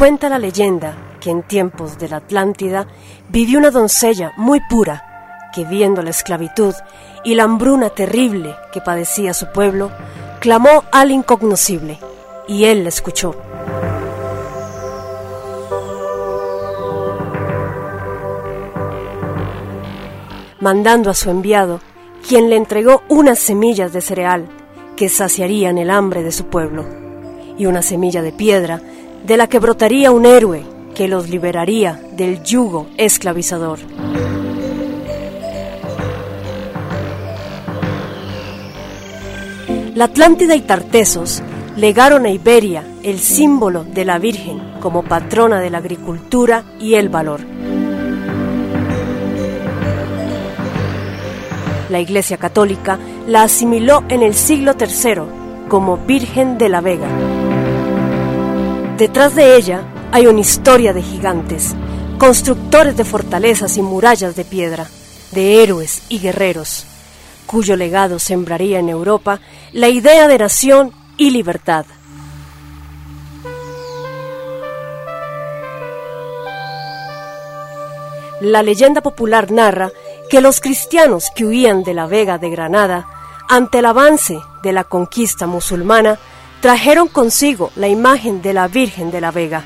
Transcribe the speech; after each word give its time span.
Cuenta 0.00 0.30
la 0.30 0.38
leyenda 0.38 0.96
que 1.20 1.28
en 1.28 1.42
tiempos 1.42 1.98
de 1.98 2.08
la 2.08 2.16
Atlántida 2.16 2.86
vivió 3.28 3.58
una 3.58 3.70
doncella 3.70 4.32
muy 4.38 4.58
pura 4.70 5.50
que 5.54 5.66
viendo 5.66 6.00
la 6.00 6.08
esclavitud 6.08 6.72
y 7.22 7.34
la 7.34 7.42
hambruna 7.42 7.90
terrible 7.90 8.56
que 8.72 8.80
padecía 8.80 9.34
su 9.34 9.52
pueblo, 9.52 9.90
clamó 10.40 10.84
al 10.90 11.10
incognoscible 11.10 11.98
y 12.48 12.64
él 12.64 12.84
la 12.84 12.88
escuchó. 12.88 13.34
Mandando 20.60 21.10
a 21.10 21.14
su 21.14 21.28
enviado, 21.28 21.80
quien 22.26 22.48
le 22.48 22.56
entregó 22.56 23.02
unas 23.10 23.38
semillas 23.38 23.92
de 23.92 24.00
cereal 24.00 24.48
que 24.96 25.10
saciarían 25.10 25.76
el 25.76 25.90
hambre 25.90 26.22
de 26.22 26.32
su 26.32 26.46
pueblo, 26.46 26.86
y 27.58 27.66
una 27.66 27.82
semilla 27.82 28.22
de 28.22 28.32
piedra 28.32 28.80
de 29.24 29.36
la 29.36 29.46
que 29.46 29.58
brotaría 29.58 30.10
un 30.10 30.26
héroe 30.26 30.64
que 30.94 31.08
los 31.08 31.28
liberaría 31.28 32.00
del 32.12 32.42
yugo 32.42 32.88
esclavizador. 32.96 33.78
La 39.94 40.04
Atlántida 40.04 40.54
y 40.54 40.60
Tartesos 40.60 41.42
legaron 41.76 42.24
a 42.24 42.30
Iberia 42.30 42.84
el 43.02 43.18
símbolo 43.18 43.84
de 43.84 44.04
la 44.04 44.18
Virgen 44.18 44.60
como 44.80 45.02
patrona 45.02 45.60
de 45.60 45.70
la 45.70 45.78
agricultura 45.78 46.64
y 46.78 46.94
el 46.94 47.08
valor. 47.08 47.40
La 51.90 52.00
Iglesia 52.00 52.36
Católica 52.36 52.98
la 53.26 53.42
asimiló 53.42 54.04
en 54.08 54.22
el 54.22 54.34
siglo 54.34 54.74
III 54.78 55.68
como 55.68 55.98
Virgen 55.98 56.56
de 56.56 56.68
la 56.68 56.80
Vega. 56.80 57.49
Detrás 59.00 59.34
de 59.34 59.56
ella 59.56 59.82
hay 60.12 60.26
una 60.26 60.40
historia 60.40 60.92
de 60.92 61.00
gigantes, 61.00 61.74
constructores 62.18 62.98
de 62.98 63.06
fortalezas 63.06 63.78
y 63.78 63.82
murallas 63.82 64.36
de 64.36 64.44
piedra, 64.44 64.90
de 65.32 65.62
héroes 65.62 66.02
y 66.10 66.18
guerreros, 66.18 66.84
cuyo 67.46 67.76
legado 67.76 68.18
sembraría 68.18 68.78
en 68.78 68.90
Europa 68.90 69.40
la 69.72 69.88
idea 69.88 70.28
de 70.28 70.36
nación 70.36 70.92
y 71.16 71.30
libertad. 71.30 71.86
La 78.42 78.62
leyenda 78.62 79.00
popular 79.00 79.50
narra 79.50 79.90
que 80.28 80.42
los 80.42 80.60
cristianos 80.60 81.28
que 81.34 81.46
huían 81.46 81.84
de 81.84 81.94
la 81.94 82.06
Vega 82.06 82.36
de 82.36 82.50
Granada, 82.50 83.08
ante 83.48 83.78
el 83.78 83.86
avance 83.86 84.38
de 84.62 84.72
la 84.74 84.84
conquista 84.84 85.46
musulmana, 85.46 86.18
trajeron 86.60 87.08
consigo 87.08 87.70
la 87.74 87.88
imagen 87.88 88.42
de 88.42 88.52
la 88.52 88.68
Virgen 88.68 89.10
de 89.10 89.20
la 89.20 89.30
Vega. 89.30 89.64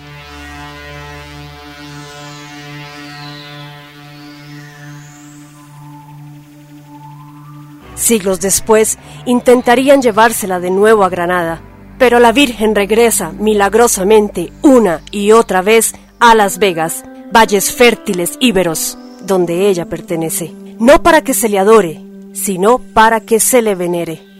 Siglos 7.96 8.40
después 8.40 8.98
intentarían 9.24 10.02
llevársela 10.02 10.60
de 10.60 10.70
nuevo 10.70 11.04
a 11.04 11.08
Granada, 11.08 11.62
pero 11.98 12.18
la 12.18 12.32
Virgen 12.32 12.74
regresa 12.74 13.32
milagrosamente 13.32 14.52
una 14.62 15.00
y 15.10 15.32
otra 15.32 15.62
vez 15.62 15.94
a 16.18 16.34
Las 16.34 16.58
Vegas, 16.58 17.04
valles 17.32 17.72
fértiles 17.72 18.36
íberos, 18.40 18.98
donde 19.22 19.68
ella 19.68 19.86
pertenece, 19.86 20.52
no 20.78 21.02
para 21.02 21.22
que 21.22 21.34
se 21.34 21.48
le 21.48 21.58
adore, 21.58 22.00
sino 22.32 22.78
para 22.78 23.20
que 23.20 23.40
se 23.40 23.62
le 23.62 23.74
venere. 23.74 24.33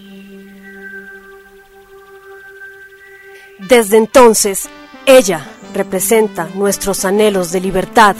Desde 3.58 3.98
entonces, 3.98 4.68
ella 5.06 5.46
representa 5.74 6.48
nuestros 6.54 7.04
anhelos 7.04 7.52
de 7.52 7.60
libertad, 7.60 8.16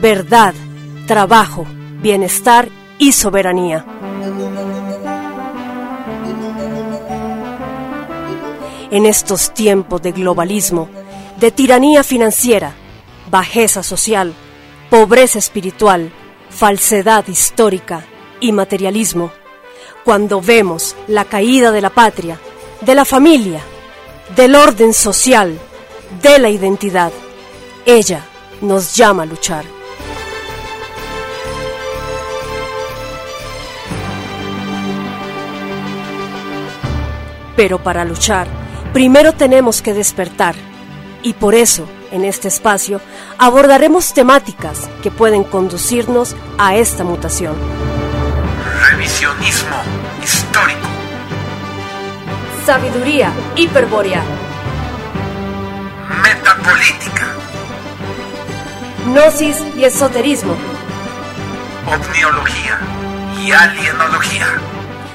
verdad, 0.00 0.54
trabajo, 1.06 1.66
bienestar 2.00 2.70
y 2.98 3.12
soberanía. 3.12 3.84
En 8.90 9.04
estos 9.04 9.52
tiempos 9.52 10.00
de 10.02 10.12
globalismo, 10.12 10.88
de 11.38 11.50
tiranía 11.50 12.02
financiera, 12.02 12.72
bajeza 13.30 13.82
social, 13.82 14.32
pobreza 14.88 15.38
espiritual, 15.38 16.10
falsedad 16.48 17.28
histórica 17.28 18.04
y 18.40 18.52
materialismo, 18.52 19.30
cuando 20.04 20.40
vemos 20.40 20.96
la 21.06 21.26
caída 21.26 21.70
de 21.70 21.82
la 21.82 21.90
patria, 21.90 22.40
de 22.80 22.94
la 22.94 23.04
familia, 23.04 23.62
del 24.36 24.54
orden 24.54 24.94
social, 24.94 25.58
de 26.22 26.38
la 26.38 26.48
identidad, 26.48 27.12
ella 27.86 28.24
nos 28.60 28.94
llama 28.94 29.24
a 29.24 29.26
luchar. 29.26 29.64
Pero 37.56 37.82
para 37.82 38.04
luchar, 38.04 38.46
primero 38.92 39.32
tenemos 39.32 39.82
que 39.82 39.92
despertar. 39.92 40.54
Y 41.22 41.34
por 41.34 41.54
eso, 41.54 41.86
en 42.10 42.24
este 42.24 42.48
espacio, 42.48 43.00
abordaremos 43.36 44.14
temáticas 44.14 44.88
que 45.02 45.10
pueden 45.10 45.44
conducirnos 45.44 46.34
a 46.56 46.76
esta 46.76 47.04
mutación. 47.04 47.54
Revisionismo. 48.90 49.99
Sabiduría 52.70 53.32
hiperbórea. 53.56 54.22
Metapolítica. 56.22 57.34
Gnosis 59.06 59.56
y 59.76 59.82
esoterismo. 59.82 60.54
Omniología 61.88 62.78
y 63.42 63.50
alienología. 63.50 64.46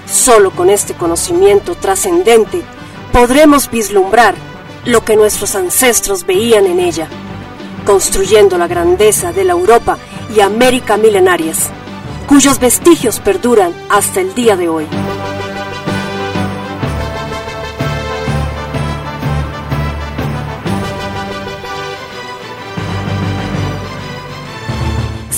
Solo 0.06 0.52
con 0.52 0.70
este 0.70 0.96
conocimiento 0.96 1.76
trascendente 1.76 2.62
podremos 3.14 3.72
vislumbrar 3.72 4.36
lo 4.84 5.06
que 5.06 5.16
nuestros 5.16 5.56
ancestros 5.56 6.26
veían 6.26 6.66
en 6.66 6.82
ella, 6.82 7.08
construyendo 7.86 8.58
la 8.58 8.68
grandeza 8.68 9.32
de 9.32 9.46
la 9.46 9.54
Europa 9.54 9.98
y 10.36 10.42
América 10.42 10.98
milenarias, 10.98 11.70
cuyos 12.28 12.60
vestigios 12.60 13.22
perduran 13.22 13.74
hasta 13.90 14.20
el 14.20 14.36
día 14.36 14.58
de 14.58 14.68
hoy. 14.68 14.88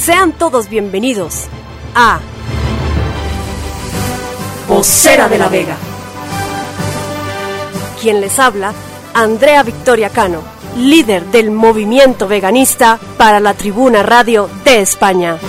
Sean 0.08 0.32
todos 0.32 0.70
bienvenidos 0.70 1.48
a 1.94 2.22
Vocera 4.70 5.28
de 5.28 5.38
la 5.38 5.50
Vega. 5.50 5.76
Quien 8.02 8.22
les 8.22 8.40
habla, 8.40 8.72
Andrea 9.14 9.64
Victoria 9.64 10.10
Cano, 10.10 10.44
líder 10.78 11.26
del 11.26 11.52
movimiento 11.52 12.30
veganista 12.30 12.98
para 13.18 13.42
la 13.42 13.54
Tribuna 13.54 14.02
Radio 14.02 14.50
de 14.64 14.80
España. 14.80 15.40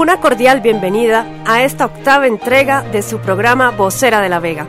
Una 0.00 0.18
cordial 0.18 0.62
bienvenida 0.62 1.26
a 1.46 1.62
esta 1.62 1.84
octava 1.84 2.26
entrega 2.26 2.80
de 2.80 3.02
su 3.02 3.18
programa 3.18 3.70
Vocera 3.70 4.22
de 4.22 4.30
la 4.30 4.40
Vega, 4.40 4.66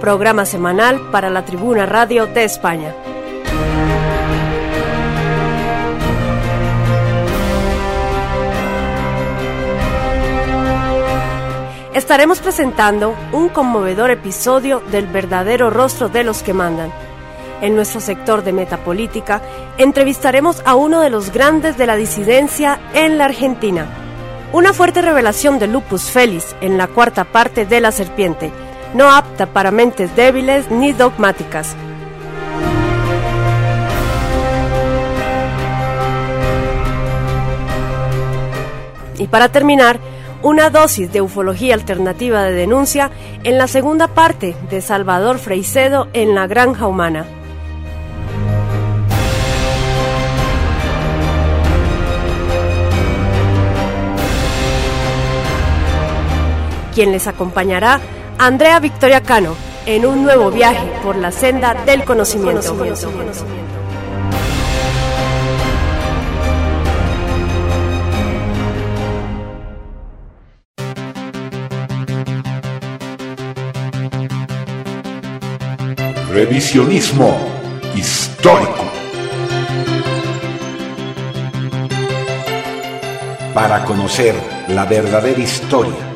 programa 0.00 0.46
semanal 0.46 1.10
para 1.10 1.28
la 1.28 1.44
Tribuna 1.44 1.84
Radio 1.84 2.26
de 2.26 2.44
España. 2.44 2.94
Estaremos 11.92 12.40
presentando 12.40 13.14
un 13.30 13.50
conmovedor 13.50 14.10
episodio 14.10 14.80
del 14.90 15.06
verdadero 15.06 15.68
rostro 15.68 16.08
de 16.08 16.24
los 16.24 16.42
que 16.42 16.54
mandan. 16.54 16.90
En 17.60 17.76
nuestro 17.76 18.00
sector 18.00 18.42
de 18.42 18.54
metapolítica 18.54 19.42
entrevistaremos 19.76 20.62
a 20.64 20.76
uno 20.76 21.02
de 21.02 21.10
los 21.10 21.30
grandes 21.30 21.76
de 21.76 21.86
la 21.86 21.96
disidencia 21.96 22.80
en 22.94 23.18
la 23.18 23.26
Argentina, 23.26 24.01
una 24.52 24.74
fuerte 24.74 25.00
revelación 25.00 25.58
de 25.58 25.66
Lupus 25.66 26.10
Felis 26.10 26.54
en 26.60 26.76
la 26.76 26.86
cuarta 26.86 27.24
parte 27.24 27.64
de 27.64 27.80
La 27.80 27.90
Serpiente, 27.90 28.52
no 28.94 29.10
apta 29.10 29.46
para 29.46 29.70
mentes 29.70 30.14
débiles 30.14 30.70
ni 30.70 30.92
dogmáticas. 30.92 31.74
Y 39.18 39.26
para 39.28 39.48
terminar, 39.48 39.98
una 40.42 40.68
dosis 40.68 41.12
de 41.12 41.20
ufología 41.20 41.74
alternativa 41.74 42.42
de 42.42 42.52
denuncia 42.52 43.10
en 43.44 43.56
la 43.56 43.68
segunda 43.68 44.08
parte 44.08 44.56
de 44.68 44.80
Salvador 44.80 45.38
Freicedo 45.38 46.08
en 46.12 46.34
La 46.34 46.46
Granja 46.46 46.88
Humana. 46.88 47.24
Quien 56.94 57.10
les 57.10 57.26
acompañará, 57.26 58.00
Andrea 58.38 58.78
Victoria 58.78 59.22
Cano, 59.22 59.56
en 59.86 60.04
un 60.04 60.22
nuevo 60.22 60.50
viaje 60.50 60.86
por 61.02 61.16
la 61.16 61.32
senda 61.32 61.72
del 61.86 62.04
conocimiento. 62.04 62.76
Revisionismo 76.30 77.38
histórico. 77.96 78.84
Para 83.54 83.84
conocer 83.84 84.34
la 84.68 84.84
verdadera 84.84 85.40
historia 85.40 86.11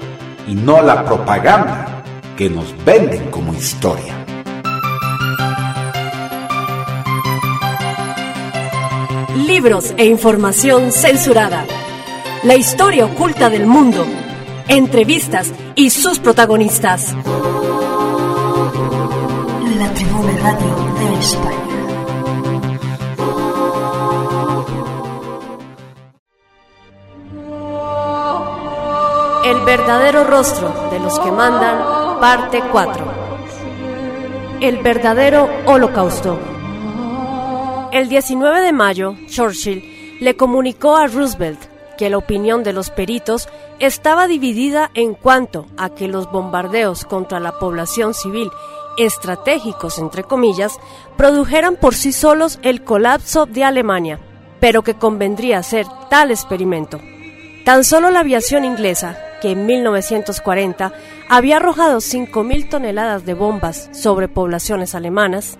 y 0.46 0.54
no 0.54 0.82
la 0.82 1.04
propaganda 1.04 2.02
que 2.36 2.48
nos 2.48 2.74
venden 2.84 3.30
como 3.30 3.54
historia. 3.54 4.14
Libros 9.46 9.94
e 9.96 10.06
información 10.06 10.92
censurada. 10.92 11.64
La 12.42 12.56
historia 12.56 13.06
oculta 13.06 13.50
del 13.50 13.66
mundo. 13.66 14.04
Entrevistas 14.68 15.52
y 15.74 15.90
sus 15.90 16.18
protagonistas. 16.18 17.14
La 19.78 19.92
Tribuna 19.94 20.36
Radio 20.38 20.74
de 20.98 21.18
España. 21.20 21.65
Verdadero 29.66 30.22
rostro 30.22 30.72
de 30.92 31.00
los 31.00 31.18
que 31.18 31.32
mandan, 31.32 32.20
parte 32.20 32.62
4. 32.70 33.04
El 34.60 34.78
verdadero 34.78 35.50
holocausto. 35.66 36.38
El 37.90 38.08
19 38.08 38.60
de 38.60 38.72
mayo, 38.72 39.16
Churchill 39.26 40.18
le 40.20 40.36
comunicó 40.36 40.94
a 40.94 41.08
Roosevelt 41.08 41.58
que 41.98 42.08
la 42.08 42.16
opinión 42.16 42.62
de 42.62 42.72
los 42.72 42.90
peritos 42.90 43.48
estaba 43.80 44.28
dividida 44.28 44.92
en 44.94 45.14
cuanto 45.14 45.66
a 45.76 45.88
que 45.88 46.06
los 46.06 46.30
bombardeos 46.30 47.04
contra 47.04 47.40
la 47.40 47.58
población 47.58 48.14
civil 48.14 48.52
estratégicos, 48.98 49.98
entre 49.98 50.22
comillas, 50.22 50.78
produjeran 51.16 51.74
por 51.74 51.96
sí 51.96 52.12
solos 52.12 52.60
el 52.62 52.84
colapso 52.84 53.46
de 53.46 53.64
Alemania, 53.64 54.20
pero 54.60 54.82
que 54.82 54.94
convendría 54.94 55.58
hacer 55.58 55.86
tal 56.08 56.30
experimento. 56.30 57.00
Tan 57.66 57.82
solo 57.82 58.12
la 58.12 58.20
aviación 58.20 58.64
inglesa, 58.64 59.18
que 59.42 59.50
en 59.50 59.66
1940 59.66 60.92
había 61.28 61.56
arrojado 61.56 61.98
5.000 61.98 62.68
toneladas 62.68 63.26
de 63.26 63.34
bombas 63.34 63.90
sobre 63.90 64.28
poblaciones 64.28 64.94
alemanas, 64.94 65.58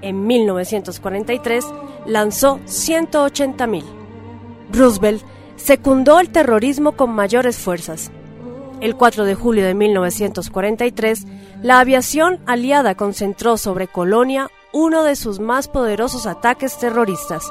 en 0.00 0.26
1943 0.26 1.62
lanzó 2.06 2.58
180.000. 2.60 3.84
Roosevelt 4.72 5.22
secundó 5.56 6.20
el 6.20 6.30
terrorismo 6.30 6.92
con 6.92 7.10
mayores 7.10 7.58
fuerzas. 7.58 8.10
El 8.80 8.96
4 8.96 9.26
de 9.26 9.34
julio 9.34 9.66
de 9.66 9.74
1943, 9.74 11.26
la 11.62 11.80
aviación 11.80 12.40
aliada 12.46 12.94
concentró 12.94 13.58
sobre 13.58 13.88
Colonia 13.88 14.48
uno 14.72 15.04
de 15.04 15.16
sus 15.16 15.38
más 15.38 15.68
poderosos 15.68 16.24
ataques 16.26 16.78
terroristas. 16.78 17.44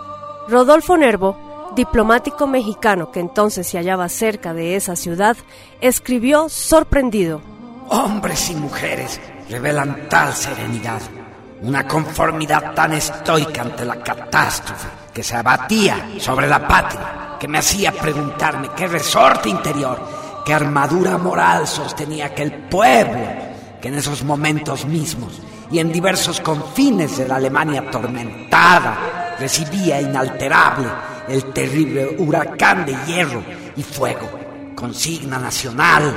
Rodolfo 0.47 0.97
Nervo, 0.97 1.50
diplomático 1.75 2.47
mexicano 2.47 3.11
que 3.11 3.19
entonces 3.19 3.67
se 3.67 3.77
hallaba 3.77 4.09
cerca 4.09 4.53
de 4.53 4.75
esa 4.75 4.95
ciudad, 4.95 5.37
escribió 5.79 6.49
sorprendido. 6.49 7.41
Hombres 7.89 8.49
y 8.49 8.55
mujeres 8.55 9.19
revelan 9.49 10.07
tal 10.09 10.33
serenidad, 10.33 11.01
una 11.61 11.87
conformidad 11.87 12.73
tan 12.73 12.93
estoica 12.93 13.61
ante 13.61 13.85
la 13.85 14.01
catástrofe 14.01 14.87
que 15.13 15.23
se 15.23 15.35
abatía 15.35 16.09
sobre 16.19 16.47
la 16.47 16.67
patria, 16.67 17.37
que 17.39 17.47
me 17.47 17.57
hacía 17.57 17.91
preguntarme 17.91 18.69
qué 18.75 18.87
resorte 18.87 19.49
interior, 19.49 19.99
qué 20.45 20.53
armadura 20.53 21.17
moral 21.17 21.67
sostenía 21.67 22.27
aquel 22.27 22.53
pueblo 22.69 23.51
que 23.81 23.87
en 23.87 23.95
esos 23.95 24.23
momentos 24.23 24.85
mismos 24.85 25.41
y 25.71 25.79
en 25.79 25.91
diversos 25.91 26.39
confines 26.39 27.17
de 27.17 27.27
la 27.27 27.37
Alemania 27.37 27.81
atormentada 27.81 29.35
recibía 29.39 29.99
inalterable 29.99 30.87
el 31.27 31.53
terrible 31.53 32.15
huracán 32.17 32.85
de 32.85 32.95
hierro 33.05 33.43
y 33.75 33.83
fuego, 33.83 34.29
consigna 34.75 35.37
nacional, 35.37 36.13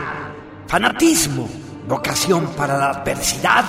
fanatismo, 0.66 1.48
vocación 1.88 2.46
para 2.56 2.78
la 2.78 2.90
adversidad. 2.90 3.64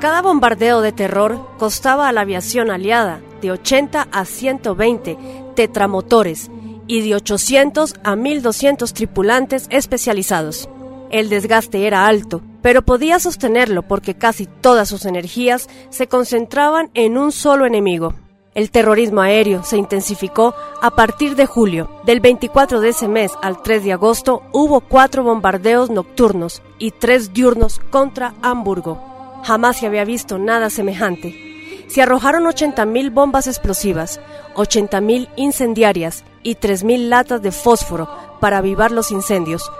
Cada 0.00 0.22
bombardeo 0.22 0.80
de 0.80 0.92
terror 0.92 1.56
costaba 1.58 2.08
a 2.08 2.12
la 2.12 2.22
aviación 2.22 2.70
aliada 2.70 3.20
de 3.40 3.52
80 3.52 4.08
a 4.10 4.24
120 4.24 5.18
tetramotores 5.54 6.50
y 6.86 7.02
de 7.02 7.14
800 7.14 7.94
a 8.02 8.16
1200 8.16 8.92
tripulantes 8.94 9.66
especializados. 9.70 10.68
El 11.10 11.28
desgaste 11.28 11.86
era 11.86 12.06
alto, 12.06 12.40
pero 12.62 12.82
podía 12.82 13.18
sostenerlo 13.18 13.82
porque 13.82 14.14
casi 14.14 14.46
todas 14.46 14.88
sus 14.88 15.04
energías 15.04 15.68
se 15.90 16.08
concentraban 16.08 16.90
en 16.94 17.18
un 17.18 17.32
solo 17.32 17.66
enemigo. 17.66 18.14
El 18.52 18.72
terrorismo 18.72 19.20
aéreo 19.20 19.62
se 19.62 19.76
intensificó 19.76 20.54
a 20.82 20.90
partir 20.90 21.36
de 21.36 21.46
julio. 21.46 21.88
Del 22.04 22.18
24 22.18 22.80
de 22.80 22.88
ese 22.88 23.06
mes 23.06 23.30
al 23.42 23.62
3 23.62 23.84
de 23.84 23.92
agosto 23.92 24.42
hubo 24.50 24.80
cuatro 24.80 25.22
bombardeos 25.22 25.88
nocturnos 25.88 26.60
y 26.76 26.90
tres 26.90 27.32
diurnos 27.32 27.78
contra 27.90 28.34
Hamburgo. 28.42 29.00
Jamás 29.44 29.78
se 29.78 29.86
había 29.86 30.04
visto 30.04 30.38
nada 30.38 30.68
semejante. 30.68 31.86
Se 31.86 32.02
arrojaron 32.02 32.44
80.000 32.44 33.12
bombas 33.12 33.46
explosivas, 33.46 34.20
80.000 34.56 35.28
incendiarias 35.36 36.24
y 36.42 36.56
3.000 36.56 37.08
latas 37.08 37.42
de 37.42 37.52
fósforo 37.52 38.08
para 38.40 38.58
avivar 38.58 38.90
los 38.90 39.12
incendios, 39.12 39.70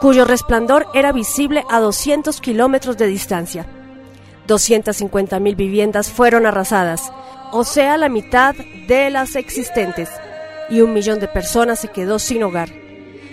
cuyo 0.00 0.24
resplandor 0.24 0.86
era 0.94 1.12
visible 1.12 1.64
a 1.70 1.78
200 1.80 2.40
kilómetros 2.40 2.96
de 2.96 3.06
distancia. 3.06 3.66
250.000 4.46 5.56
viviendas 5.56 6.10
fueron 6.10 6.44
arrasadas, 6.44 7.10
o 7.52 7.64
sea, 7.64 7.96
la 7.96 8.08
mitad 8.08 8.54
de 8.88 9.10
las 9.10 9.36
existentes, 9.36 10.10
y 10.70 10.80
un 10.80 10.92
millón 10.92 11.20
de 11.20 11.28
personas 11.28 11.80
se 11.80 11.88
quedó 11.88 12.18
sin 12.18 12.42
hogar. 12.42 12.70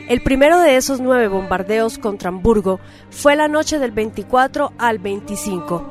El 0.08 0.22
primero 0.22 0.60
de 0.60 0.76
esos 0.76 1.00
nueve 1.00 1.28
bombardeos 1.28 1.98
contra 1.98 2.30
Hamburgo 2.30 2.80
fue 3.10 3.36
la 3.36 3.48
noche 3.48 3.80
del 3.80 3.92
24 3.92 4.74
al 4.78 5.00
25. 5.00 5.86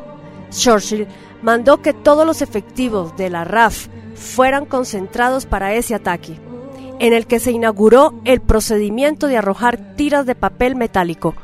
Churchill 0.50 1.07
mandó 1.43 1.81
que 1.81 1.95
todos 1.95 2.27
los 2.27 2.43
efectivos 2.43 3.17
de 3.17 3.31
la 3.31 3.45
RAF 3.45 3.89
fueran 4.15 4.67
concentrados 4.67 5.47
para 5.47 5.73
ese 5.75 5.95
ataque, 5.95 6.39
en 6.99 7.15
el 7.15 7.27
que 7.27 7.41
se 7.41 7.53
inauguró 7.53 8.21
el 8.25 8.41
procedimiento 8.41 9.27
de 9.27 9.39
arrojar 9.39 9.95
tiras 9.97 10.27
de 10.27 10.35
papel 10.35 10.77
metálico, 10.77 11.35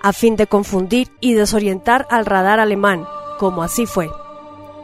a 0.00 0.12
fin 0.12 0.36
de 0.36 0.46
confundir 0.46 1.08
y 1.20 1.34
desorientar 1.34 2.06
al 2.10 2.26
radar 2.26 2.60
alemán, 2.60 3.06
como 3.38 3.62
así 3.62 3.86
fue. 3.86 4.08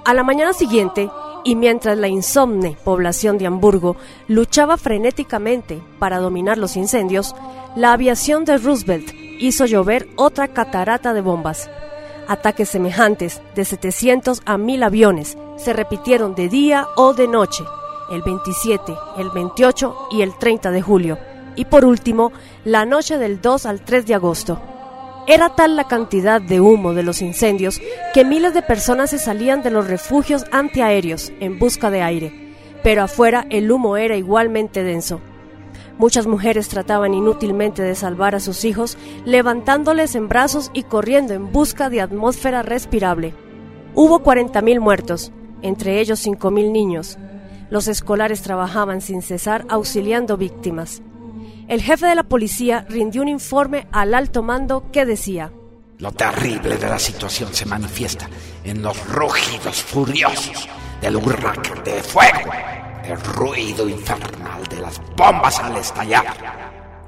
A 0.05 0.15
la 0.15 0.25
mañana 0.25 0.53
siguiente, 0.53 1.09
y 1.47 1.55
mientras 1.55 1.97
la 1.97 2.09
insomne 2.09 2.76
población 2.85 3.38
de 3.38 3.47
Hamburgo 3.47 3.97
luchaba 4.26 4.76
frenéticamente 4.76 5.81
para 6.00 6.19
dominar 6.19 6.59
los 6.59 6.76
incendios, 6.76 7.37
la 7.76 7.93
aviación 7.93 8.45
de 8.45 8.59
Roosevelt 8.59 9.12
hizo 9.38 9.65
llover 9.65 10.09
otra 10.17 10.49
catarata 10.49 11.15
de 11.15 11.21
bombas. 11.21 11.71
Ataques 12.26 12.69
semejantes 12.69 13.41
de 13.55 13.65
700 13.65 14.43
a 14.45 14.59
1000 14.59 14.83
aviones 14.83 15.38
se 15.57 15.73
repitieron 15.73 16.35
de 16.35 16.49
día 16.49 16.88
o 16.97 17.15
de 17.15 17.29
noche, 17.29 17.62
el 18.11 18.23
27, 18.23 18.93
el 19.19 19.31
28 19.31 19.97
y 20.11 20.23
el 20.23 20.37
30 20.37 20.73
de 20.73 20.83
julio, 20.83 21.17
y 21.55 21.67
por 21.67 21.85
último, 21.85 22.33
la 22.65 22.85
noche 22.85 23.19
del 23.19 23.41
2 23.41 23.67
al 23.67 23.83
3 23.83 24.05
de 24.05 24.15
agosto. 24.15 24.61
Era 25.28 25.49
tal 25.56 25.75
la 25.75 25.88
cantidad 25.88 26.40
de 26.40 26.61
humo 26.61 26.95
de 26.95 27.02
los 27.02 27.21
incendios 27.21 27.80
que 28.14 28.25
miles 28.25 28.54
de 28.54 28.62
personas 28.62 29.11
se 29.11 29.18
salían 29.18 29.61
de 29.61 29.73
los 29.73 29.88
refugios 29.88 30.45
antiaéreos 30.52 31.33
en 31.40 31.59
busca 31.59 31.90
de 31.90 32.00
aire, 32.00 32.54
pero 32.85 33.02
afuera 33.02 33.45
el 33.50 33.73
humo 33.73 33.97
era 33.97 34.16
igualmente 34.16 34.85
denso. 34.85 35.21
Muchas 35.99 36.28
mujeres 36.28 36.68
trataban 36.68 37.12
inútilmente 37.12 37.83
de 37.83 37.97
salvar 37.97 38.37
a 38.37 38.40
sus 38.40 38.64
hijos, 38.64 38.97
levantándoles 39.25 40.14
en 40.14 40.28
brazos 40.28 40.71
y 40.73 40.85
corriendo 40.85 41.35
en 41.35 41.50
busca 41.50 41.90
de 41.90 42.02
atmósfera 42.02 42.62
respirable. 42.62 43.35
Hubo 43.95 44.23
40.000 44.23 44.78
muertos, 44.78 45.33
entre 45.62 46.00
ellos 46.00 46.25
5.000 46.25 46.71
niños. 46.71 47.18
Los 47.68 47.88
escolares 47.88 48.42
trabajaban 48.42 49.00
sin 49.00 49.23
cesar 49.23 49.64
auxiliando 49.71 50.37
víctimas. 50.37 51.02
El 51.69 51.83
jefe 51.83 52.07
de 52.07 52.15
la 52.15 52.23
policía 52.23 52.87
rindió 52.89 53.23
un 53.23 53.29
informe 53.29 53.89
al 53.93 54.15
alto 54.15 54.43
mando 54.43 54.91
que 54.93 55.05
decía, 55.05 55.51
Lo 55.99 56.13
terrible 56.13 56.77
de 56.77 56.89
la 56.89 56.99
situación 56.99 57.53
se 57.53 57.67
manifiesta 57.67 58.29
en 58.63 58.83
los 58.83 59.05
rugidos 59.09 59.83
furiosos 59.83 60.69
del 61.01 61.17
huracán 61.17 61.83
de 61.85 62.03
fuego 62.03 62.53
el 63.09 63.21
ruido 63.21 63.89
infernal 63.89 64.65
de 64.69 64.81
las 64.81 65.01
bombas 65.17 65.61
al 65.61 65.77
estallar 65.77 66.27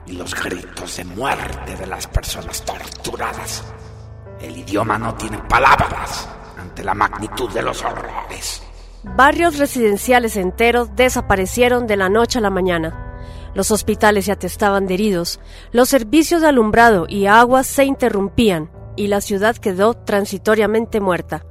y 0.07 0.13
los 0.13 0.35
gritos 0.35 0.97
de 0.97 1.05
muerte 1.05 1.77
de 1.77 1.87
las 1.87 2.07
personas 2.07 2.65
torturadas. 2.65 3.65
El 4.41 4.57
idioma 4.57 4.99
no 4.99 5.15
tiene 5.15 5.39
palabras 5.39 6.29
ante 6.57 6.85
la 6.85 6.95
magnitud 6.95 7.51
de 7.51 7.63
los 7.63 7.83
horrores. 7.83 8.63
Barrios 9.03 9.59
residenciales 9.59 10.37
enteros 10.37 10.95
desaparecieron 10.95 11.87
de 11.87 11.97
la 11.97 12.09
noche 12.09 12.39
a 12.39 12.43
la 12.43 12.51
mañana. 12.51 13.08
Los 13.55 13.71
hospitales 13.71 14.27
se 14.27 14.33
atestaban 14.33 14.87
de 14.87 14.95
heridos, 14.95 15.41
los 15.73 15.89
servicios 15.89 16.43
de 16.43 16.49
alumbrado 16.49 17.07
y 17.09 17.27
agua 17.27 17.65
se 17.65 17.85
interrumpían 17.85 18.71
y 18.97 19.07
la 19.07 19.21
ciudad 19.21 19.57
quedó 19.57 19.95
transitoriamente 19.95 21.01
muerta. 21.01 21.45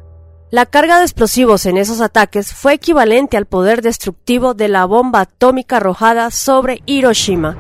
La 0.49 0.65
carga 0.65 0.97
de 0.97 1.03
explosivos 1.03 1.65
en 1.65 1.77
esos 1.77 1.99
ataques 1.99 2.53
fue 2.53 2.73
equivalente 2.73 3.35
al 3.35 3.47
poder 3.47 3.81
destructivo 3.81 4.53
de 4.53 4.69
la 4.69 4.85
bomba 4.85 5.21
atómica 5.21 5.77
arrojada 5.77 6.31
sobre 6.31 6.81
Hiroshima. 6.85 7.57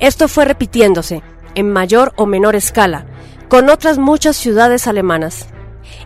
Esto 0.00 0.26
fue 0.26 0.44
repitiéndose, 0.44 1.22
en 1.54 1.70
mayor 1.70 2.12
o 2.16 2.26
menor 2.26 2.56
escala, 2.56 3.06
con 3.48 3.70
otras 3.70 3.98
muchas 3.98 4.36
ciudades 4.36 4.88
alemanas. 4.88 5.53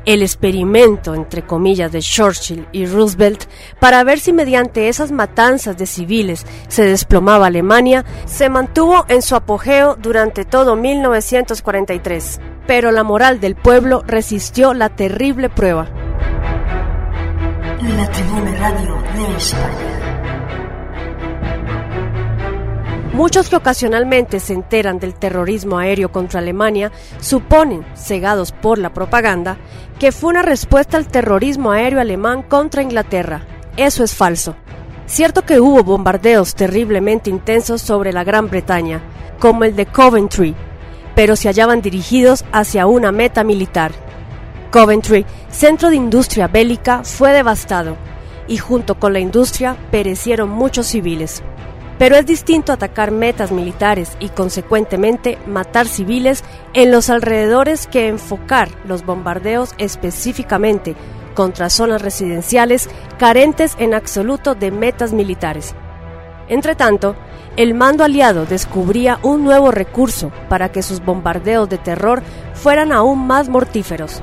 El 0.05 0.23
experimento, 0.23 1.15
entre 1.15 1.43
comillas, 1.43 1.93
de 1.93 2.01
Churchill 2.01 2.67
y 2.73 2.87
Roosevelt 2.87 3.45
para 3.81 4.05
ver 4.05 4.21
si 4.21 4.33
mediante 4.33 4.89
esas 4.89 5.13
matanzas 5.13 5.77
de 5.77 5.87
civiles 5.87 6.47
se 6.69 6.85
desplomaba 6.85 7.47
Alemania 7.47 8.05
se 8.27 8.49
mantuvo 8.49 9.05
en 9.09 9.23
su 9.23 9.35
apogeo 9.37 9.97
durante 9.97 10.45
todo 10.45 10.77
1943 10.77 12.41
pero 12.69 12.93
la 12.93 13.03
moral 13.03 13.41
del 13.41 13.57
pueblo 13.57 14.05
resistió 14.07 14.75
la 14.75 14.91
terrible 14.91 15.49
prueba. 15.49 15.89
La 17.81 18.07
Radio 18.61 18.97
de. 19.15 19.98
Muchos 23.19 23.49
que 23.49 23.57
ocasionalmente 23.57 24.39
se 24.39 24.53
enteran 24.53 25.01
del 25.01 25.13
terrorismo 25.13 25.77
aéreo 25.79 26.13
contra 26.13 26.39
Alemania 26.39 26.93
suponen, 27.19 27.85
cegados 27.97 28.53
por 28.53 28.79
la 28.79 28.95
propaganda, 28.95 29.57
que 29.99 30.13
fue 30.13 30.31
una 30.31 30.43
respuesta 30.43 30.97
al 30.97 31.09
terrorismo 31.09 31.73
aéreo 31.73 32.01
alemán 32.01 32.43
contra 32.43 32.81
Inglaterra. 32.81 33.45
Eso 33.77 34.05
es 34.05 34.15
falso. 34.15 34.55
Cierto 35.07 35.45
que 35.45 35.59
hubo 35.59 35.83
bombardeos 35.83 36.55
terriblemente 36.55 37.29
intensos 37.29 37.83
sobre 37.83 38.13
la 38.13 38.23
Gran 38.23 38.51
Bretaña, 38.51 39.03
como 39.41 39.65
el 39.65 39.75
de 39.75 39.87
Coventry, 39.87 40.55
pero 41.17 41.35
se 41.35 41.49
hallaban 41.49 41.83
dirigidos 41.83 42.45
hacia 42.53 42.87
una 42.87 43.11
meta 43.11 43.43
militar. 43.43 43.91
Coventry, 44.71 45.27
centro 45.51 45.91
de 45.91 45.97
industria 45.97 46.47
bélica, 46.47 47.03
fue 47.03 47.33
devastado 47.33 47.97
y 48.47 48.59
junto 48.59 48.95
con 48.95 49.13
la 49.13 49.19
industria 49.19 49.77
perecieron 49.91 50.51
muchos 50.51 50.87
civiles. 50.87 51.43
Pero 51.99 52.17
es 52.17 52.27
distinto 52.27 52.73
atacar 52.73 53.11
metas 53.11 53.51
militares 53.51 54.17
y 54.21 54.29
consecuentemente 54.29 55.37
matar 55.47 55.89
civiles 55.89 56.45
en 56.73 56.93
los 56.93 57.11
alrededores 57.11 57.89
que 57.89 58.07
enfocar 58.07 58.69
los 58.87 59.05
bombardeos 59.05 59.75
específicamente 59.79 60.95
contra 61.35 61.71
zonas 61.71 62.03
residenciales 62.03 62.89
carentes 63.19 63.77
en 63.79 63.95
absoluto 63.95 64.55
de 64.55 64.71
metas 64.71 65.13
militares. 65.13 65.75
Entretanto, 66.49 67.17
el 67.57 67.75
mando 67.75 68.05
aliado 68.05 68.47
descubría 68.47 69.19
un 69.23 69.43
nuevo 69.43 69.73
recurso 69.73 70.31
para 70.49 70.71
que 70.71 70.83
sus 70.83 71.05
bombardeos 71.05 71.69
de 71.69 71.79
terror 71.79 72.23
fueran 72.55 72.93
aún 72.93 73.27
más 73.27 73.49
mortíferos. 73.49 74.23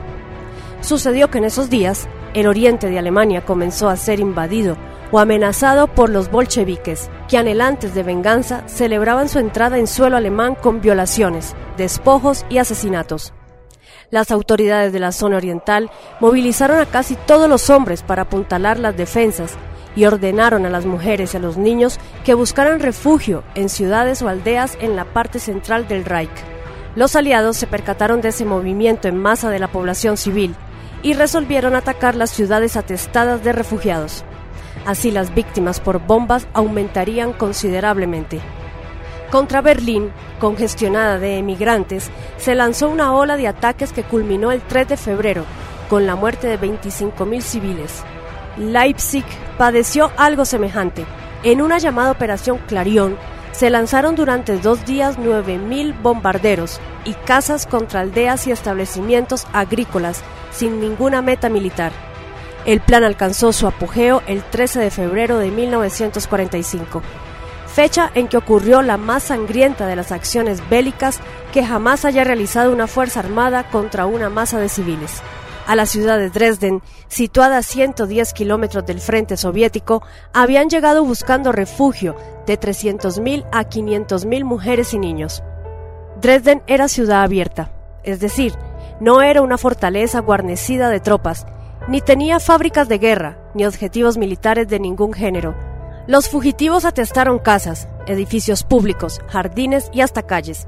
Sucedió 0.79 1.29
que 1.29 1.39
en 1.39 1.45
esos 1.45 1.69
días, 1.69 2.07
el 2.33 2.47
oriente 2.47 2.89
de 2.89 2.99
Alemania 2.99 3.45
comenzó 3.45 3.89
a 3.89 3.97
ser 3.97 4.19
invadido 4.19 4.77
o 5.15 5.19
amenazado 5.19 5.87
por 5.87 6.09
los 6.09 6.29
bolcheviques, 6.29 7.09
que 7.29 7.37
anhelantes 7.37 7.95
de 7.95 8.03
venganza 8.03 8.67
celebraban 8.67 9.29
su 9.29 9.39
entrada 9.39 9.77
en 9.77 9.87
suelo 9.87 10.17
alemán 10.17 10.55
con 10.55 10.81
violaciones, 10.81 11.55
despojos 11.77 12.45
y 12.49 12.57
asesinatos. 12.57 13.33
Las 14.09 14.29
autoridades 14.29 14.91
de 14.91 14.99
la 14.99 15.13
zona 15.13 15.37
oriental 15.37 15.89
movilizaron 16.19 16.81
a 16.81 16.85
casi 16.85 17.15
todos 17.15 17.47
los 17.47 17.69
hombres 17.69 18.03
para 18.03 18.23
apuntalar 18.23 18.77
las 18.77 18.97
defensas 18.97 19.53
y 19.95 20.03
ordenaron 20.03 20.65
a 20.65 20.69
las 20.69 20.85
mujeres 20.85 21.33
y 21.33 21.37
a 21.37 21.39
los 21.39 21.55
niños 21.55 21.97
que 22.25 22.33
buscaran 22.33 22.81
refugio 22.81 23.45
en 23.55 23.69
ciudades 23.69 24.21
o 24.21 24.27
aldeas 24.27 24.77
en 24.81 24.97
la 24.97 25.05
parte 25.05 25.39
central 25.39 25.87
del 25.87 26.03
Reich. 26.03 26.43
Los 26.97 27.15
aliados 27.15 27.55
se 27.55 27.67
percataron 27.67 28.19
de 28.19 28.29
ese 28.29 28.43
movimiento 28.43 29.07
en 29.07 29.17
masa 29.17 29.49
de 29.49 29.59
la 29.59 29.69
población 29.69 30.17
civil 30.17 30.55
y 31.03 31.13
resolvieron 31.13 31.73
atacar 31.73 32.15
las 32.15 32.31
ciudades 32.31 32.75
atestadas 32.75 33.45
de 33.45 33.53
refugiados. 33.53 34.25
Así 34.85 35.11
las 35.11 35.33
víctimas 35.33 35.79
por 35.79 35.99
bombas 35.99 36.47
aumentarían 36.53 37.33
considerablemente. 37.33 38.39
Contra 39.31 39.61
Berlín, 39.61 40.11
congestionada 40.39 41.17
de 41.17 41.37
emigrantes, 41.37 42.11
se 42.37 42.55
lanzó 42.55 42.89
una 42.89 43.13
ola 43.13 43.37
de 43.37 43.47
ataques 43.47 43.91
que 43.91 44.03
culminó 44.03 44.51
el 44.51 44.61
3 44.61 44.87
de 44.89 44.97
febrero, 44.97 45.45
con 45.89 46.05
la 46.05 46.15
muerte 46.15 46.47
de 46.47 46.59
25.000 46.59 47.41
civiles. 47.41 48.03
Leipzig 48.57 49.25
padeció 49.57 50.11
algo 50.17 50.45
semejante. 50.45 51.05
En 51.43 51.61
una 51.61 51.79
llamada 51.79 52.11
Operación 52.11 52.59
Clarión, 52.67 53.17
se 53.51 53.69
lanzaron 53.69 54.15
durante 54.15 54.57
dos 54.57 54.85
días 54.85 55.17
9.000 55.17 56.01
bombarderos 56.01 56.79
y 57.05 57.13
casas 57.13 57.65
contra 57.65 58.01
aldeas 58.01 58.47
y 58.47 58.51
establecimientos 58.51 59.47
agrícolas 59.53 60.21
sin 60.51 60.79
ninguna 60.79 61.21
meta 61.21 61.49
militar. 61.49 61.91
El 62.65 62.81
plan 62.81 63.03
alcanzó 63.03 63.53
su 63.53 63.67
apogeo 63.67 64.21
el 64.27 64.43
13 64.43 64.79
de 64.79 64.91
febrero 64.91 65.37
de 65.37 65.51
1945, 65.51 67.01
fecha 67.67 68.11
en 68.15 68.27
que 68.27 68.37
ocurrió 68.37 68.81
la 68.81 68.97
más 68.97 69.23
sangrienta 69.23 69.85
de 69.87 69.95
las 69.95 70.11
acciones 70.11 70.67
bélicas 70.69 71.19
que 71.53 71.65
jamás 71.65 72.05
haya 72.05 72.23
realizado 72.23 72.71
una 72.71 72.87
fuerza 72.87 73.19
armada 73.19 73.69
contra 73.69 74.05
una 74.05 74.29
masa 74.29 74.59
de 74.59 74.69
civiles 74.69 75.21
a 75.67 75.75
la 75.75 75.85
ciudad 75.85 76.17
de 76.17 76.29
Dresden, 76.29 76.81
situada 77.07 77.57
a 77.57 77.63
110 77.63 78.33
kilómetros 78.33 78.85
del 78.85 78.99
frente 78.99 79.37
soviético, 79.37 80.03
habían 80.33 80.69
llegado 80.69 81.03
buscando 81.03 81.51
refugio 81.51 82.15
de 82.45 82.59
300.000 82.59 83.45
a 83.51 83.63
500.000 83.63 84.43
mujeres 84.43 84.93
y 84.93 84.99
niños. 84.99 85.43
Dresden 86.21 86.61
era 86.67 86.87
ciudad 86.87 87.23
abierta, 87.23 87.71
es 88.03 88.19
decir, 88.19 88.53
no 88.99 89.21
era 89.21 89.41
una 89.41 89.57
fortaleza 89.57 90.19
guarnecida 90.19 90.89
de 90.89 90.99
tropas, 90.99 91.45
ni 91.87 92.01
tenía 92.01 92.39
fábricas 92.39 92.89
de 92.89 92.97
guerra, 92.97 93.37
ni 93.53 93.65
objetivos 93.65 94.17
militares 94.17 94.67
de 94.67 94.79
ningún 94.79 95.13
género. 95.13 95.55
Los 96.07 96.29
fugitivos 96.29 96.85
atestaron 96.85 97.39
casas, 97.39 97.87
edificios 98.07 98.63
públicos, 98.63 99.21
jardines 99.27 99.89
y 99.93 100.01
hasta 100.01 100.23
calles. 100.23 100.67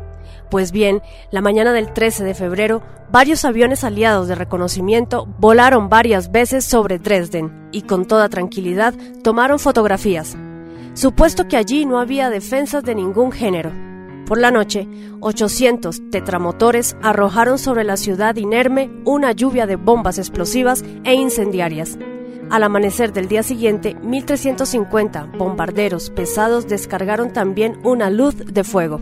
Pues 0.49 0.71
bien, 0.71 1.01
la 1.29 1.41
mañana 1.41 1.73
del 1.73 1.91
13 1.93 2.23
de 2.23 2.33
febrero, 2.33 2.81
varios 3.11 3.45
aviones 3.45 3.83
aliados 3.83 4.27
de 4.27 4.35
reconocimiento 4.35 5.27
volaron 5.37 5.89
varias 5.89 6.31
veces 6.31 6.65
sobre 6.65 6.99
Dresden 6.99 7.69
y 7.71 7.83
con 7.83 8.05
toda 8.05 8.29
tranquilidad 8.29 8.93
tomaron 9.23 9.59
fotografías. 9.59 10.35
Supuesto 10.93 11.47
que 11.47 11.57
allí 11.57 11.85
no 11.85 11.99
había 11.99 12.29
defensas 12.29 12.83
de 12.83 12.95
ningún 12.95 13.31
género. 13.31 13.86
Por 14.27 14.39
la 14.39 14.51
noche, 14.51 14.87
800 15.21 16.11
tetramotores 16.11 16.97
arrojaron 17.01 17.57
sobre 17.57 17.85
la 17.85 17.95
ciudad 17.95 18.35
inerme 18.35 18.91
una 19.05 19.31
lluvia 19.31 19.65
de 19.65 19.77
bombas 19.77 20.17
explosivas 20.17 20.83
e 21.05 21.13
incendiarias. 21.13 21.97
Al 22.49 22.63
amanecer 22.63 23.13
del 23.13 23.29
día 23.29 23.41
siguiente, 23.41 23.95
1.350 23.95 25.37
bombarderos 25.37 26.09
pesados 26.09 26.67
descargaron 26.67 27.31
también 27.31 27.79
una 27.83 28.09
luz 28.09 28.35
de 28.35 28.63
fuego 28.65 29.01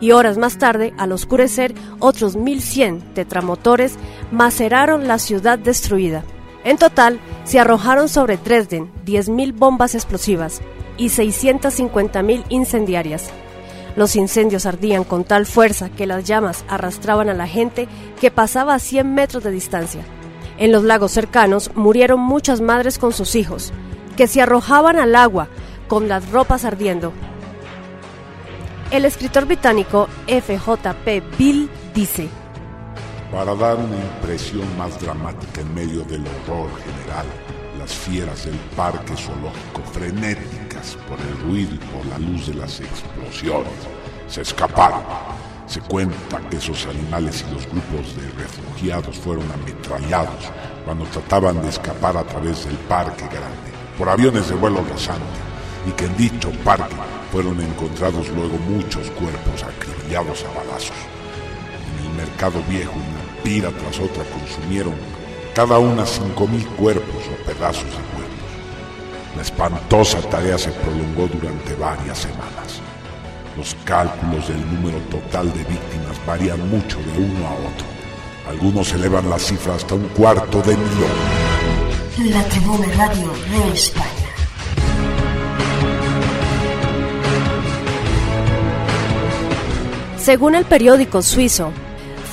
y 0.00 0.10
horas 0.12 0.36
más 0.36 0.58
tarde, 0.58 0.92
al 0.98 1.12
oscurecer, 1.12 1.74
otros 1.98 2.36
1100 2.36 3.14
tetramotores 3.14 3.96
maceraron 4.30 5.08
la 5.08 5.18
ciudad 5.18 5.58
destruida. 5.58 6.24
En 6.64 6.76
total, 6.76 7.20
se 7.44 7.58
arrojaron 7.58 8.10
sobre 8.10 8.36
Dresden 8.36 8.92
10.000 9.06 9.54
bombas 9.56 9.94
explosivas 9.94 10.60
y 10.98 11.06
650.000 11.06 12.44
incendiarias. 12.50 13.30
Los 13.96 14.16
incendios 14.16 14.66
ardían 14.66 15.04
con 15.04 15.24
tal 15.24 15.46
fuerza 15.46 15.88
que 15.88 16.06
las 16.06 16.24
llamas 16.24 16.64
arrastraban 16.68 17.28
a 17.28 17.34
la 17.34 17.46
gente 17.46 17.86
que 18.20 18.30
pasaba 18.30 18.74
a 18.74 18.78
100 18.78 19.14
metros 19.14 19.44
de 19.44 19.50
distancia. 19.50 20.02
En 20.58 20.72
los 20.72 20.82
lagos 20.84 21.12
cercanos 21.12 21.70
murieron 21.74 22.20
muchas 22.20 22.60
madres 22.60 22.98
con 22.98 23.12
sus 23.12 23.34
hijos, 23.34 23.72
que 24.16 24.26
se 24.26 24.42
arrojaban 24.42 24.98
al 24.98 25.14
agua 25.14 25.48
con 25.88 26.08
las 26.08 26.30
ropas 26.30 26.64
ardiendo 26.64 27.12
El 28.90 29.04
escritor 29.04 29.44
británico 29.46 30.08
F.J.P. 30.26 31.22
Bill 31.38 31.70
dice, 31.94 32.28
Para 33.30 33.54
dar 33.54 33.76
una 33.76 33.96
impresión 33.96 34.64
más 34.76 35.00
dramática 35.00 35.60
en 35.60 35.74
medio 35.74 36.02
del 36.04 36.24
horror 36.26 36.70
general, 36.82 37.26
las 37.78 37.92
fieras 37.92 38.44
del 38.46 38.56
parque 38.76 39.14
zoológico 39.16 39.82
por 41.08 41.18
el 41.18 41.38
ruido 41.40 41.74
y 41.74 41.78
por 41.78 42.04
la 42.06 42.18
luz 42.18 42.46
de 42.46 42.54
las 42.54 42.80
explosiones 42.80 43.72
se 44.28 44.42
escaparon. 44.42 45.02
Se 45.66 45.80
cuenta 45.80 46.40
que 46.50 46.58
esos 46.58 46.86
animales 46.86 47.44
y 47.48 47.54
los 47.54 47.66
grupos 47.66 48.14
de 48.16 48.28
refugiados 48.42 49.16
fueron 49.16 49.50
ametrallados 49.50 50.50
cuando 50.84 51.04
trataban 51.06 51.62
de 51.62 51.70
escapar 51.70 52.16
a 52.16 52.24
través 52.24 52.66
del 52.66 52.76
parque 52.76 53.24
grande 53.24 53.72
por 53.96 54.08
aviones 54.08 54.48
de 54.48 54.56
vuelo 54.56 54.84
rasante 54.90 55.24
y 55.88 55.92
que 55.92 56.04
en 56.04 56.16
dicho 56.16 56.50
parque 56.64 56.94
fueron 57.32 57.60
encontrados 57.60 58.28
luego 58.28 58.58
muchos 58.58 59.10
cuerpos 59.12 59.62
acribillados 59.62 60.44
a 60.44 60.58
balazos. 60.58 60.96
En 61.98 62.10
el 62.10 62.16
mercado 62.16 62.62
viejo 62.68 62.92
una 62.92 63.42
pira 63.42 63.70
tras 63.70 63.98
otra 64.00 64.24
consumieron 64.24 64.94
cada 65.54 65.78
una 65.78 66.04
cinco 66.04 66.46
mil 66.46 66.66
cuerpos 66.68 67.22
o 67.32 67.44
pedazos 67.46 67.84
de 67.84 67.90
cuerpos. 67.90 68.23
La 69.36 69.42
espantosa 69.42 70.20
tarea 70.30 70.56
se 70.56 70.70
prolongó 70.70 71.26
durante 71.26 71.74
varias 71.74 72.18
semanas. 72.18 72.80
Los 73.56 73.76
cálculos 73.84 74.48
del 74.48 74.60
número 74.74 74.98
total 75.10 75.52
de 75.52 75.64
víctimas 75.64 76.26
varían 76.26 76.68
mucho 76.70 76.98
de 76.98 77.18
uno 77.18 77.46
a 77.46 77.52
otro. 77.52 77.86
Algunos 78.48 78.92
elevan 78.92 79.28
la 79.28 79.38
cifra 79.38 79.74
hasta 79.74 79.94
un 79.94 80.08
cuarto 80.08 80.60
de 80.62 80.76
millón. 80.76 82.32
La 82.32 82.44
Tribuna 82.44 82.86
Radio 82.96 83.28
de 83.28 83.72
España. 83.72 84.08
Según 90.16 90.54
el 90.54 90.64
periódico 90.64 91.22
suizo 91.22 91.72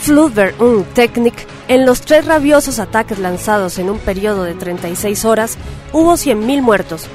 Flubber 0.01 0.55
und 0.59 0.85
Technik, 0.93 1.50
en 1.67 1.85
los 1.85 2.01
tres 2.01 2.25
rabiosos 2.25 2.79
ataques 2.79 3.19
lanzados 3.19 3.79
en 3.79 3.89
un 3.89 3.99
periodo 3.99 4.43
de 4.43 4.53
36 4.53 5.25
horas, 5.25 5.57
hubo 5.93 6.13
100.000 6.13 6.61
muertos. 6.61 7.07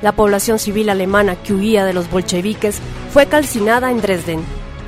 La 0.00 0.12
población 0.12 0.58
civil 0.58 0.88
alemana 0.88 1.36
que 1.36 1.54
huía 1.54 1.84
de 1.84 1.92
los 1.92 2.10
bolcheviques 2.10 2.78
fue 3.12 3.26
calcinada 3.26 3.90
en 3.90 4.00
Dresden. 4.00 4.42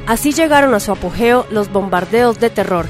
Así 0.06 0.32
llegaron 0.32 0.74
a 0.74 0.80
su 0.80 0.92
apogeo 0.92 1.46
los 1.50 1.70
bombardeos 1.70 2.40
de 2.40 2.50
terror, 2.50 2.86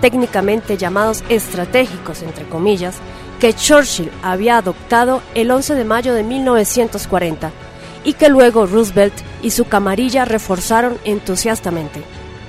técnicamente 0.00 0.76
llamados 0.76 1.24
estratégicos, 1.28 2.22
entre 2.22 2.46
comillas, 2.48 2.96
que 3.40 3.54
Churchill 3.54 4.10
había 4.22 4.58
adoptado 4.58 5.20
el 5.34 5.50
11 5.50 5.74
de 5.74 5.84
mayo 5.84 6.14
de 6.14 6.22
1940 6.22 7.50
y 8.04 8.12
que 8.12 8.28
luego 8.28 8.66
Roosevelt 8.66 9.14
y 9.42 9.50
su 9.50 9.64
camarilla 9.64 10.24
reforzaron 10.24 10.98
entusiastamente. 11.04 12.02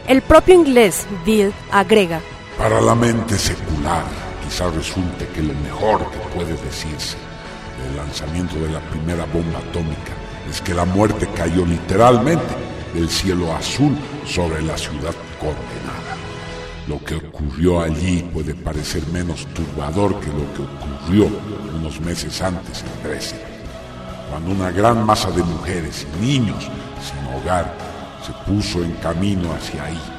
El 0.08 0.22
propio 0.22 0.54
inglés 0.54 1.08
Bill 1.26 1.52
agrega, 1.72 2.22
Para 2.58 2.80
la 2.80 2.96
mente 2.96 3.38
secular, 3.38 4.06
quizá 4.42 4.70
resulte 4.70 5.28
que 5.28 5.44
lo 5.44 5.54
mejor 5.56 6.10
que 6.10 6.18
puede 6.34 6.54
decirse 6.54 7.18
del 7.84 7.98
lanzamiento 7.98 8.56
de 8.56 8.70
la 8.70 8.80
primera 8.80 9.26
bomba 9.26 9.60
atómica 9.60 10.14
es 10.50 10.62
que 10.62 10.74
la 10.74 10.86
muerte 10.86 11.28
cayó 11.36 11.66
literalmente 11.66 12.56
del 12.94 13.10
cielo 13.10 13.54
azul 13.54 13.98
sobre 14.26 14.62
la 14.62 14.78
ciudad 14.78 15.14
condenada. 15.38 16.16
Lo 16.88 17.04
que 17.04 17.16
ocurrió 17.16 17.82
allí 17.82 18.24
puede 18.34 18.56
parecer 18.56 19.06
menos 19.08 19.46
turbador 19.48 20.18
que 20.22 20.28
lo 20.28 20.54
que 20.54 20.62
ocurrió 20.62 21.30
unos 21.76 22.00
meses 22.00 22.42
antes 22.42 22.84
en 22.84 23.04
Dresden, 23.04 23.42
cuando 24.30 24.52
una 24.52 24.72
gran 24.72 25.06
masa 25.06 25.30
de 25.30 25.44
mujeres 25.44 26.08
y 26.18 26.26
niños 26.26 26.64
sin 27.04 27.34
hogar 27.36 27.76
se 28.26 28.32
puso 28.50 28.82
en 28.82 28.94
camino 28.94 29.54
hacia 29.54 29.84
ahí 29.84 30.15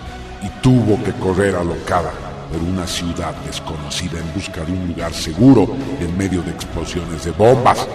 y 0.47 0.49
tuvo 0.61 1.03
que 1.03 1.13
correr 1.13 1.57
alocada 1.57 2.13
por 2.53 2.63
una 2.63 2.87
ciudad 2.87 3.35
desconocida 3.45 4.21
en 4.21 4.33
busca 4.33 4.65
de 4.65 4.73
un 4.73 4.89
lugar 4.89 5.13
seguro 5.13 5.69
en 6.01 6.17
medio 6.17 6.43
de 6.43 6.53
explosiones 6.53 7.25
de 7.25 7.33
bombas, 7.33 7.87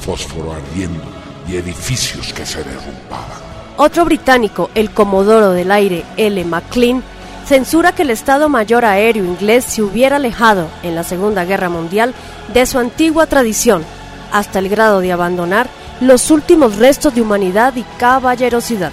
fósforo 0.00 0.52
ardiendo 0.52 1.02
y 1.46 1.56
edificios 1.56 2.32
que 2.32 2.46
se 2.46 2.64
derrumbaban. 2.64 3.38
Otro 3.76 4.04
británico, 4.06 4.70
el 4.74 4.90
comodoro 4.90 5.50
del 5.50 5.70
aire 5.70 6.04
L. 6.16 6.42
McLean, 6.44 7.02
censura 7.44 7.92
que 7.92 8.02
el 8.02 8.10
Estado 8.10 8.48
Mayor 8.48 8.84
Aéreo 8.84 9.24
inglés 9.24 9.64
se 9.64 9.82
hubiera 9.82 10.16
alejado 10.16 10.68
en 10.82 10.94
la 10.94 11.04
Segunda 11.04 11.44
Guerra 11.44 11.68
Mundial 11.68 12.14
de 12.54 12.64
su 12.64 12.78
antigua 12.78 13.26
tradición, 13.26 13.84
hasta 14.32 14.58
el 14.58 14.68
grado 14.68 15.00
de 15.00 15.12
abandonar 15.12 15.68
los 16.00 16.30
últimos 16.30 16.76
restos 16.76 17.14
de 17.14 17.20
humanidad 17.20 17.74
y 17.76 17.82
caballerosidad. 17.98 18.92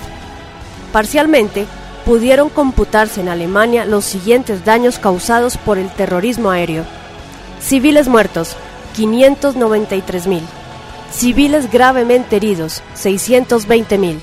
Parcialmente, 0.91 1.67
pudieron 2.07 2.47
computarse 2.47 3.19
en 3.19 3.27
Alemania 3.27 3.85
los 3.85 4.05
siguientes 4.05 4.63
daños 4.63 4.97
causados 4.97 5.57
por 5.57 5.77
el 5.77 5.89
terrorismo 5.89 6.49
aéreo. 6.49 6.85
Civiles 7.59 8.07
muertos, 8.07 8.55
593.000. 8.95 10.39
Civiles 11.11 11.69
gravemente 11.69 12.37
heridos, 12.37 12.81
620.000. 12.95 14.19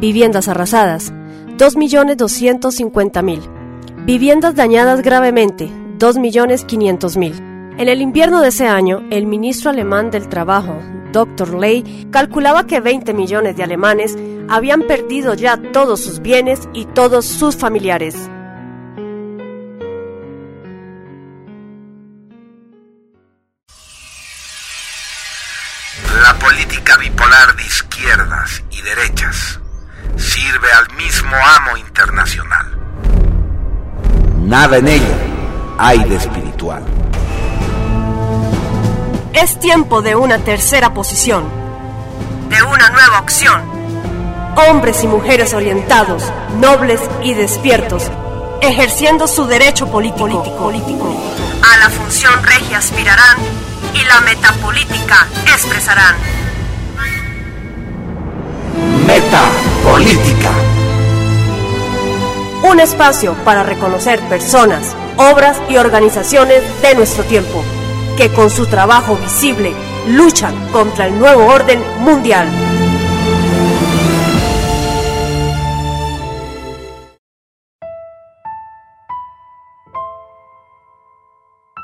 Viviendas 0.00 0.48
arrasadas, 0.48 1.12
2.250.000. 1.58 4.06
Viviendas 4.06 4.54
dañadas 4.54 5.02
gravemente, 5.02 5.70
2.500.000. 5.98 7.76
En 7.78 7.88
el 7.90 8.00
invierno 8.00 8.40
de 8.40 8.48
ese 8.48 8.68
año, 8.68 9.02
el 9.10 9.26
ministro 9.26 9.68
alemán 9.68 10.10
del 10.10 10.30
Trabajo, 10.30 10.78
Dr. 11.12 11.54
Ley, 11.54 12.08
calculaba 12.10 12.66
que 12.66 12.80
20 12.80 13.14
millones 13.14 13.56
de 13.56 13.62
alemanes 13.62 14.16
habían 14.48 14.82
perdido 14.82 15.34
ya 15.34 15.56
todos 15.72 16.00
sus 16.00 16.20
bienes 16.20 16.68
y 16.72 16.86
todos 16.86 17.26
sus 17.26 17.56
familiares. 17.56 18.14
La 26.22 26.38
política 26.38 26.96
bipolar 26.98 27.56
de 27.56 27.62
izquierdas 27.64 28.62
y 28.70 28.82
derechas 28.82 29.60
sirve 30.16 30.68
al 30.76 30.96
mismo 30.96 31.36
amo 31.36 31.76
internacional. 31.76 32.66
Nada 34.38 34.78
en 34.78 34.88
ella 34.88 35.16
hay 35.78 36.02
de 36.04 36.16
espiritual. 36.16 36.82
Es 39.32 39.58
tiempo 39.60 40.02
de 40.02 40.16
una 40.16 40.38
tercera 40.38 40.94
posición, 40.94 41.44
de 42.48 42.62
una 42.62 42.90
nueva 42.90 43.20
opción. 43.20 43.62
Hombres 44.68 45.04
y 45.04 45.06
mujeres 45.06 45.54
orientados, 45.54 46.24
nobles 46.60 47.00
y 47.22 47.34
despiertos, 47.34 48.10
ejerciendo 48.62 49.28
su 49.28 49.46
derecho 49.46 49.86
político. 49.88 50.56
político. 50.58 51.14
A 51.62 51.76
la 51.76 51.90
función 51.90 52.32
regia 52.42 52.78
aspirarán 52.78 53.36
y 53.94 54.04
la 54.04 54.20
metapolítica 54.22 55.28
expresarán. 55.46 56.16
Metapolítica. 59.06 60.50
Un 62.62 62.80
espacio 62.80 63.34
para 63.44 63.62
reconocer 63.62 64.20
personas, 64.28 64.96
obras 65.16 65.58
y 65.68 65.76
organizaciones 65.76 66.62
de 66.82 66.94
nuestro 66.94 67.24
tiempo, 67.24 67.62
que 68.18 68.32
con 68.32 68.50
su 68.50 68.66
trabajo 68.66 69.14
visible 69.14 69.72
luchan 70.08 70.72
contra 70.72 71.06
el 71.06 71.16
nuevo 71.20 71.46
orden 71.46 71.80
mundial. 72.00 72.48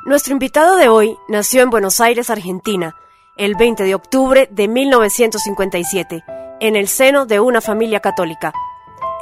Nuestro 0.07 0.33
invitado 0.33 0.77
de 0.77 0.89
hoy 0.89 1.17
nació 1.29 1.63
en 1.63 1.71
Buenos 1.71 2.01
Aires, 2.01 2.31
Argentina, 2.31 2.97
el 3.37 3.55
20 3.55 3.85
de 3.85 3.95
octubre 3.95 4.49
de 4.51 4.67
1957, 4.67 6.25
en 6.59 6.75
el 6.75 6.89
seno 6.89 7.27
de 7.27 7.39
una 7.39 7.61
familia 7.61 8.01
católica. 8.01 8.53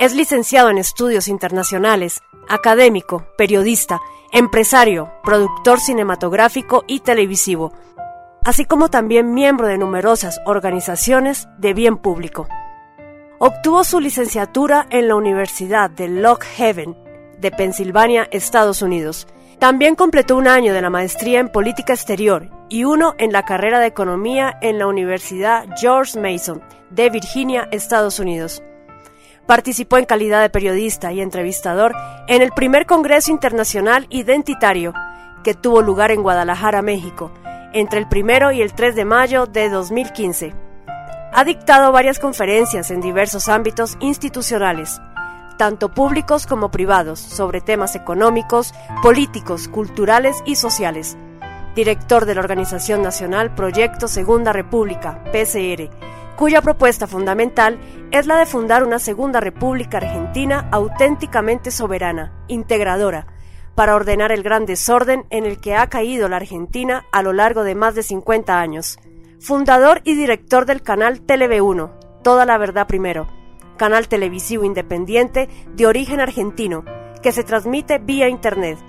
Es 0.00 0.14
licenciado 0.14 0.70
en 0.70 0.78
estudios 0.78 1.28
internacionales, 1.28 2.22
académico, 2.48 3.26
periodista, 3.36 4.00
empresario, 4.32 5.12
productor 5.22 5.80
cinematográfico 5.80 6.84
y 6.86 7.00
televisivo, 7.00 7.72
así 8.44 8.64
como 8.64 8.88
también 8.88 9.34
miembro 9.34 9.66
de 9.66 9.78
numerosas 9.78 10.40
organizaciones 10.46 11.48
de 11.58 11.74
bien 11.74 11.96
público. 11.96 12.48
Obtuvo 13.38 13.84
su 13.84 14.00
licenciatura 14.00 14.86
en 14.90 15.08
la 15.08 15.16
Universidad 15.16 15.90
de 15.90 16.08
Lock 16.08 16.44
Haven, 16.58 16.96
de 17.38 17.50
Pensilvania, 17.50 18.28
Estados 18.30 18.82
Unidos. 18.82 19.26
También 19.58 19.94
completó 19.96 20.36
un 20.36 20.48
año 20.48 20.72
de 20.72 20.82
la 20.82 20.90
maestría 20.90 21.40
en 21.40 21.48
política 21.48 21.92
exterior 21.92 22.48
y 22.68 22.84
uno 22.84 23.14
en 23.18 23.32
la 23.32 23.44
carrera 23.44 23.80
de 23.80 23.86
economía 23.86 24.56
en 24.62 24.78
la 24.78 24.86
Universidad 24.86 25.66
George 25.76 26.18
Mason, 26.18 26.62
de 26.90 27.10
Virginia, 27.10 27.68
Estados 27.70 28.18
Unidos. 28.18 28.62
Participó 29.52 29.98
en 29.98 30.06
calidad 30.06 30.40
de 30.40 30.48
periodista 30.48 31.12
y 31.12 31.20
entrevistador 31.20 31.94
en 32.26 32.40
el 32.40 32.52
primer 32.52 32.86
Congreso 32.86 33.30
Internacional 33.30 34.06
Identitario, 34.08 34.94
que 35.44 35.52
tuvo 35.52 35.82
lugar 35.82 36.10
en 36.10 36.22
Guadalajara, 36.22 36.80
México, 36.80 37.30
entre 37.74 37.98
el 37.98 38.06
1 38.06 38.52
y 38.52 38.62
el 38.62 38.72
3 38.72 38.96
de 38.96 39.04
mayo 39.04 39.44
de 39.44 39.68
2015. 39.68 40.54
Ha 41.34 41.44
dictado 41.44 41.92
varias 41.92 42.18
conferencias 42.18 42.90
en 42.90 43.02
diversos 43.02 43.48
ámbitos 43.48 43.98
institucionales, 44.00 45.02
tanto 45.58 45.90
públicos 45.90 46.46
como 46.46 46.70
privados, 46.70 47.20
sobre 47.20 47.60
temas 47.60 47.94
económicos, 47.94 48.72
políticos, 49.02 49.68
culturales 49.68 50.34
y 50.46 50.54
sociales. 50.54 51.18
Director 51.74 52.24
de 52.24 52.36
la 52.36 52.40
Organización 52.40 53.02
Nacional 53.02 53.54
Proyecto 53.54 54.08
Segunda 54.08 54.54
República, 54.54 55.22
PCR, 55.24 55.90
cuya 56.42 56.60
propuesta 56.60 57.06
fundamental 57.06 57.78
es 58.10 58.26
la 58.26 58.36
de 58.36 58.46
fundar 58.46 58.82
una 58.82 58.98
Segunda 58.98 59.38
República 59.38 59.98
Argentina 59.98 60.66
auténticamente 60.72 61.70
soberana, 61.70 62.32
integradora, 62.48 63.28
para 63.76 63.94
ordenar 63.94 64.32
el 64.32 64.42
gran 64.42 64.66
desorden 64.66 65.24
en 65.30 65.46
el 65.46 65.60
que 65.60 65.76
ha 65.76 65.86
caído 65.86 66.28
la 66.28 66.38
Argentina 66.38 67.06
a 67.12 67.22
lo 67.22 67.32
largo 67.32 67.62
de 67.62 67.76
más 67.76 67.94
de 67.94 68.02
50 68.02 68.58
años. 68.58 68.98
Fundador 69.38 70.00
y 70.02 70.16
director 70.16 70.66
del 70.66 70.82
canal 70.82 71.24
TV1, 71.24 71.92
Toda 72.24 72.44
la 72.44 72.58
Verdad 72.58 72.88
Primero, 72.88 73.28
canal 73.76 74.08
televisivo 74.08 74.64
independiente 74.64 75.48
de 75.76 75.86
origen 75.86 76.18
argentino, 76.18 76.84
que 77.22 77.30
se 77.30 77.44
transmite 77.44 77.98
vía 77.98 78.28
Internet, 78.28 78.80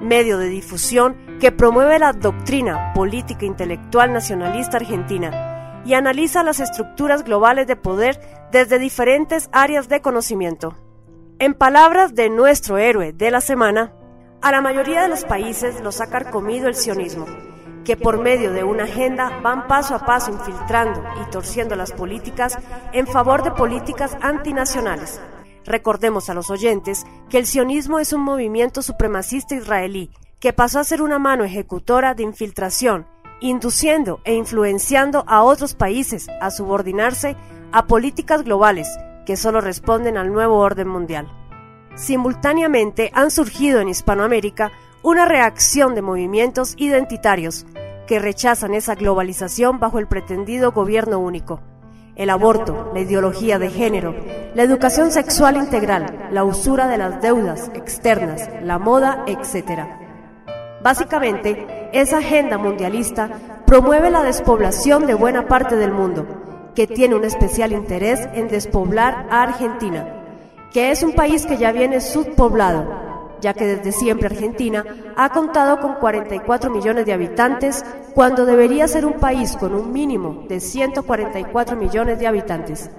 medio 0.00 0.38
de 0.38 0.48
difusión 0.48 1.38
que 1.38 1.52
promueve 1.52 2.00
la 2.00 2.12
doctrina 2.12 2.92
política 2.94 3.46
intelectual 3.46 4.12
nacionalista 4.12 4.78
argentina 4.78 5.52
y 5.86 5.94
analiza 5.94 6.42
las 6.42 6.58
estructuras 6.58 7.22
globales 7.22 7.68
de 7.68 7.76
poder 7.76 8.20
desde 8.50 8.78
diferentes 8.78 9.48
áreas 9.52 9.88
de 9.88 10.00
conocimiento. 10.00 10.76
En 11.38 11.54
palabras 11.54 12.14
de 12.14 12.28
nuestro 12.28 12.76
héroe 12.76 13.12
de 13.12 13.30
la 13.30 13.40
semana, 13.40 13.92
a 14.42 14.50
la 14.50 14.60
mayoría 14.60 15.02
de 15.02 15.08
los 15.08 15.24
países 15.24 15.80
los 15.80 16.00
ha 16.00 16.08
carcomido 16.08 16.66
el 16.66 16.74
sionismo, 16.74 17.26
que 17.84 17.96
por 17.96 18.18
medio 18.18 18.52
de 18.52 18.64
una 18.64 18.84
agenda 18.84 19.40
van 19.42 19.68
paso 19.68 19.94
a 19.94 20.04
paso 20.04 20.32
infiltrando 20.32 21.02
y 21.22 21.30
torciendo 21.30 21.76
las 21.76 21.92
políticas 21.92 22.58
en 22.92 23.06
favor 23.06 23.44
de 23.44 23.52
políticas 23.52 24.16
antinacionales. 24.20 25.20
Recordemos 25.64 26.28
a 26.28 26.34
los 26.34 26.50
oyentes 26.50 27.04
que 27.28 27.38
el 27.38 27.46
sionismo 27.46 28.00
es 28.00 28.12
un 28.12 28.22
movimiento 28.22 28.82
supremacista 28.82 29.54
israelí 29.54 30.10
que 30.40 30.52
pasó 30.52 30.80
a 30.80 30.84
ser 30.84 31.00
una 31.02 31.18
mano 31.18 31.44
ejecutora 31.44 32.14
de 32.14 32.22
infiltración, 32.22 33.06
induciendo 33.40 34.20
e 34.24 34.34
influenciando 34.34 35.24
a 35.26 35.42
otros 35.42 35.74
países 35.74 36.26
a 36.40 36.50
subordinarse 36.50 37.36
a 37.72 37.86
políticas 37.86 38.42
globales 38.42 38.88
que 39.26 39.36
solo 39.36 39.60
responden 39.60 40.16
al 40.16 40.32
nuevo 40.32 40.58
orden 40.58 40.88
mundial. 40.88 41.28
Simultáneamente 41.94 43.10
han 43.14 43.30
surgido 43.30 43.80
en 43.80 43.88
Hispanoamérica 43.88 44.70
una 45.02 45.24
reacción 45.24 45.94
de 45.94 46.02
movimientos 46.02 46.74
identitarios 46.76 47.66
que 48.06 48.18
rechazan 48.18 48.74
esa 48.74 48.94
globalización 48.94 49.80
bajo 49.80 49.98
el 49.98 50.06
pretendido 50.06 50.72
gobierno 50.72 51.18
único. 51.18 51.60
El 52.14 52.30
aborto, 52.30 52.90
la 52.94 53.00
ideología 53.00 53.58
de 53.58 53.68
género, 53.68 54.14
la 54.54 54.62
educación 54.62 55.10
sexual 55.10 55.56
integral, 55.56 56.28
la 56.30 56.44
usura 56.44 56.88
de 56.88 56.98
las 56.98 57.20
deudas 57.20 57.70
externas, 57.74 58.48
la 58.62 58.78
moda, 58.78 59.24
etc. 59.26 60.05
Básicamente, 60.86 61.90
esa 61.92 62.18
agenda 62.18 62.58
mundialista 62.58 63.28
promueve 63.66 64.08
la 64.08 64.22
despoblación 64.22 65.04
de 65.04 65.14
buena 65.14 65.48
parte 65.48 65.74
del 65.74 65.90
mundo, 65.90 66.70
que 66.76 66.86
tiene 66.86 67.16
un 67.16 67.24
especial 67.24 67.72
interés 67.72 68.20
en 68.34 68.46
despoblar 68.46 69.26
a 69.28 69.42
Argentina 69.42 70.22
que 70.72 70.92
es 70.92 71.02
un 71.02 71.14
país 71.14 71.44
que 71.44 71.56
ya 71.56 71.72
viene 71.72 72.00
subpoblado, 72.00 72.86
ya 73.40 73.52
que 73.52 73.66
desde 73.66 73.90
siempre 73.90 74.28
Argentina 74.28 74.84
ha 75.16 75.30
contado 75.30 75.80
con 75.80 75.94
44 75.94 76.70
millones 76.70 77.04
de 77.04 77.12
habitantes 77.12 77.84
cuando 78.14 78.46
debería 78.46 78.86
ser 78.86 79.06
un 79.06 79.14
país 79.14 79.56
con 79.56 79.74
un 79.74 79.92
mínimo 79.92 80.44
de 80.48 80.60
144 80.60 81.76
millones 81.76 82.20
de 82.20 82.28
habitantes. 82.28 82.90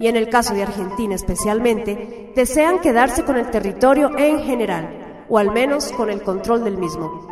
Y 0.00 0.08
en 0.08 0.16
el 0.16 0.28
caso 0.28 0.54
de 0.54 0.64
Argentina 0.64 1.14
especialmente, 1.14 2.32
desean 2.34 2.80
quedarse 2.80 3.22
con 3.22 3.36
el 3.36 3.48
territorio 3.48 4.10
en 4.18 4.40
general, 4.40 5.07
o 5.28 5.38
al 5.38 5.52
menos 5.52 5.92
con 5.92 6.10
el 6.10 6.22
control 6.22 6.64
del 6.64 6.78
mismo, 6.78 7.26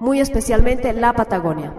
muy 0.00 0.20
especialmente 0.20 0.92
la 0.92 1.12
Patagonia. 1.12 1.72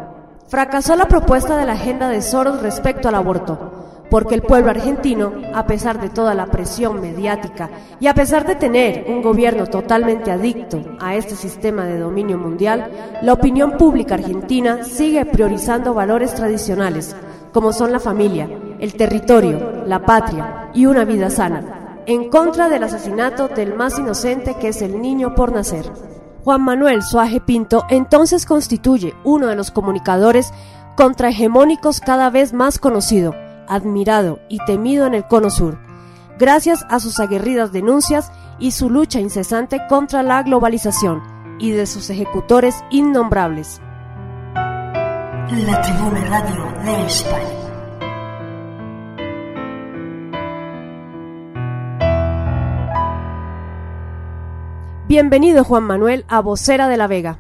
Fracasó 0.48 0.96
la 0.96 1.08
propuesta 1.08 1.58
de 1.58 1.66
la 1.66 1.74
agenda 1.74 2.10
de 2.10 2.22
Soros 2.22 2.62
respecto 2.62 3.08
al 3.08 3.16
aborto, 3.16 3.80
porque 4.10 4.36
el 4.36 4.42
pueblo 4.42 4.72
argentino, 4.72 5.32
a 5.54 5.68
pesar 5.68 6.02
de 6.02 6.10
toda 6.10 6.34
la 6.34 6.48
presión 6.48 7.00
mediática 7.00 7.70
y 8.00 8.08
a 8.08 8.14
pesar 8.14 8.46
de 8.46 8.56
tener 8.56 9.06
un 9.08 9.22
gobierno 9.22 9.68
totalmente 9.68 10.32
adicto 10.32 10.82
a 11.00 11.16
este 11.16 11.36
sistema 11.36 11.86
de 11.86 12.00
dominio 12.00 12.38
mundial, 12.38 12.90
la 13.22 13.34
opinión 13.34 13.78
pública 13.78 14.16
argentina 14.16 14.84
sigue 14.84 15.26
priorizando 15.26 15.94
valores 15.94 16.34
tradicionales, 16.34 17.16
como 17.54 17.72
son 17.72 17.92
la 17.92 18.00
familia, 18.00 18.50
el 18.80 18.96
territorio, 18.96 19.84
la 19.86 20.00
patria 20.00 20.72
y 20.74 20.86
una 20.88 21.06
vida 21.06 21.30
sana, 21.30 21.79
en 22.06 22.30
contra 22.30 22.70
del 22.70 22.84
asesinato 22.84 23.48
del 23.48 23.76
más 23.76 23.98
inocente 24.00 24.56
que 24.56 24.70
es 24.70 24.82
el 24.82 25.02
niño 25.02 25.36
por 25.36 25.52
nacer. 25.52 25.92
Juan 26.44 26.62
Manuel 26.62 27.04
Suaje 27.04 27.42
Pinto 27.42 27.86
entonces 27.90 28.46
constituye 28.46 29.14
uno 29.24 29.48
de 29.48 29.56
los 29.56 29.72
comunicadores 29.72 30.52
contrahegemónicos 30.96 32.00
cada 32.00 32.30
vez 32.30 32.54
más 32.54 32.80
conocido, 32.80 33.34
admirado 33.68 34.40
y 34.50 34.58
temido 34.66 35.06
en 35.06 35.14
el 35.14 35.28
Cono 35.28 35.50
Sur, 35.50 35.78
gracias 36.38 36.86
a 36.90 37.00
sus 37.00 37.20
aguerridas 37.20 37.72
denuncias 37.72 38.32
y 38.60 38.72
su 38.72 38.90
lucha 38.90 39.20
incesante 39.20 39.80
contra 39.88 40.24
la 40.24 40.44
globalización 40.44 41.22
y 41.60 41.72
de 41.72 41.86
sus 41.86 42.10
ejecutores 42.10 42.76
innombrables. 42.90 43.82
La 44.56 45.82
Tribuna 45.82 46.26
Radio 46.30 46.84
de 46.84 47.06
España. 47.06 47.59
Bienvenido 55.10 55.64
Juan 55.64 55.86
Manuel 55.86 56.24
a 56.28 56.40
Vocera 56.40 56.88
de 56.88 56.96
la 56.96 57.08
Vega. 57.08 57.40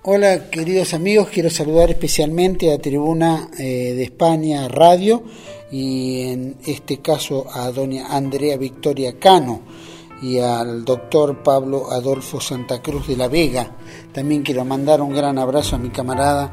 Hola 0.00 0.48
queridos 0.48 0.94
amigos, 0.94 1.28
quiero 1.28 1.50
saludar 1.50 1.90
especialmente 1.90 2.72
a 2.72 2.78
Tribuna 2.78 3.50
eh, 3.58 3.92
de 3.92 4.02
España 4.02 4.66
Radio 4.66 5.22
y 5.70 6.22
en 6.22 6.56
este 6.64 7.02
caso 7.02 7.44
a 7.52 7.70
doña 7.70 8.06
Andrea 8.16 8.56
Victoria 8.56 9.18
Cano 9.18 9.60
y 10.22 10.38
al 10.38 10.86
doctor 10.86 11.42
Pablo 11.42 11.92
Adolfo 11.92 12.40
Santa 12.40 12.80
Cruz 12.80 13.08
de 13.08 13.18
la 13.18 13.28
Vega. 13.28 13.76
También 14.14 14.42
quiero 14.42 14.64
mandar 14.64 15.02
un 15.02 15.14
gran 15.14 15.36
abrazo 15.36 15.76
a 15.76 15.78
mi 15.78 15.90
camarada 15.90 16.50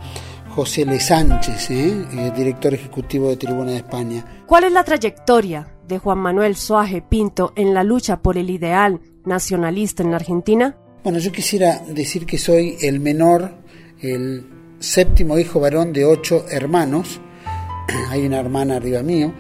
José 0.53 0.85
Le 0.85 0.99
Sánchez, 0.99 1.71
¿eh? 1.71 2.05
Eh, 2.11 2.31
director 2.35 2.73
ejecutivo 2.73 3.29
de 3.29 3.37
Tribuna 3.37 3.71
de 3.71 3.77
España. 3.77 4.43
¿Cuál 4.45 4.65
es 4.65 4.73
la 4.73 4.83
trayectoria 4.83 5.73
de 5.87 5.99
Juan 5.99 6.17
Manuel 6.17 6.57
Soaje 6.57 7.01
Pinto 7.01 7.53
en 7.55 7.73
la 7.73 7.85
lucha 7.85 8.17
por 8.17 8.37
el 8.37 8.49
ideal 8.49 8.99
nacionalista 9.25 10.03
en 10.03 10.11
la 10.11 10.17
Argentina? 10.17 10.77
Bueno, 11.03 11.19
yo 11.19 11.31
quisiera 11.31 11.79
decir 11.87 12.25
que 12.25 12.37
soy 12.37 12.77
el 12.81 12.99
menor, 12.99 13.51
el 14.01 14.45
séptimo 14.79 15.37
hijo 15.39 15.59
varón 15.59 15.93
de 15.93 16.05
ocho 16.05 16.45
hermanos. 16.49 17.19
Hay 18.09 18.25
una 18.25 18.39
hermana 18.39 18.77
arriba 18.77 19.01
mío 19.01 19.33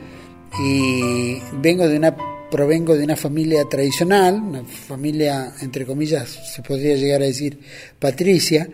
y 0.59 1.37
vengo 1.61 1.87
de 1.87 1.97
una 1.97 2.15
provengo 2.49 2.97
de 2.97 3.03
una 3.03 3.15
familia 3.15 3.65
tradicional, 3.65 4.41
una 4.41 4.63
familia 4.63 5.53
entre 5.61 5.85
comillas 5.85 6.29
se 6.53 6.61
podría 6.63 6.95
llegar 6.95 7.21
a 7.21 7.25
decir 7.25 7.59
patricia, 7.99 8.67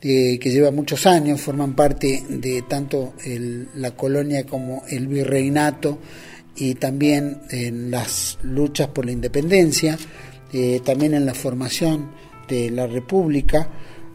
eh, 0.00 0.38
que 0.38 0.50
lleva 0.50 0.70
muchos 0.70 1.06
años, 1.06 1.40
forman 1.40 1.74
parte 1.74 2.22
de 2.28 2.62
tanto 2.62 3.14
la 3.74 3.90
colonia 3.92 4.46
como 4.46 4.84
el 4.88 5.08
virreinato 5.08 5.98
y 6.56 6.74
también 6.76 7.42
en 7.50 7.90
las 7.90 8.38
luchas 8.42 8.88
por 8.88 9.04
la 9.04 9.12
independencia, 9.12 9.98
eh, 10.52 10.80
también 10.84 11.14
en 11.14 11.26
la 11.26 11.34
formación 11.34 12.10
de 12.48 12.70
la 12.70 12.86
República. 12.86 13.68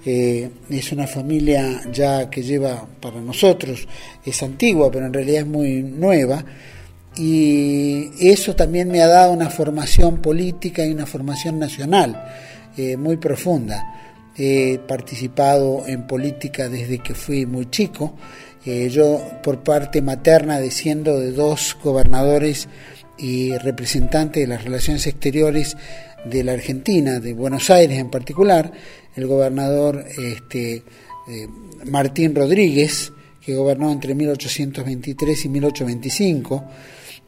Eh, 0.06 0.50
es 0.70 0.92
una 0.92 1.08
familia 1.08 1.82
ya 1.92 2.30
que 2.30 2.42
lleva 2.42 2.86
para 3.00 3.22
nosotros, 3.22 3.88
es 4.26 4.44
antigua, 4.44 4.92
pero 4.92 5.06
en 5.06 5.14
realidad 5.14 5.42
es 5.42 5.48
muy 5.48 5.84
nueva. 5.84 6.44
Y 7.16 8.10
eso 8.20 8.56
también 8.56 8.90
me 8.90 9.02
ha 9.02 9.08
dado 9.08 9.34
una 9.34 9.50
formación 9.50 10.22
política 10.22 10.84
y 10.84 10.92
una 10.92 11.06
formación 11.06 11.60
nacional 11.60 12.22
eh, 12.76 12.98
muy 12.98 13.18
profunda. 13.18 14.32
He 14.36 14.80
participado 14.80 15.84
en 15.86 16.08
política 16.08 16.68
desde 16.68 16.98
que 16.98 17.14
fui 17.14 17.46
muy 17.46 17.70
chico. 17.70 18.16
Yo, 18.66 19.22
por 19.44 19.62
parte 19.62 20.02
materna, 20.02 20.58
desciendo 20.58 21.20
de 21.20 21.34
dos 21.34 21.76
gobernadores 21.84 22.70
y 23.18 23.56
representantes 23.58 24.42
de 24.42 24.48
las 24.48 24.64
relaciones 24.64 25.06
exteriores 25.06 25.76
de 26.26 26.44
la 26.44 26.54
Argentina, 26.54 27.20
de 27.20 27.34
Buenos 27.34 27.70
Aires 27.70 28.00
en 28.00 28.10
particular, 28.10 28.72
el 29.16 29.28
gobernador 29.28 30.06
este, 30.18 30.84
eh, 31.28 31.48
Martín 31.86 32.36
Rodríguez, 32.36 33.12
que 33.42 33.56
gobernó 33.56 33.92
entre 33.92 34.16
1823 34.16 35.46
y 35.46 35.50
1825, 35.50 36.64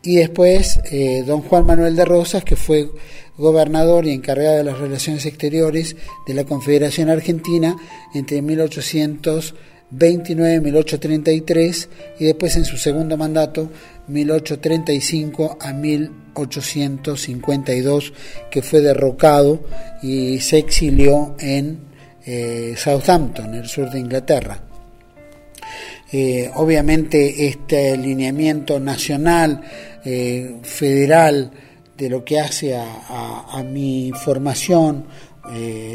y 0.03 0.17
después 0.17 0.79
eh, 0.91 1.23
don 1.25 1.41
Juan 1.41 1.65
Manuel 1.65 1.95
de 1.95 2.05
Rosas, 2.05 2.43
que 2.43 2.55
fue 2.55 2.89
gobernador 3.37 4.05
y 4.05 4.11
encargado 4.11 4.57
de 4.57 4.63
las 4.63 4.77
relaciones 4.77 5.25
exteriores 5.25 5.95
de 6.25 6.33
la 6.33 6.45
Confederación 6.45 7.09
Argentina 7.09 7.75
entre 8.13 8.41
1826 8.41 9.53
29-1833 9.91 11.87
y 12.19 12.25
después 12.25 12.55
en 12.55 12.65
su 12.65 12.77
segundo 12.77 13.17
mandato 13.17 13.69
1835 14.07 15.57
a 15.59 15.73
1852 15.73 18.13
que 18.51 18.61
fue 18.61 18.81
derrocado 18.81 19.63
y 20.01 20.39
se 20.39 20.59
exilió 20.59 21.35
en 21.39 21.79
eh, 22.25 22.75
Southampton, 22.77 23.55
el 23.55 23.67
sur 23.67 23.89
de 23.89 23.99
Inglaterra. 23.99 24.61
Eh, 26.11 26.51
obviamente 26.55 27.47
este 27.47 27.93
alineamiento 27.93 28.77
nacional, 28.79 29.61
eh, 30.03 30.57
federal, 30.61 31.51
de 31.97 32.09
lo 32.09 32.25
que 32.25 32.39
hace 32.39 32.75
a, 32.75 33.63
mi 33.63 34.11
formación, 34.13 35.05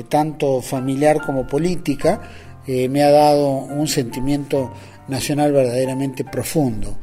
tanto 0.08 0.62
familiar 0.62 1.20
como 1.20 1.46
política, 1.46 2.22
me 2.66 3.02
ha 3.02 3.10
dado 3.10 3.50
un 3.50 3.86
sentimiento 3.86 4.72
nacional 5.08 5.52
verdaderamente 5.52 6.24
profundo 6.24 6.96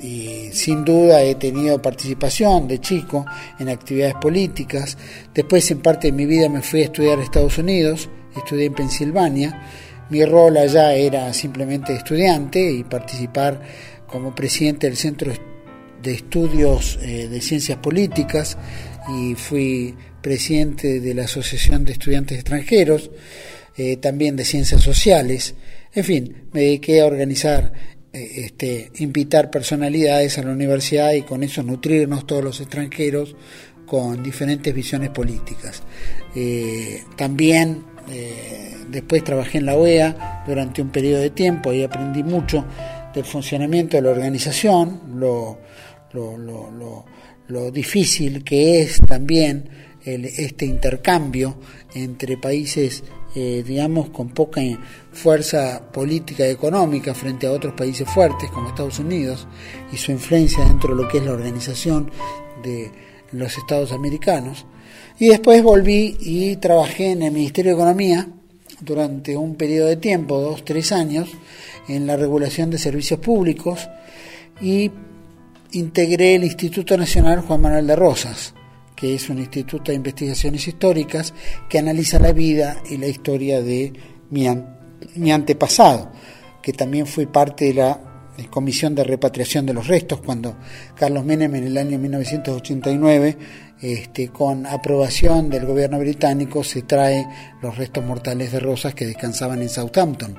y 0.00 0.50
sin 0.52 0.84
duda 0.84 1.22
he 1.22 1.36
tenido 1.36 1.80
participación 1.80 2.68
de 2.68 2.80
chico 2.80 3.24
en 3.58 3.68
actividades 3.68 4.14
políticas. 4.14 4.96
Después 5.34 5.70
en 5.70 5.80
parte 5.80 6.08
de 6.08 6.12
mi 6.12 6.26
vida 6.26 6.48
me 6.48 6.62
fui 6.62 6.82
a 6.82 6.84
estudiar 6.84 7.18
a 7.18 7.22
Estados 7.22 7.58
Unidos, 7.58 8.08
estudié 8.36 8.66
en 8.66 8.74
Pensilvania. 8.74 9.62
Mi 10.10 10.24
rol 10.24 10.56
allá 10.56 10.94
era 10.94 11.32
simplemente 11.32 11.94
estudiante 11.94 12.70
y 12.70 12.84
participar 12.84 13.60
como 14.06 14.34
presidente 14.34 14.86
del 14.86 14.96
Centro 14.96 15.32
de 16.02 16.12
Estudios 16.12 16.98
eh, 17.02 17.28
de 17.28 17.40
Ciencias 17.40 17.78
Políticas 17.78 18.56
y 19.08 19.34
fui 19.34 19.94
presidente 20.20 21.00
de 21.00 21.14
la 21.14 21.24
Asociación 21.24 21.84
de 21.84 21.92
Estudiantes 21.92 22.38
Extranjeros, 22.38 23.10
eh, 23.76 23.96
también 23.96 24.36
de 24.36 24.44
Ciencias 24.44 24.82
Sociales. 24.82 25.54
En 25.92 26.04
fin, 26.04 26.48
me 26.52 26.62
dediqué 26.62 27.00
a 27.00 27.06
organizar 27.06 27.72
este, 28.18 28.90
invitar 28.96 29.50
personalidades 29.50 30.38
a 30.38 30.42
la 30.42 30.52
universidad 30.52 31.12
y 31.12 31.22
con 31.22 31.42
eso 31.42 31.62
nutrirnos 31.62 32.26
todos 32.26 32.42
los 32.42 32.60
extranjeros 32.60 33.36
con 33.86 34.22
diferentes 34.22 34.74
visiones 34.74 35.10
políticas. 35.10 35.82
Eh, 36.34 37.02
también 37.16 37.84
eh, 38.08 38.76
después 38.90 39.24
trabajé 39.24 39.58
en 39.58 39.66
la 39.66 39.76
OEA 39.76 40.44
durante 40.46 40.82
un 40.82 40.90
periodo 40.90 41.20
de 41.22 41.30
tiempo 41.30 41.72
y 41.72 41.82
aprendí 41.82 42.22
mucho 42.22 42.64
del 43.14 43.24
funcionamiento 43.24 43.96
de 43.96 44.02
la 44.02 44.10
organización, 44.10 45.00
lo, 45.18 45.58
difícil 47.72 48.44
que 48.44 48.82
es 48.82 49.00
también 49.06 49.68
este 50.04 50.66
intercambio 50.66 51.58
entre 51.94 52.36
países 52.36 53.02
eh, 53.38 53.62
digamos, 53.62 54.08
con 54.08 54.30
poca 54.30 54.62
fuerza 55.12 55.82
política 55.92 56.48
y 56.48 56.52
económica 56.52 57.12
frente 57.12 57.46
a 57.46 57.52
otros 57.52 57.74
países 57.74 58.08
fuertes 58.08 58.48
como 58.50 58.70
Estados 58.70 58.98
Unidos 58.98 59.46
y 59.92 59.98
su 59.98 60.10
influencia 60.10 60.64
dentro 60.64 60.96
de 60.96 61.02
lo 61.02 61.06
que 61.06 61.18
es 61.18 61.24
la 61.26 61.32
organización 61.32 62.10
de 62.62 62.90
los 63.32 63.58
Estados 63.58 63.92
americanos. 63.92 64.64
Y 65.18 65.28
después 65.28 65.62
volví 65.62 66.16
y 66.18 66.56
trabajé 66.56 67.10
en 67.10 67.24
el 67.24 67.32
Ministerio 67.32 67.72
de 67.72 67.76
Economía 67.76 68.26
durante 68.80 69.36
un 69.36 69.54
periodo 69.54 69.88
de 69.88 69.96
tiempo, 69.96 70.40
dos, 70.40 70.64
tres 70.64 70.90
años, 70.90 71.28
en 71.88 72.06
la 72.06 72.16
regulación 72.16 72.70
de 72.70 72.78
servicios 72.78 73.20
públicos 73.20 73.86
y 74.62 74.90
integré 75.72 76.36
el 76.36 76.44
Instituto 76.44 76.96
Nacional 76.96 77.42
Juan 77.42 77.60
Manuel 77.60 77.86
de 77.86 77.96
Rosas 77.96 78.54
que 78.96 79.14
es 79.14 79.28
un 79.28 79.38
instituto 79.38 79.92
de 79.92 79.96
investigaciones 79.96 80.66
históricas 80.66 81.34
que 81.68 81.78
analiza 81.78 82.18
la 82.18 82.32
vida 82.32 82.78
y 82.90 82.96
la 82.96 83.06
historia 83.06 83.60
de 83.60 83.92
mi, 84.30 85.30
antepasado, 85.30 86.10
que 86.62 86.72
también 86.72 87.06
fui 87.06 87.26
parte 87.26 87.66
de 87.66 87.74
la 87.74 88.00
Comisión 88.50 88.94
de 88.94 89.04
Repatriación 89.04 89.66
de 89.66 89.74
los 89.74 89.86
Restos, 89.86 90.20
cuando 90.20 90.56
Carlos 90.94 91.24
Menem 91.24 91.54
en 91.54 91.64
el 91.64 91.78
año 91.78 91.98
1989, 91.98 93.38
este, 93.80 94.28
con 94.28 94.66
aprobación 94.66 95.50
del 95.50 95.66
gobierno 95.66 95.98
británico, 95.98 96.64
se 96.64 96.82
trae 96.82 97.26
los 97.62 97.76
restos 97.76 98.04
mortales 98.04 98.52
de 98.52 98.60
Rosas 98.60 98.94
que 98.94 99.06
descansaban 99.06 99.60
en 99.62 99.68
Southampton 99.68 100.36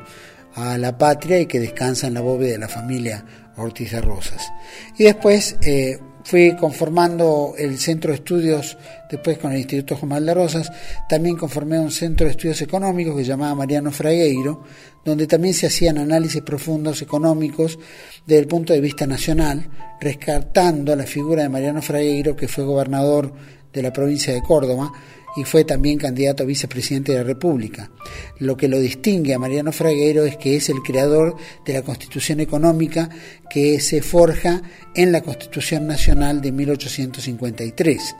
a 0.56 0.78
la 0.78 0.98
patria 0.98 1.40
y 1.40 1.46
que 1.46 1.60
descansa 1.60 2.08
en 2.08 2.16
la 2.16 2.22
bóveda 2.22 2.54
de 2.54 2.58
la 2.58 2.68
familia 2.68 3.24
Ortiz 3.58 3.92
de 3.92 4.02
Rosas. 4.02 4.52
Y 4.98 5.04
después 5.04 5.58
eh, 5.62 6.00
fui 6.28 6.58
conformando 6.58 7.54
el 7.58 7.78
centro 7.78 8.12
de 8.12 8.18
estudios, 8.18 8.78
después 9.10 9.38
con 9.38 9.54
el 9.54 9.60
Instituto 9.60 9.96
Juan 9.96 10.26
de 10.26 10.34
Rosas, 10.34 10.70
también 11.08 11.38
conformé 11.38 11.80
un 11.80 11.90
centro 11.90 12.26
de 12.26 12.32
estudios 12.32 12.62
económicos 12.62 13.16
que 13.16 13.22
se 13.22 13.30
llamaba 13.30 13.56
Mariano 13.56 13.94
Fragueiro, 13.94 14.62
donde 15.06 15.26
también 15.26 15.54
se 15.54 15.68
hacían 15.68 15.98
análisis 15.98 16.42
profundos 16.42 17.02
económicos 17.02 17.80
desde 18.26 18.42
el 18.42 18.48
punto 18.48 18.74
de 18.74 18.82
vista 18.82 19.08
nacional, 19.08 19.70
rescatando 20.02 20.94
la 20.98 21.06
figura 21.06 21.44
de 21.44 21.50
Mariano 21.50 21.82
Fragueiro, 21.82 22.36
que 22.36 22.50
fue 22.50 22.66
gobernador 22.66 23.32
de 23.72 23.82
la 23.82 23.94
provincia 23.94 24.34
de 24.34 24.42
Córdoba, 24.42 24.92
y 25.36 25.44
fue 25.44 25.64
también 25.64 26.00
candidato 26.00 26.44
a 26.44 26.46
vicepresidente 26.46 27.12
de 27.12 27.20
la 27.20 27.24
República. 27.24 27.92
Lo 28.40 28.58
que 28.58 28.68
lo 28.68 28.80
distingue 28.80 29.34
a 29.34 29.40
Mariano 29.40 29.72
Fraguero 29.72 30.26
es 30.26 30.38
que 30.38 30.56
es 30.56 30.70
el 30.70 30.82
creador 30.82 31.36
de 31.66 31.74
la 31.74 31.82
Constitución 31.84 32.40
Económica 32.40 33.10
que 33.50 33.80
se 33.80 34.02
forja 34.02 34.62
en 34.96 35.12
la 35.12 35.22
Constitución 35.22 35.86
Nacional 35.88 36.42
de 36.42 36.52
1853 36.52 38.16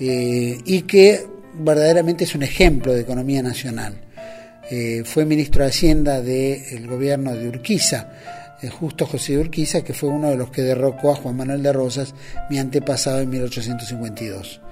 eh, 0.00 0.58
y 0.64 0.82
que 0.82 1.26
verdaderamente 1.58 2.24
es 2.24 2.34
un 2.34 2.42
ejemplo 2.42 2.92
de 2.92 3.00
economía 3.00 3.42
nacional. 3.42 4.00
Eh, 4.70 5.02
fue 5.04 5.24
ministro 5.24 5.62
de 5.62 5.70
Hacienda 5.70 6.22
del 6.22 6.86
gobierno 6.86 7.34
de 7.34 7.48
Urquiza, 7.48 8.12
eh, 8.62 8.68
justo 8.68 9.06
José 9.06 9.34
de 9.34 9.40
Urquiza, 9.40 9.82
que 9.82 9.92
fue 9.92 10.08
uno 10.08 10.30
de 10.30 10.36
los 10.36 10.50
que 10.50 10.62
derrocó 10.62 11.10
a 11.10 11.16
Juan 11.16 11.36
Manuel 11.36 11.62
de 11.62 11.72
Rosas, 11.72 12.14
mi 12.48 12.58
antepasado 12.58 13.20
en 13.20 13.30
1852 13.30 14.63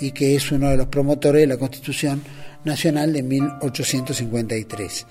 y 0.00 0.12
que 0.12 0.34
es 0.34 0.52
uno 0.52 0.68
de 0.70 0.76
los 0.76 0.86
promotores 0.88 1.42
de 1.42 1.46
la 1.46 1.56
Constitución 1.56 2.22
Nacional 2.64 3.12
de 3.12 3.22
1853. 3.22 5.06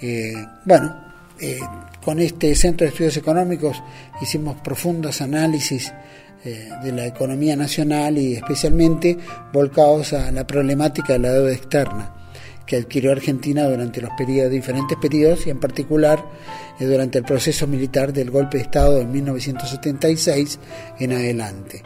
Eh, 0.00 0.32
bueno, 0.64 1.12
eh, 1.40 1.58
con 2.04 2.20
este 2.20 2.54
Centro 2.54 2.84
de 2.84 2.90
Estudios 2.90 3.16
Económicos 3.16 3.82
hicimos 4.20 4.60
profundos 4.60 5.20
análisis 5.20 5.92
eh, 6.44 6.68
de 6.82 6.92
la 6.92 7.06
economía 7.06 7.56
nacional 7.56 8.18
y 8.18 8.34
especialmente 8.34 9.16
volcados 9.52 10.12
a 10.12 10.30
la 10.32 10.46
problemática 10.46 11.14
de 11.14 11.18
la 11.18 11.32
deuda 11.32 11.52
externa 11.52 12.14
que 12.66 12.76
adquirió 12.76 13.12
Argentina 13.12 13.64
durante 13.64 14.00
los 14.00 14.10
periodos, 14.16 14.52
diferentes 14.52 14.96
periodos 14.98 15.46
y 15.46 15.50
en 15.50 15.60
particular 15.60 16.24
durante 16.78 17.18
el 17.18 17.24
proceso 17.24 17.66
militar 17.66 18.12
del 18.12 18.30
golpe 18.30 18.58
de 18.58 18.64
Estado 18.64 18.98
de 18.98 19.04
1976 19.04 20.58
en 20.98 21.12
adelante. 21.12 21.82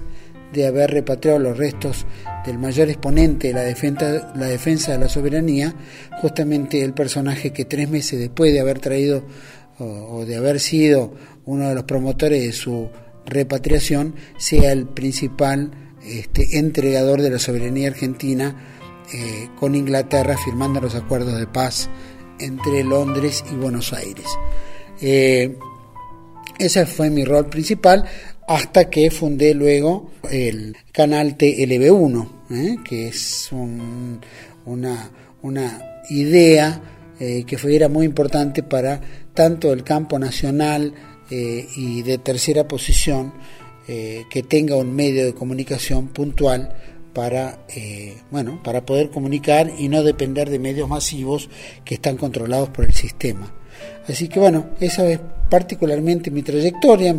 de 0.54 0.68
haber 0.68 0.92
repatriado 0.92 1.40
los 1.40 1.58
restos 1.58 2.06
del 2.46 2.58
mayor 2.60 2.90
exponente 2.90 3.48
de 3.48 3.54
la 3.54 3.62
defensa, 3.62 4.34
la 4.36 4.48
defensa 4.48 4.94
de 4.94 5.00
la 5.00 5.10
soberanía, 5.10 5.74
justamente 6.22 6.84
el 6.84 6.94
personaje 6.94 7.52
que 7.52 7.66
tres 7.66 7.90
meses 7.90 8.20
después 8.20 8.54
de 8.54 8.60
haber 8.60 8.80
traído 8.80 9.24
o, 9.80 10.24
de 10.26 10.36
haber 10.38 10.60
sido 10.60 11.14
uno 11.46 11.68
de 11.70 11.76
los 11.76 11.84
promotores 11.84 12.44
de 12.44 12.52
su 12.54 12.90
repatriación, 13.26 14.16
sea 14.38 14.72
el 14.72 14.86
principal 14.86 15.72
este, 16.06 16.60
entregador 16.60 17.22
de 17.22 17.32
la 17.32 17.40
soberanía 17.40 17.90
argentina 17.90 18.56
eh, 19.14 19.50
con 19.60 19.76
Inglaterra, 19.76 20.38
firmando 20.38 20.80
los 20.80 20.96
acuerdos 20.96 21.38
de 21.38 21.48
paz 21.48 21.90
entre 22.40 22.84
Londres 22.84 23.44
y 23.52 23.56
Buenos 23.56 23.94
Aires. 23.94 24.28
Eh, 25.02 25.58
ese 26.58 26.86
fue 26.86 27.10
mi 27.10 27.26
rol 27.26 27.48
principal 27.48 28.06
hasta 28.48 28.90
que 28.90 29.10
fundé 29.10 29.54
luego 29.54 30.12
el 30.32 30.76
canal 30.92 31.38
TLB1, 31.38 32.30
¿eh? 32.52 32.78
que 32.84 33.08
es 33.08 33.50
una, 33.52 35.12
una, 35.42 35.82
idea 36.10 36.82
eh, 37.20 37.44
que 37.48 37.58
fue, 37.58 37.76
era 37.76 37.90
muy 37.90 38.06
importante 38.06 38.62
para 38.62 39.02
tanto 39.34 39.74
el 39.74 39.84
campo 39.84 40.20
nacional 40.20 40.94
eh, 41.32 41.68
y 41.76 42.04
de 42.04 42.20
tercera 42.20 42.68
posición 42.68 43.34
que 43.88 44.42
tenga 44.42 44.76
un 44.78 44.96
medio 44.96 45.24
de 45.24 45.36
comunicación 45.36 46.08
puntual 46.08 46.76
para, 47.14 47.60
bueno, 48.32 48.60
para 48.64 48.84
poder 48.84 49.12
comunicar 49.12 49.72
y 49.78 49.90
no 49.90 50.02
depender 50.02 50.50
de 50.50 50.58
medios 50.58 50.90
masivos 50.90 51.52
que 51.84 51.94
están 51.94 52.18
controlados 52.18 52.70
por 52.70 52.86
el 52.86 52.96
sistema. 52.96 53.54
Así 54.08 54.28
que 54.28 54.40
bueno, 54.40 54.68
esa 54.80 55.08
es 55.10 55.20
particularmente 55.50 56.32
mi 56.32 56.44
trayectoria. 56.44 57.16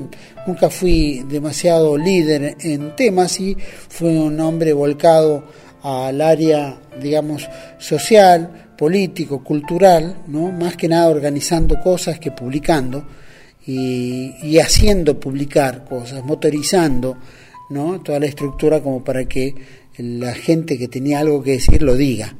Nunca 0.46 0.70
fui 0.70 1.25
demasiado 1.29 1.96
líder 1.96 2.57
en 2.61 2.94
temas 2.94 3.40
y 3.40 3.57
fui 3.88 4.16
un 4.16 4.38
hombre 4.40 4.72
volcado 4.72 5.44
al 5.83 6.20
área, 6.20 6.77
digamos, 7.01 7.49
social, 7.79 8.66
político, 8.77 9.42
cultural, 9.42 10.16
¿no? 10.27 10.53
más 10.53 10.77
que 10.77 10.88
nada 10.88 11.09
organizando 11.09 11.81
cosas 11.81 12.18
que 12.18 12.31
publicando 12.31 13.05
y, 13.66 14.59
haciendo 14.59 15.18
publicar 15.18 15.85
cosas, 15.85 16.25
motorizando 16.25 17.16
¿no? 17.70 18.01
toda 18.01 18.20
la 18.20 18.27
estructura 18.27 18.81
como 18.81 19.03
para 19.03 19.25
que 19.25 19.55
la 19.99 20.35
gente 20.35 20.79
que 20.79 20.88
tenía 20.88 21.20
algo 21.20 21.42
que 21.42 21.53
decir 21.53 21.83
lo 21.83 21.96
diga. 21.96 22.35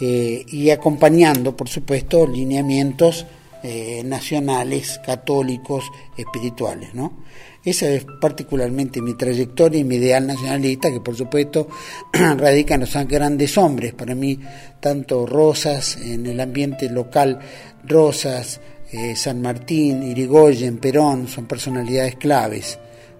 Eh, 0.00 0.44
y 0.48 0.70
acompañando, 0.70 1.56
por 1.56 1.68
supuesto, 1.68 2.26
lineamientos 2.26 3.26
eh, 3.62 4.02
nacionales, 4.04 5.00
católicos, 5.04 5.84
espirituales, 6.16 6.94
¿no? 6.94 7.22
Esa 7.64 7.88
es 7.90 8.04
particularmente 8.20 9.00
mi 9.00 9.14
trayectoria 9.14 9.78
y 9.78 9.84
mi 9.84 9.96
ideal 9.96 10.26
nacionalista, 10.26 10.90
que 10.90 11.00
por 11.00 11.14
supuesto 11.14 11.68
radica 12.12 12.74
en 12.74 12.80
los 12.80 12.94
grandes 13.06 13.56
hombres. 13.56 13.94
Para 13.94 14.16
mí, 14.16 14.40
tanto 14.80 15.26
Rosas, 15.26 15.96
en 15.96 16.26
el 16.26 16.40
ambiente 16.40 16.90
local, 16.90 17.38
Rosas, 17.84 18.60
eh, 18.90 19.14
San 19.14 19.40
Martín, 19.40 20.02
Irigoyen, 20.02 20.78
Perón, 20.78 21.28
son 21.28 21.46
personalidades 21.46 22.16
claves 22.16 22.78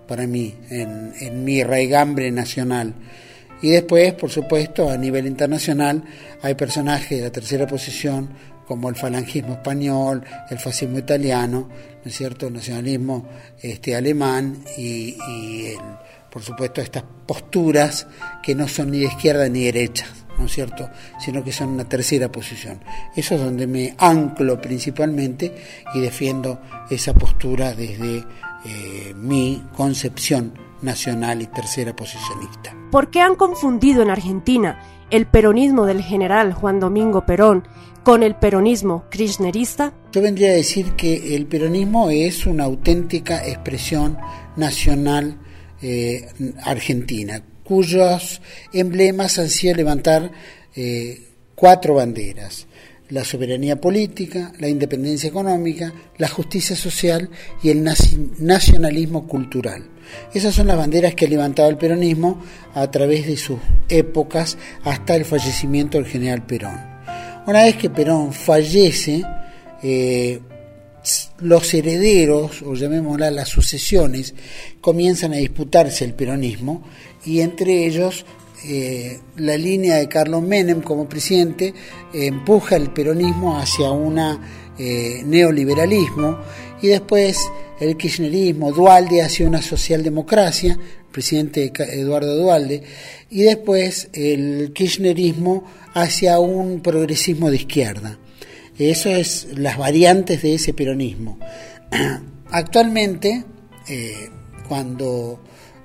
para 0.09 0.27
mí 0.27 0.55
en, 0.71 1.13
en 1.21 1.45
mi 1.45 1.63
raigambre 1.63 2.33
nacional. 2.33 2.95
Y 3.63 3.71
después, 3.71 4.13
por 4.15 4.29
supuesto, 4.29 4.91
a 4.91 4.97
nivel 4.97 5.25
internacional, 5.25 6.03
hay 6.43 6.57
personajes 6.57 7.19
de 7.19 7.25
la 7.27 7.31
tercera 7.31 7.65
posición 7.69 8.29
como 8.67 8.89
el 8.89 8.97
falangismo 8.97 9.55
español, 9.55 10.25
el 10.51 10.59
fascismo 10.59 10.99
italiano, 10.99 11.69
¿no 12.05 12.11
es 12.11 12.17
cierto?, 12.17 12.47
el 12.47 12.55
nacionalismo 12.55 13.27
este, 13.61 13.95
alemán 13.95 14.65
y, 14.77 15.17
por 16.31 16.43
supuesto 16.43 16.81
estas 16.81 17.05
posturas 17.27 18.07
que 18.43 18.55
no 18.55 18.67
son 18.67 18.91
ni 18.91 19.01
de 19.01 19.07
izquierda 19.07 19.49
ni 19.49 19.65
derecha, 19.65 20.07
¿no 20.39 20.47
es 20.47 20.53
cierto?, 20.53 20.89
sino 21.19 21.45
que 21.45 21.53
son 21.53 21.71
una 21.71 21.89
tercera 21.89 22.31
posición. 22.31 22.81
Eso 23.15 23.35
es 23.35 23.41
donde 23.41 23.67
me 23.67 23.95
anclo 23.99 24.61
principalmente 24.61 25.55
y 25.95 26.01
defiendo 26.01 26.61
esa 26.91 27.15
postura 27.15 27.75
desde 27.75 28.25
eh, 28.65 29.15
mi 29.17 29.63
concepción 29.77 30.55
nacional 30.83 31.43
y 31.43 31.47
tercera 31.47 31.95
posicionista. 31.95 32.75
¿Por 32.91 33.11
qué 33.11 33.21
han 33.21 33.37
confundido 33.37 34.03
en 34.03 34.11
Argentina 34.11 34.81
el 35.11 35.27
peronismo 35.27 35.85
del 35.87 36.03
general 36.03 36.53
Juan 36.55 36.81
Domingo 36.81 37.27
Perón 37.27 37.69
con 38.05 38.23
el 38.23 38.35
peronismo 38.35 39.05
kirchnerista? 39.11 39.93
Yo 40.13 40.23
vendría 40.23 40.51
a 40.51 40.55
decir 40.55 40.93
que 40.93 41.35
el 41.35 41.47
peronismo 41.47 42.11
es 42.11 42.47
una 42.47 42.65
auténtica 42.65 43.47
expresión 43.47 44.19
nacional 44.57 45.39
eh, 45.81 46.27
argentina, 46.65 47.43
cuyos 47.65 48.41
emblemas 48.73 49.39
han 49.39 49.49
sido 49.49 49.75
levantar 49.75 50.31
eh, 50.75 51.29
cuatro 51.55 51.95
banderas 51.95 52.67
la 53.13 53.25
soberanía 53.25 53.79
política, 53.79 54.53
la 54.59 54.69
independencia 54.69 55.29
económica, 55.29 55.93
la 56.17 56.29
justicia 56.29 56.75
social 56.75 57.29
y 57.63 57.69
el 57.69 57.85
nacionalismo 57.85 59.29
cultural. 59.29 59.85
Esas 60.33 60.55
son 60.55 60.69
las 60.69 60.79
banderas 60.79 61.15
que 61.15 61.27
ha 61.27 61.29
levantado 61.29 61.69
el 61.69 61.77
peronismo 61.77 62.43
a 62.75 62.91
través 62.91 63.27
de 63.27 63.37
sus 63.37 63.59
épocas 63.91 64.57
hasta 64.83 65.15
el 65.15 65.27
fallecimiento 65.27 65.99
del 65.99 66.07
general 66.07 66.47
Perón. 66.47 66.92
Una 67.45 67.65
vez 67.65 67.77
que 67.77 67.91
Perón 67.91 68.33
fallece, 68.33 69.23
eh, 69.83 70.41
los 71.41 71.75
herederos, 71.75 72.63
o 72.63 72.75
llamémosla 72.75 73.33
las 73.33 73.49
sucesiones, 73.49 74.33
comienzan 74.81 75.33
a 75.33 75.39
disputarse 75.39 76.05
el 76.05 76.15
peronismo 76.15 76.85
y 77.25 77.41
entre 77.41 77.85
ellos 77.85 78.25
eh, 78.65 79.19
la 79.39 79.57
línea 79.57 79.97
de 79.97 80.09
Carlos 80.09 80.41
Menem 80.43 80.83
como 80.83 81.09
presidente 81.09 81.75
empuja 82.13 82.77
el 82.77 82.91
peronismo 82.91 83.59
hacia 83.59 83.91
un 83.91 84.21
eh, 84.79 85.23
neoliberalismo 85.27 86.39
y 86.81 86.87
después 86.87 87.39
el 87.81 87.97
kirchnerismo, 87.97 88.71
Dualde 88.71 89.23
hacia 89.23 89.49
una 89.49 89.61
socialdemocracia, 89.61 90.79
presidente 91.13 91.73
Eduardo 91.77 92.37
Dualde, 92.37 92.83
y 93.31 93.43
después 93.43 94.09
el 94.13 94.73
kirchnerismo 94.75 95.65
hacia 95.95 96.39
un 96.41 96.81
progresismo 96.81 97.51
de 97.51 97.57
izquierda. 97.57 98.19
Eso 98.79 99.11
es 99.11 99.49
las 99.55 99.79
variantes 99.79 100.43
de 100.43 100.55
ese 100.55 100.73
peronismo. 100.75 101.39
Actualmente, 102.51 103.45
eh, 103.89 104.31
cuando 104.69 105.41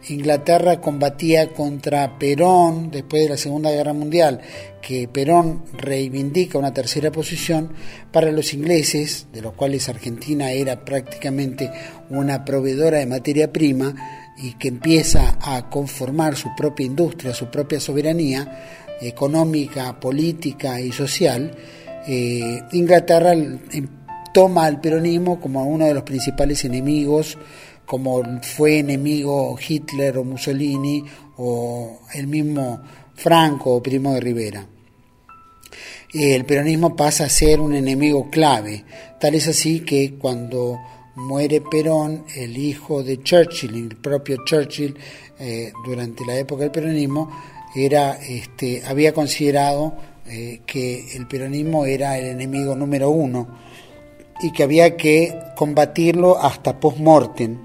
Inglaterra 0.09 0.79
combatía 0.79 1.49
contra 1.49 2.17
Perón 2.17 2.91
después 2.91 3.23
de 3.23 3.29
la 3.29 3.37
Segunda 3.37 3.71
Guerra 3.71 3.93
Mundial, 3.93 4.41
que 4.81 5.07
Perón 5.07 5.63
reivindica 5.73 6.57
una 6.57 6.73
tercera 6.73 7.11
posición 7.11 7.73
para 8.11 8.31
los 8.31 8.53
ingleses, 8.53 9.27
de 9.33 9.41
los 9.41 9.53
cuales 9.53 9.89
Argentina 9.89 10.51
era 10.51 10.85
prácticamente 10.85 11.69
una 12.09 12.45
proveedora 12.45 12.99
de 12.99 13.05
materia 13.05 13.51
prima 13.51 14.16
y 14.38 14.54
que 14.54 14.67
empieza 14.67 15.38
a 15.41 15.69
conformar 15.69 16.36
su 16.36 16.50
propia 16.56 16.86
industria, 16.86 17.34
su 17.34 17.47
propia 17.47 17.80
soberanía 17.80 18.95
económica, 19.02 20.00
política 20.00 20.80
y 20.80 20.91
social, 20.91 21.52
eh, 22.08 22.62
Inglaterra 22.73 23.34
em, 23.34 23.88
toma 24.34 24.65
al 24.65 24.80
peronismo 24.80 25.39
como 25.39 25.65
uno 25.65 25.86
de 25.86 25.93
los 25.93 26.04
principales 26.04 26.63
enemigos 26.65 27.38
como 27.88 28.21
fue 28.41 28.80
enemigo 28.80 29.58
Hitler 29.58 30.17
o 30.17 30.23
Mussolini 30.26 31.04
o 31.38 32.02
el 32.13 32.28
mismo 32.28 32.82
Franco 33.15 33.76
o 33.76 33.82
Primo 33.82 34.13
de 34.13 34.19
Rivera. 34.19 34.67
El 36.13 36.45
peronismo 36.45 36.95
pasa 36.95 37.26
a 37.26 37.30
ser 37.30 37.60
un 37.62 37.73
enemigo 37.73 38.30
clave, 38.30 38.84
tal 39.19 39.36
es 39.36 39.47
así 39.47 39.80
que 39.80 40.15
cuando 40.15 40.78
muere 41.17 41.62
Perón, 41.62 42.25
el 42.36 42.58
hijo 42.58 43.03
de 43.03 43.21
Churchill, 43.21 43.75
el 43.75 43.95
propio 43.97 44.38
Churchill, 44.45 44.95
eh, 45.39 45.71
durante 45.84 46.23
la 46.25 46.38
época 46.38 46.63
del 46.63 46.71
peronismo, 46.71 47.30
era, 47.75 48.13
este, 48.13 48.84
había 48.86 49.13
considerado 49.13 49.95
eh, 50.27 50.62
que 50.65 51.15
el 51.15 51.27
peronismo 51.27 51.86
era 51.86 52.17
el 52.17 52.27
enemigo 52.27 52.75
número 52.75 53.10
uno 53.10 53.47
y 54.41 54.51
que 54.51 54.63
había 54.63 54.95
que 54.95 55.36
combatirlo 55.56 56.38
hasta 56.38 56.80
post-mortem. 56.80 57.58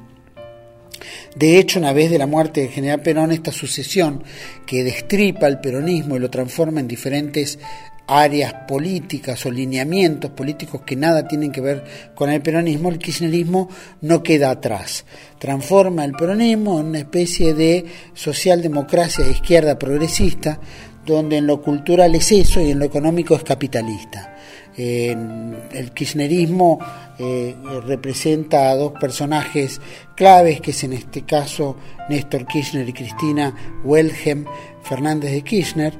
De 1.36 1.58
hecho, 1.58 1.78
una 1.78 1.92
vez 1.92 2.10
de 2.10 2.18
la 2.18 2.26
muerte 2.26 2.62
del 2.62 2.70
general 2.70 3.02
Perón, 3.02 3.32
esta 3.32 3.52
sucesión 3.52 4.22
que 4.66 4.84
destripa 4.84 5.46
el 5.46 5.60
peronismo 5.60 6.16
y 6.16 6.20
lo 6.20 6.30
transforma 6.30 6.80
en 6.80 6.88
diferentes 6.88 7.58
áreas 8.06 8.52
políticas 8.68 9.44
o 9.46 9.50
lineamientos 9.50 10.30
políticos 10.32 10.82
que 10.84 10.96
nada 10.96 11.26
tienen 11.26 11.52
que 11.52 11.60
ver 11.60 11.84
con 12.14 12.30
el 12.30 12.42
peronismo, 12.42 12.88
el 12.88 12.98
kirchnerismo 12.98 13.68
no 14.00 14.22
queda 14.22 14.50
atrás. 14.50 15.04
Transforma 15.38 16.04
el 16.04 16.12
peronismo 16.12 16.80
en 16.80 16.86
una 16.86 16.98
especie 16.98 17.54
de 17.54 17.84
socialdemocracia 18.14 19.24
de 19.24 19.32
izquierda 19.32 19.78
progresista, 19.78 20.60
donde 21.06 21.38
en 21.38 21.46
lo 21.46 21.60
cultural 21.60 22.14
es 22.14 22.30
eso 22.32 22.60
y 22.60 22.70
en 22.70 22.78
lo 22.78 22.84
económico 22.84 23.34
es 23.34 23.42
capitalista 23.42 24.32
el 24.76 25.92
kirchnerismo 25.92 26.78
eh, 27.18 27.54
representa 27.86 28.70
a 28.70 28.76
dos 28.76 28.92
personajes 28.92 29.80
claves, 30.14 30.60
que 30.60 30.70
es 30.70 30.84
en 30.84 30.94
este 30.94 31.22
caso 31.22 31.76
Néstor 32.08 32.46
Kirchner 32.46 32.88
y 32.88 32.92
Cristina 32.92 33.54
Welhem 33.84 34.46
Fernández 34.82 35.32
de 35.32 35.42
Kirchner, 35.42 35.94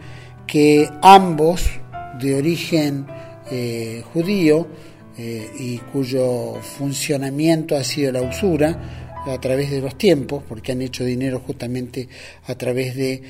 que 0.46 0.88
ambos 1.02 1.68
de 2.22 2.34
origen 2.34 3.06
eh, 3.50 4.02
judío 4.12 4.66
eh, 5.18 5.50
y 5.58 5.78
cuyo 5.78 6.54
funcionamiento 6.62 7.76
ha 7.76 7.84
sido 7.84 8.12
la 8.12 8.22
usura 8.22 9.12
a 9.26 9.40
través 9.40 9.70
de 9.70 9.80
los 9.80 9.96
tiempos, 9.96 10.42
porque 10.48 10.72
han 10.72 10.82
hecho 10.82 11.04
dinero 11.04 11.42
justamente 11.46 12.08
a 12.46 12.54
través 12.54 12.96
de 12.96 13.22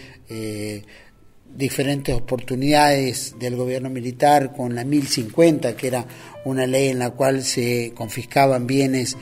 diferentes 1.55 2.15
oportunidades 2.15 3.35
del 3.39 3.57
gobierno 3.57 3.91
militar 3.91 4.53
con 4.53 4.75
la 4.75 4.85
1050, 4.85 5.77
que 5.77 5.87
era 5.87 6.07
una 6.45 6.67
ley 6.67 6.89
en 6.89 6.99
la 6.99 7.11
cual 7.11 7.43
se 7.43 7.93
confiscaban 7.95 8.67
bienes 8.67 9.17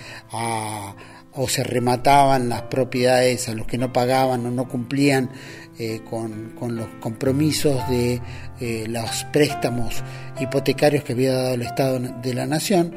o 1.33 1.49
se 1.49 1.65
remataban 1.65 2.49
las 2.49 2.63
propiedades 2.63 3.49
a 3.49 3.55
los 3.55 3.67
que 3.67 3.79
no 3.79 3.93
pagaban 3.93 4.47
o 4.47 4.51
no 4.51 4.69
cumplían 4.69 5.31
eh, 5.79 6.03
con, 6.09 6.77
los 6.77 6.89
compromisos 7.01 7.89
de 7.89 8.21
eh, 8.61 8.85
los 8.87 9.25
préstamos 9.33 10.03
hipotecarios 10.39 11.05
que 11.05 11.13
había 11.15 11.33
dado 11.33 11.55
el 11.55 11.63
Estado 11.63 11.99
de 11.99 12.35
la 12.35 12.47
Nación. 12.47 12.95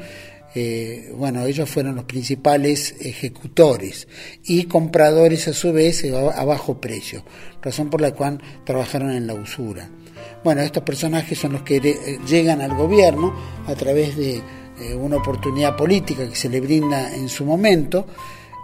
eh, 0.54 1.10
bueno, 1.16 1.44
ellos 1.46 1.68
fueron 1.68 1.96
los 1.96 2.04
principales 2.04 2.94
ejecutores 3.00 4.06
y 4.44 4.64
compradores 4.64 5.48
a 5.48 5.52
su 5.52 5.72
vez 5.72 6.04
a 6.04 6.44
bajo 6.44 6.80
precio, 6.80 7.24
razón 7.62 7.90
por 7.90 8.00
la 8.00 8.12
cual 8.12 8.40
trabajaron 8.64 9.10
en 9.12 9.26
la 9.26 9.34
usura. 9.34 9.88
Bueno, 10.44 10.60
estos 10.60 10.82
personajes 10.82 11.38
son 11.38 11.52
los 11.54 11.62
que 11.62 11.80
llegan 12.28 12.60
al 12.60 12.74
gobierno 12.74 13.34
a 13.66 13.74
través 13.74 14.16
de 14.16 14.42
una 14.96 15.16
oportunidad 15.16 15.76
política 15.76 16.28
que 16.28 16.36
se 16.36 16.48
le 16.48 16.60
brinda 16.60 17.14
en 17.14 17.28
su 17.28 17.44
momento 17.46 18.06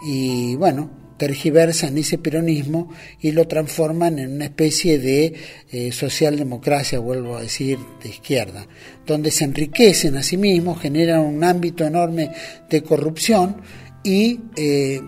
y 0.03 0.57
bueno, 0.57 1.00
tergiversan 1.21 1.99
ese 1.99 2.17
peronismo 2.17 2.89
y 3.21 3.33
lo 3.33 3.47
transforman 3.47 4.19
en 4.19 4.33
una 4.37 4.47
especie 4.47 4.99
de 4.99 5.35
eh, 5.71 5.93
socialdemocracia, 5.93 6.99
vuelvo 6.99 7.37
a 7.37 7.43
decir, 7.43 7.79
de 8.03 8.09
izquierda, 8.09 8.67
donde 9.07 9.31
se 9.31 9.45
enriquecen 9.45 10.17
a 10.17 10.23
sí 10.23 10.39
mismos, 10.39 10.81
generan 10.81 11.21
un 11.21 11.45
ámbito 11.45 11.85
enorme 11.85 12.31
de 12.71 12.83
corrupción 12.83 13.61
y 14.03 14.41
eh, 14.57 14.99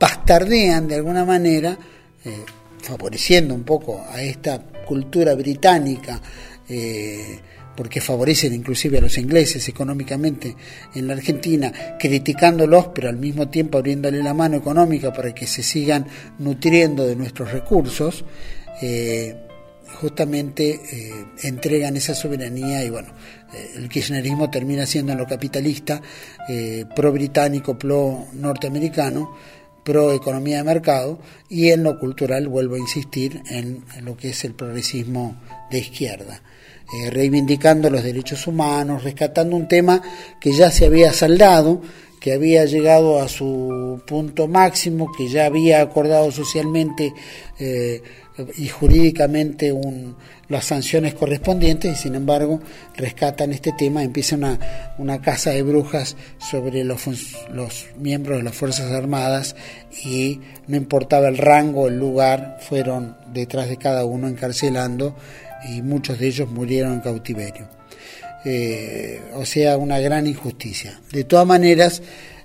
bastardean 0.00 0.88
de 0.88 0.96
alguna 0.96 1.24
manera, 1.24 1.78
eh, 2.24 2.38
favoreciendo 2.82 3.54
un 3.54 3.62
poco 3.62 4.04
a 4.10 4.24
esta 4.24 4.60
cultura 4.84 5.36
británica, 5.36 6.20
porque 7.76 8.00
favorecen 8.00 8.54
inclusive 8.54 8.98
a 8.98 9.00
los 9.00 9.18
ingleses 9.18 9.68
económicamente 9.68 10.56
en 10.94 11.06
la 11.06 11.14
Argentina, 11.14 11.72
criticándolos, 11.98 12.88
pero 12.94 13.08
al 13.08 13.16
mismo 13.16 13.48
tiempo 13.48 13.78
abriéndole 13.78 14.22
la 14.22 14.34
mano 14.34 14.56
económica 14.56 15.12
para 15.12 15.34
que 15.34 15.46
se 15.46 15.62
sigan 15.62 16.06
nutriendo 16.38 17.06
de 17.06 17.16
nuestros 17.16 17.52
recursos, 17.52 18.24
eh, 18.82 19.36
justamente 20.00 20.80
eh, 20.92 21.26
entregan 21.42 21.96
esa 21.96 22.14
soberanía 22.14 22.84
y 22.84 22.90
bueno, 22.90 23.08
eh, 23.52 23.72
el 23.76 23.88
kirchnerismo 23.88 24.50
termina 24.50 24.86
siendo 24.86 25.12
en 25.12 25.18
lo 25.18 25.26
capitalista, 25.26 26.00
pro 26.94 27.10
británico, 27.10 27.78
pro 27.78 28.26
norteamericano, 28.34 29.34
pro 29.82 30.12
economía 30.12 30.58
de 30.58 30.64
mercado 30.64 31.18
y 31.48 31.70
en 31.70 31.82
lo 31.82 31.98
cultural, 31.98 32.48
vuelvo 32.48 32.74
a 32.74 32.78
insistir, 32.78 33.42
en 33.48 33.84
lo 34.02 34.16
que 34.16 34.30
es 34.30 34.44
el 34.44 34.54
progresismo 34.54 35.40
de 35.70 35.78
izquierda. 35.78 36.42
Eh, 36.92 37.10
reivindicando 37.10 37.88
los 37.88 38.04
derechos 38.04 38.46
humanos, 38.46 39.02
rescatando 39.02 39.56
un 39.56 39.66
tema 39.66 40.02
que 40.38 40.52
ya 40.52 40.70
se 40.70 40.84
había 40.84 41.14
saldado, 41.14 41.80
que 42.20 42.34
había 42.34 42.66
llegado 42.66 43.20
a 43.20 43.28
su 43.28 44.02
punto 44.06 44.48
máximo, 44.48 45.10
que 45.10 45.26
ya 45.28 45.46
había 45.46 45.80
acordado 45.80 46.30
socialmente 46.30 47.14
eh, 47.58 48.02
y 48.58 48.68
jurídicamente 48.68 49.72
las 50.48 50.66
sanciones 50.66 51.14
correspondientes 51.14 51.92
y 51.98 52.02
sin 52.02 52.14
embargo 52.16 52.60
rescatan 52.96 53.52
este 53.52 53.72
tema, 53.72 54.02
empieza 54.02 54.36
una, 54.36 54.94
una 54.98 55.22
casa 55.22 55.50
de 55.50 55.62
brujas 55.62 56.16
sobre 56.38 56.84
los, 56.84 57.06
los 57.50 57.86
miembros 57.98 58.38
de 58.38 58.44
las 58.44 58.54
Fuerzas 58.54 58.92
Armadas 58.92 59.56
y 60.04 60.40
no 60.66 60.76
importaba 60.76 61.28
el 61.28 61.38
rango, 61.38 61.88
el 61.88 61.98
lugar, 61.98 62.58
fueron 62.60 63.16
detrás 63.32 63.68
de 63.68 63.78
cada 63.78 64.04
uno 64.04 64.28
encarcelando 64.28 65.16
y 65.68 65.82
muchos 65.82 66.18
de 66.18 66.26
ellos 66.26 66.50
murieron 66.50 66.94
en 66.94 67.00
cautiverio. 67.00 67.68
Eh, 68.44 69.22
o 69.34 69.44
sea, 69.44 69.76
una 69.78 69.98
gran 69.98 70.26
injusticia. 70.26 71.00
De 71.10 71.24
todas 71.24 71.46
maneras, 71.46 72.02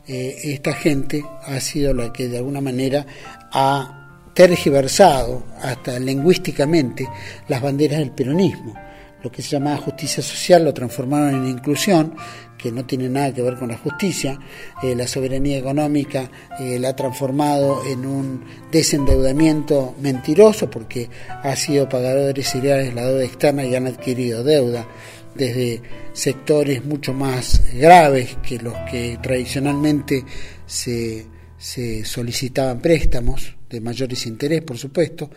eh, 0.07 0.37
esta 0.43 0.73
gente 0.73 1.23
ha 1.45 1.59
sido 1.59 1.93
la 1.93 2.13
que 2.13 2.27
de 2.27 2.37
alguna 2.37 2.61
manera 2.61 3.05
ha 3.51 4.31
tergiversado 4.33 5.43
hasta 5.61 5.99
lingüísticamente 5.99 7.07
las 7.47 7.61
banderas 7.61 7.99
del 7.99 8.11
peronismo. 8.11 8.73
Lo 9.21 9.31
que 9.31 9.41
se 9.41 9.49
llamaba 9.49 9.77
justicia 9.77 10.23
social 10.23 10.63
lo 10.63 10.73
transformaron 10.73 11.35
en 11.35 11.47
inclusión, 11.47 12.15
que 12.61 12.71
no 12.71 12.85
tiene 12.85 13.09
nada 13.09 13.33
que 13.33 13.41
ver 13.41 13.55
con 13.55 13.69
la 13.69 13.77
justicia. 13.77 14.37
Eh, 14.83 14.95
la 14.95 15.07
soberanía 15.07 15.57
económica 15.57 16.29
eh, 16.59 16.77
la 16.77 16.89
ha 16.89 16.95
transformado 16.95 17.85
en 17.85 18.05
un 18.05 18.43
desendeudamiento 18.71 19.95
mentiroso 20.01 20.69
porque 20.69 21.09
ha 21.29 21.55
sido 21.55 21.89
pagadores 21.89 22.47
seriales 22.47 22.93
la 22.93 23.05
deuda 23.05 23.23
externa 23.23 23.65
y 23.65 23.75
han 23.75 23.87
adquirido 23.87 24.43
deuda 24.43 24.87
desde 25.35 25.81
sectores 26.13 26.83
mucho 26.83 27.13
más 27.13 27.61
graves 27.73 28.37
que 28.47 28.57
los 28.57 28.75
que 28.91 29.17
tradicionalmente 29.21 30.25
se, 30.65 31.25
se 31.57 32.03
solicitaban 32.03 32.81
préstamos 32.81 33.55
de 33.69 33.79
mayores 33.79 34.25
interés, 34.25 34.63
por 34.63 34.77
supuesto, 34.77 35.29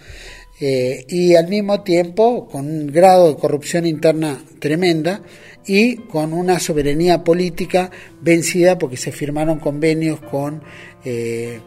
eh, 0.61 1.05
y 1.09 1.35
al 1.35 1.49
mismo 1.49 1.83
tiempo 1.83 2.49
con 2.49 2.67
un 2.67 2.87
grado 2.87 3.29
de 3.29 3.37
corrupción 3.37 3.85
interna 3.87 4.39
tremenda 4.59 5.23
y 5.67 5.97
con 5.97 6.33
una 6.33 6.59
soberanía 6.59 7.25
política 7.25 7.91
vencida 8.21 8.79
porque 8.79 8.97
se 8.97 9.13
firmaron 9.13 9.59
convenios 9.59 10.21
con, 10.21 10.63
eh, 11.05 11.61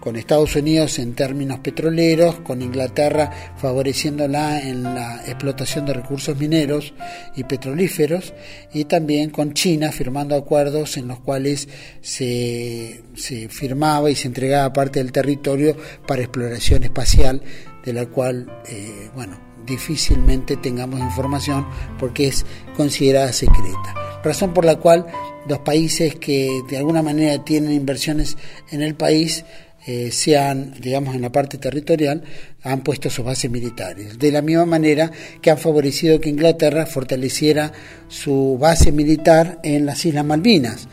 con 0.00 0.16
Estados 0.16 0.56
Unidos 0.56 0.98
en 0.98 1.14
términos 1.14 1.60
petroleros, 1.60 2.40
con 2.40 2.62
Inglaterra 2.62 3.30
favoreciéndola 3.56 4.60
en 4.62 4.82
la 4.82 5.22
explotación 5.26 5.86
de 5.86 5.94
recursos 5.94 6.36
mineros 6.38 6.94
y 7.36 7.44
petrolíferos, 7.44 8.32
y 8.72 8.84
también 8.86 9.30
con 9.30 9.52
China 9.52 9.92
firmando 9.92 10.34
acuerdos 10.34 10.96
en 10.96 11.08
los 11.08 11.20
cuales 11.20 11.68
se, 12.00 13.02
se 13.14 13.48
firmaba 13.48 14.10
y 14.10 14.16
se 14.16 14.28
entregaba 14.28 14.72
parte 14.72 14.98
del 15.00 15.12
territorio 15.12 15.76
para 16.06 16.22
exploración 16.22 16.82
espacial, 16.82 17.42
de 17.84 17.92
la 17.92 18.06
cual, 18.06 18.46
eh, 18.68 19.10
bueno, 19.14 19.49
difícilmente 19.66 20.56
tengamos 20.56 21.00
información 21.00 21.66
porque 21.98 22.28
es 22.28 22.44
considerada 22.76 23.32
secreta. 23.32 23.94
Razón 24.22 24.52
por 24.52 24.64
la 24.64 24.76
cual 24.76 25.06
los 25.48 25.60
países 25.60 26.16
que 26.16 26.62
de 26.68 26.76
alguna 26.76 27.02
manera 27.02 27.44
tienen 27.44 27.72
inversiones 27.72 28.36
en 28.70 28.82
el 28.82 28.94
país 28.94 29.44
eh, 29.86 30.10
se 30.12 30.36
han, 30.36 30.74
digamos, 30.78 31.14
en 31.14 31.22
la 31.22 31.32
parte 31.32 31.56
territorial, 31.56 32.22
han 32.62 32.82
puesto 32.82 33.08
sus 33.08 33.24
bases 33.24 33.50
militares. 33.50 34.18
De 34.18 34.30
la 34.30 34.42
misma 34.42 34.66
manera 34.66 35.10
que 35.40 35.50
han 35.50 35.56
favorecido 35.56 36.20
que 36.20 36.28
Inglaterra 36.28 36.84
fortaleciera 36.84 37.72
su 38.08 38.58
base 38.60 38.92
militar 38.92 39.58
en 39.62 39.86
las 39.86 40.04
Islas 40.04 40.24
Malvinas. 40.26 40.86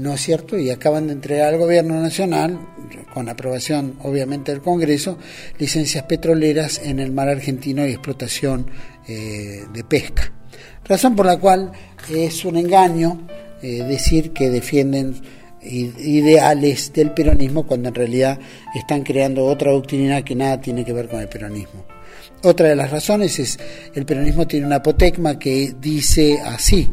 ¿No 0.00 0.14
es 0.14 0.22
cierto? 0.22 0.58
Y 0.58 0.70
acaban 0.70 1.06
de 1.08 1.12
entregar 1.12 1.52
al 1.52 1.58
gobierno 1.58 2.00
nacional, 2.00 2.58
con 3.12 3.28
aprobación 3.28 3.96
obviamente 4.02 4.50
del 4.50 4.62
Congreso, 4.62 5.18
licencias 5.58 6.04
petroleras 6.04 6.80
en 6.82 7.00
el 7.00 7.12
mar 7.12 7.28
argentino 7.28 7.86
y 7.86 7.90
explotación 7.90 8.66
eh, 9.06 9.64
de 9.72 9.84
pesca. 9.84 10.32
Razón 10.86 11.14
por 11.14 11.26
la 11.26 11.38
cual 11.38 11.72
es 12.10 12.44
un 12.46 12.56
engaño 12.56 13.26
eh, 13.62 13.84
decir 13.84 14.32
que 14.32 14.48
defienden 14.48 15.20
ideales 15.62 16.90
del 16.94 17.12
peronismo 17.12 17.66
cuando 17.66 17.90
en 17.90 17.94
realidad 17.94 18.38
están 18.74 19.02
creando 19.02 19.44
otra 19.44 19.72
doctrina 19.72 20.24
que 20.24 20.34
nada 20.34 20.58
tiene 20.58 20.86
que 20.86 20.94
ver 20.94 21.06
con 21.08 21.20
el 21.20 21.28
peronismo. 21.28 21.84
Otra 22.42 22.68
de 22.68 22.76
las 22.76 22.90
razones 22.90 23.38
es 23.38 23.58
el 23.94 24.06
peronismo 24.06 24.46
tiene 24.46 24.64
una 24.64 24.76
apotecma 24.76 25.38
que 25.38 25.74
dice 25.78 26.40
así, 26.42 26.90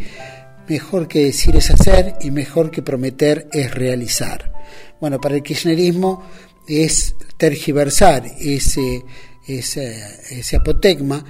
mejor 0.67 1.07
que 1.07 1.25
decir 1.25 1.55
es 1.55 1.69
hacer 1.71 2.15
y 2.21 2.31
mejor 2.31 2.71
que 2.71 2.81
prometer 2.81 3.47
es 3.51 3.73
realizar. 3.73 4.53
Bueno, 4.99 5.19
para 5.19 5.35
el 5.35 5.43
kirchnerismo 5.43 6.23
es 6.67 7.15
tergiversar 7.37 8.25
ese, 8.39 9.03
ese, 9.47 10.03
ese 10.31 10.55
apotecma 10.55 11.23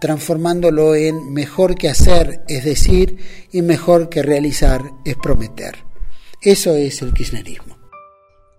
transformándolo 0.00 0.96
en 0.96 1.32
mejor 1.32 1.76
que 1.76 1.88
hacer 1.88 2.42
es 2.48 2.64
decir 2.64 3.18
y 3.52 3.62
mejor 3.62 4.08
que 4.08 4.22
realizar 4.22 4.82
es 5.04 5.16
prometer. 5.16 5.76
Eso 6.40 6.74
es 6.74 7.02
el 7.02 7.14
kirchnerismo. 7.14 7.76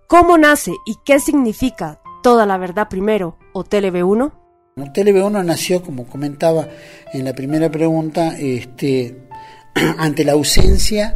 ¿Cómo 0.07 0.37
nace 0.37 0.71
y 0.85 0.95
qué 1.03 1.19
significa 1.19 1.99
toda 2.21 2.45
la 2.45 2.57
verdad 2.57 2.87
primero 2.87 3.37
o 3.51 3.65
TLB1? 3.65 4.31
TLB1 4.77 5.45
nació, 5.45 5.83
como 5.83 6.07
comentaba 6.07 6.67
en 7.11 7.25
la 7.25 7.33
primera 7.33 7.69
pregunta, 7.69 8.37
este, 8.39 9.27
ante 9.97 10.23
la 10.23 10.33
ausencia 10.33 11.15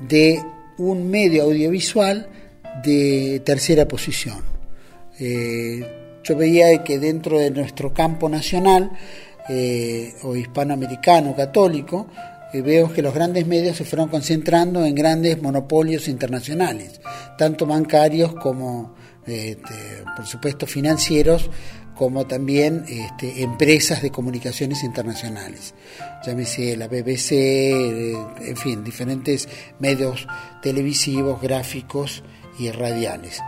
de 0.00 0.42
un 0.78 1.10
medio 1.10 1.44
audiovisual 1.44 2.28
de 2.82 3.42
tercera 3.44 3.86
posición. 3.86 4.38
Eh, 5.18 6.20
yo 6.22 6.36
veía 6.36 6.82
que 6.82 6.98
dentro 6.98 7.38
de 7.38 7.50
nuestro 7.50 7.92
campo 7.92 8.28
nacional 8.28 8.90
eh, 9.48 10.14
o 10.22 10.34
hispanoamericano 10.34 11.36
católico, 11.36 12.08
eh, 12.52 12.62
veo 12.62 12.92
que 12.92 13.02
los 13.02 13.14
grandes 13.14 13.46
medios 13.46 13.76
se 13.76 13.84
fueron 13.84 14.08
concentrando 14.08 14.84
en 14.84 14.94
grandes 14.94 15.40
monopolios 15.40 16.08
internacionales, 16.08 17.00
tanto 17.36 17.66
bancarios 17.66 18.34
como, 18.34 18.94
por 20.16 20.26
supuesto, 20.26 20.66
financieros, 20.66 21.50
como 21.94 22.26
también 22.26 22.84
este, 22.88 23.42
empresas 23.42 24.02
de 24.02 24.10
comunicaciones 24.10 24.82
internacionales, 24.82 25.74
llámese 26.26 26.76
la 26.76 26.88
BBC, 26.88 27.32
eh, 27.32 28.16
en 28.40 28.56
fin, 28.56 28.84
diferentes 28.84 29.48
medios 29.78 30.26
televisivos, 30.62 31.40
gráficos 31.40 32.22
y 32.58 32.70
radiales. 32.70 33.40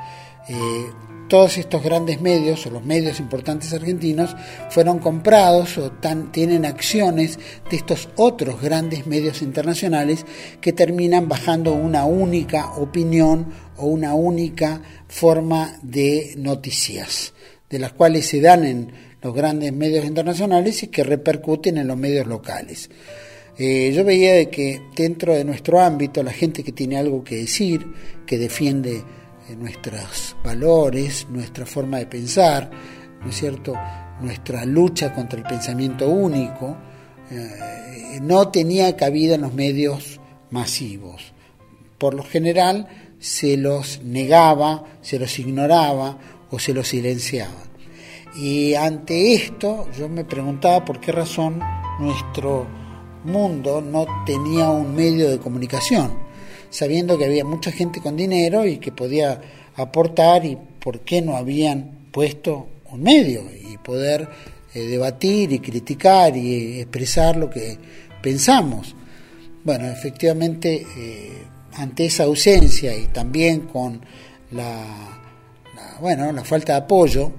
Eh, 0.49 0.87
todos 1.29 1.59
estos 1.59 1.83
grandes 1.83 2.21
medios 2.21 2.67
o 2.67 2.71
los 2.71 2.85
medios 2.85 3.19
importantes 3.19 3.73
argentinos 3.73 4.37
fueron 4.71 5.01
comprados 5.01 5.77
o 5.79 5.91
tienen 6.31 6.65
acciones 6.65 7.39
de 7.69 7.77
estos 7.77 8.09
otros 8.15 8.61
grandes 8.61 9.07
medios 9.07 9.43
internacionales 9.43 10.25
que 10.61 10.73
terminan 10.73 11.29
bajando 11.29 11.73
una 11.73 12.05
única 12.05 12.75
opinión 12.77 13.53
o 13.77 13.87
una 13.87 14.15
única 14.15 14.81
forma 15.09 15.79
de 15.83 16.35
noticias, 16.39 17.35
de 17.69 17.79
las 17.79 17.93
cuales 17.93 18.27
se 18.27 18.41
dan 18.41 18.65
en 18.65 18.93
los 19.23 19.35
grandes 19.35 19.73
medios 19.73 20.05
internacionales 20.05 20.83
y 20.83 20.89
que 20.89 21.05
repercuten 21.05 21.79
en 21.79 21.89
los 21.89 21.97
medios 21.97 22.27
locales. 22.27 22.91
Eh, 23.59 23.91
yo 23.95 24.05
veía 24.05 24.35
de 24.35 24.51
que 24.51 24.83
dentro 24.95 25.35
de 25.35 25.45
nuestro 25.45 25.81
ámbito 25.81 26.23
la 26.23 26.33
gente 26.33 26.63
que 26.63 26.73
tiene 26.73 26.99
algo 26.99 27.25
que 27.25 27.37
decir, 27.37 27.87
que 28.27 28.39
defiende 28.39 28.97
eh, 29.49 29.57
nuestros 29.57 30.37
valores, 30.45 31.27
nuestra 31.31 31.65
forma 31.65 31.99
de 31.99 32.07
pensar, 32.07 32.71
¿no 33.25 33.33
cierto? 33.33 33.75
nuestra 34.21 34.65
lucha 34.65 35.13
contra 35.13 35.39
el 35.39 35.45
pensamiento 35.45 36.09
único, 36.09 36.77
eh, 37.31 38.19
no 38.23 38.49
tenía 38.49 38.97
cabida 38.97 39.35
en 39.35 39.43
los 39.43 39.55
medios 39.55 40.21
masivos. 40.51 41.33
Por 41.99 42.15
lo 42.15 42.23
general 42.23 42.89
se 43.19 43.57
los 43.57 44.03
negaba, 44.03 44.85
se 45.01 45.19
los 45.19 45.39
ignoraba 45.39 46.19
o 46.51 46.59
se 46.59 46.73
los 46.73 46.89
silenciaba. 46.89 47.63
Y 48.37 48.75
ante 48.75 49.35
esto 49.35 49.89
yo 49.99 50.09
me 50.09 50.25
preguntaba 50.25 50.85
por 50.85 51.01
qué 51.01 51.13
razón 51.13 51.61
nuestro 51.99 52.67
mundo 53.25 53.81
no 53.81 54.07
tenía 54.27 54.71
un 54.71 54.95
medio 54.95 55.31
de 55.31 55.39
comunicación, 55.39 56.13
sabiendo 56.71 57.17
que 57.17 57.25
había 57.25 57.45
mucha 57.45 57.73
gente 57.73 58.01
con 58.01 58.17
dinero 58.17 58.67
y 58.67 58.79
que 58.79 58.93
podía 58.93 59.41
aportar 59.77 60.45
y 60.45 60.59
por 60.79 61.01
qué 61.01 61.23
no 61.23 61.37
habían 61.37 62.09
puesto 62.13 62.69
un 62.91 63.03
medio 63.03 63.43
y 63.51 63.79
poder 63.79 64.29
eh, 64.75 64.81
debatir 64.81 65.53
y 65.53 65.59
criticar 65.59 66.37
y 66.37 66.81
expresar 66.81 67.37
lo 67.37 67.49
que 67.51 67.79
pensamos. 68.23 68.95
Bueno, 69.65 69.87
efectivamente, 69.87 70.87
eh, 70.97 71.33
ante 71.75 72.07
esa 72.07 72.25
ausencia 72.25 72.97
y 72.97 73.07
también 73.07 73.61
con 73.63 74.01
la, 74.53 75.26
bueno, 76.01 76.31
la 76.33 76.45
falta 76.45 76.75
de 76.75 76.79
apoyo, 76.81 77.33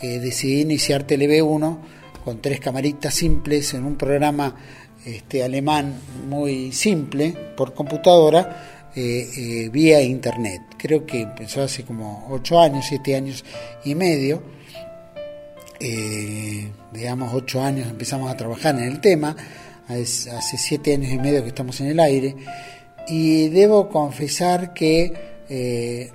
eh, 0.00 0.18
decidí 0.18 0.62
iniciar 0.62 1.06
TV1 1.06 1.78
con 2.24 2.40
tres 2.40 2.58
camaritas 2.58 3.14
simples 3.14 3.74
en 3.74 3.84
un 3.84 3.96
programa 3.96 4.56
este, 5.04 5.42
alemán 5.42 6.00
muy 6.28 6.72
simple 6.72 7.34
por 7.56 7.74
computadora 7.74 8.90
eh, 8.94 9.28
eh, 9.36 9.68
vía 9.70 10.02
internet. 10.02 10.62
Creo 10.76 11.06
que 11.06 11.20
empezó 11.20 11.62
hace 11.62 11.84
como 11.84 12.26
ocho 12.30 12.58
años, 12.60 12.86
siete 12.88 13.14
años 13.14 13.44
y 13.84 13.94
medio. 13.94 14.42
Digamos, 16.92 17.34
ocho 17.34 17.60
años 17.60 17.88
empezamos 17.88 18.30
a 18.30 18.36
trabajar 18.36 18.76
en 18.76 18.84
el 18.84 19.00
tema. 19.00 19.36
Hace 19.88 20.58
siete 20.58 20.94
años 20.94 21.10
y 21.10 21.18
medio 21.18 21.42
que 21.42 21.48
estamos 21.48 21.80
en 21.80 21.88
el 21.88 21.98
aire. 21.98 22.36
Y 23.08 23.48
debo 23.48 23.88
confesar 23.88 24.72
que 24.74 26.12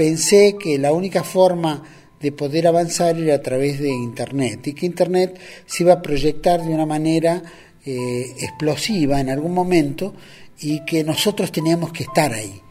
pensé 0.00 0.56
que 0.58 0.78
la 0.78 0.94
única 0.94 1.22
forma 1.22 1.82
de 2.22 2.32
poder 2.32 2.66
avanzar 2.66 3.18
era 3.18 3.34
a 3.34 3.42
través 3.42 3.78
de 3.78 3.90
Internet 3.90 4.66
y 4.68 4.72
que 4.72 4.86
Internet 4.86 5.38
se 5.66 5.82
iba 5.82 5.92
a 5.92 6.00
proyectar 6.00 6.62
de 6.62 6.70
una 6.70 6.86
manera 6.86 7.42
eh, 7.84 8.24
explosiva 8.38 9.20
en 9.20 9.28
algún 9.28 9.52
momento 9.52 10.14
y 10.58 10.86
que 10.86 11.04
nosotros 11.04 11.52
teníamos 11.52 11.92
que 11.92 12.04
estar 12.04 12.32
ahí. 12.32 12.62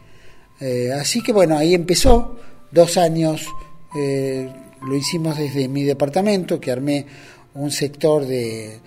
Eh, 0.60 0.90
así 0.92 1.22
que 1.22 1.32
bueno, 1.32 1.56
ahí 1.56 1.72
empezó, 1.72 2.36
dos 2.72 2.96
años 2.96 3.46
eh, 3.96 4.52
lo 4.82 4.96
hicimos 4.96 5.38
desde 5.38 5.68
mi 5.68 5.84
departamento, 5.84 6.58
que 6.58 6.72
armé 6.72 7.06
un 7.54 7.70
sector 7.70 8.26
de 8.26 8.80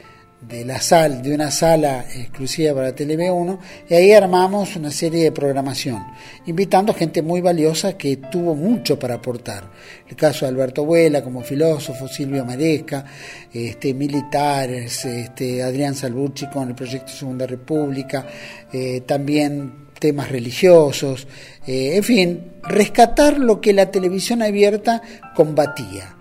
de 0.47 0.65
la 0.65 0.81
sal, 0.81 1.21
de 1.21 1.33
una 1.33 1.51
sala 1.51 2.05
exclusiva 2.15 2.73
para 2.73 2.95
TV1 2.95 3.57
y 3.89 3.93
ahí 3.93 4.11
armamos 4.11 4.75
una 4.75 4.91
serie 4.91 5.23
de 5.23 5.31
programación, 5.31 6.03
invitando 6.45 6.93
gente 6.93 7.21
muy 7.21 7.41
valiosa 7.41 7.97
que 7.97 8.17
tuvo 8.17 8.55
mucho 8.55 8.99
para 8.99 9.15
aportar. 9.15 9.69
El 10.07 10.15
caso 10.15 10.45
de 10.45 10.51
Alberto 10.51 10.85
Vuela 10.85 11.23
como 11.23 11.41
filósofo, 11.41 12.07
Silvio 12.07 12.45
Maresca, 12.45 13.05
este, 13.51 13.93
militares, 13.93 15.05
este, 15.05 15.63
Adrián 15.63 15.95
Salvucci 15.95 16.47
con 16.47 16.69
el 16.69 16.75
proyecto 16.75 17.11
Segunda 17.11 17.47
República, 17.47 18.25
eh, 18.71 19.01
también 19.01 19.83
temas 19.99 20.29
religiosos, 20.29 21.27
eh, 21.65 21.95
en 21.95 22.03
fin, 22.03 22.51
rescatar 22.63 23.39
lo 23.39 23.61
que 23.61 23.71
la 23.71 23.89
televisión 23.89 24.41
abierta 24.41 25.01
combatía. 25.33 26.12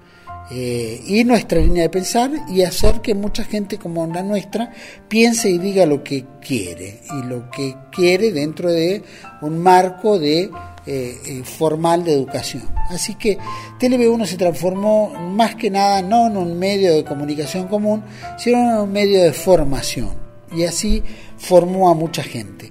Eh, 0.54 1.02
y 1.06 1.24
nuestra 1.24 1.60
línea 1.60 1.84
de 1.84 1.88
pensar 1.88 2.30
y 2.50 2.62
hacer 2.62 3.00
que 3.00 3.14
mucha 3.14 3.42
gente 3.42 3.78
como 3.78 4.06
la 4.06 4.22
nuestra 4.22 4.70
piense 5.08 5.48
y 5.48 5.56
diga 5.56 5.86
lo 5.86 6.04
que 6.04 6.26
quiere 6.46 7.00
y 7.10 7.26
lo 7.26 7.50
que 7.50 7.74
quiere 7.90 8.32
dentro 8.32 8.70
de 8.70 9.02
un 9.40 9.58
marco 9.60 10.18
de 10.18 10.50
eh, 10.84 11.18
eh, 11.26 11.42
formal 11.42 12.04
de 12.04 12.12
educación. 12.12 12.64
Así 12.90 13.14
que 13.14 13.38
TLB1 13.80 14.26
se 14.26 14.36
transformó 14.36 15.08
más 15.08 15.54
que 15.54 15.70
nada 15.70 16.02
no 16.02 16.26
en 16.26 16.36
un 16.36 16.58
medio 16.58 16.96
de 16.96 17.04
comunicación 17.04 17.66
común, 17.66 18.02
sino 18.36 18.58
en 18.58 18.76
un 18.80 18.92
medio 18.92 19.22
de 19.22 19.32
formación 19.32 20.10
y 20.54 20.64
así 20.64 21.02
formó 21.38 21.88
a 21.88 21.94
mucha 21.94 22.22
gente. 22.22 22.70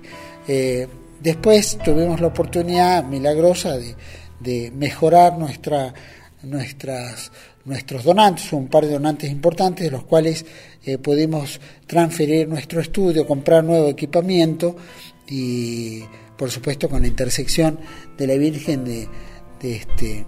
después 1.19 1.79
tuvimos 1.83 2.21
la 2.21 2.27
oportunidad 2.27 3.03
milagrosa 3.05 3.75
de, 3.75 3.95
de 4.39 4.71
mejorar 4.75 5.39
nuestra, 5.39 5.93
nuestras 6.43 7.31
nuestros 7.65 8.03
donantes, 8.03 8.51
un 8.53 8.67
par 8.67 8.85
de 8.85 8.93
donantes 8.93 9.29
importantes, 9.29 9.85
de 9.85 9.91
los 9.91 10.03
cuales 10.03 10.45
eh, 10.83 10.97
pudimos 10.97 11.59
transferir 11.85 12.47
nuestro 12.47 12.81
estudio, 12.81 13.27
comprar 13.27 13.63
nuevo 13.63 13.87
equipamiento 13.87 14.75
y, 15.27 16.03
por 16.37 16.49
supuesto, 16.49 16.89
con 16.89 17.01
la 17.01 17.07
intersección 17.07 17.79
de 18.17 18.27
la 18.27 18.35
Virgen 18.35 18.83
de, 18.83 19.07
este, 19.61 20.25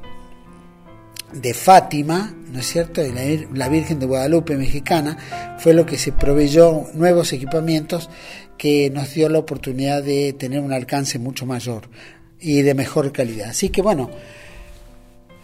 de 1.34 1.54
Fátima, 1.54 2.36
¿no 2.52 2.60
es 2.60 2.68
cierto?, 2.68 3.02
de 3.02 3.48
la, 3.52 3.70
Virgen 3.70 4.00
de 4.00 4.06
Guadalupe 4.06 4.56
mexicana, 4.56 5.58
fue 5.58 5.74
lo 5.74 5.86
que 5.86 5.98
se 5.98 6.12
proveyó 6.12 6.86
nuevos 6.94 7.34
equipamientos 7.34 8.10
que 8.58 8.92
nos 8.92 9.14
dio 9.14 9.28
la 9.30 9.40
oportunidad 9.40 10.04
de 10.04 10.34
tener 10.34 10.60
un 10.60 10.72
alcance 10.72 11.18
mucho 11.18 11.46
mayor 11.46 11.90
y 12.40 12.62
de 12.62 12.76
mejor 12.76 13.12
calidad. 13.12 13.50
Así 13.50 13.70
que 13.70 13.82
bueno, 13.82 14.12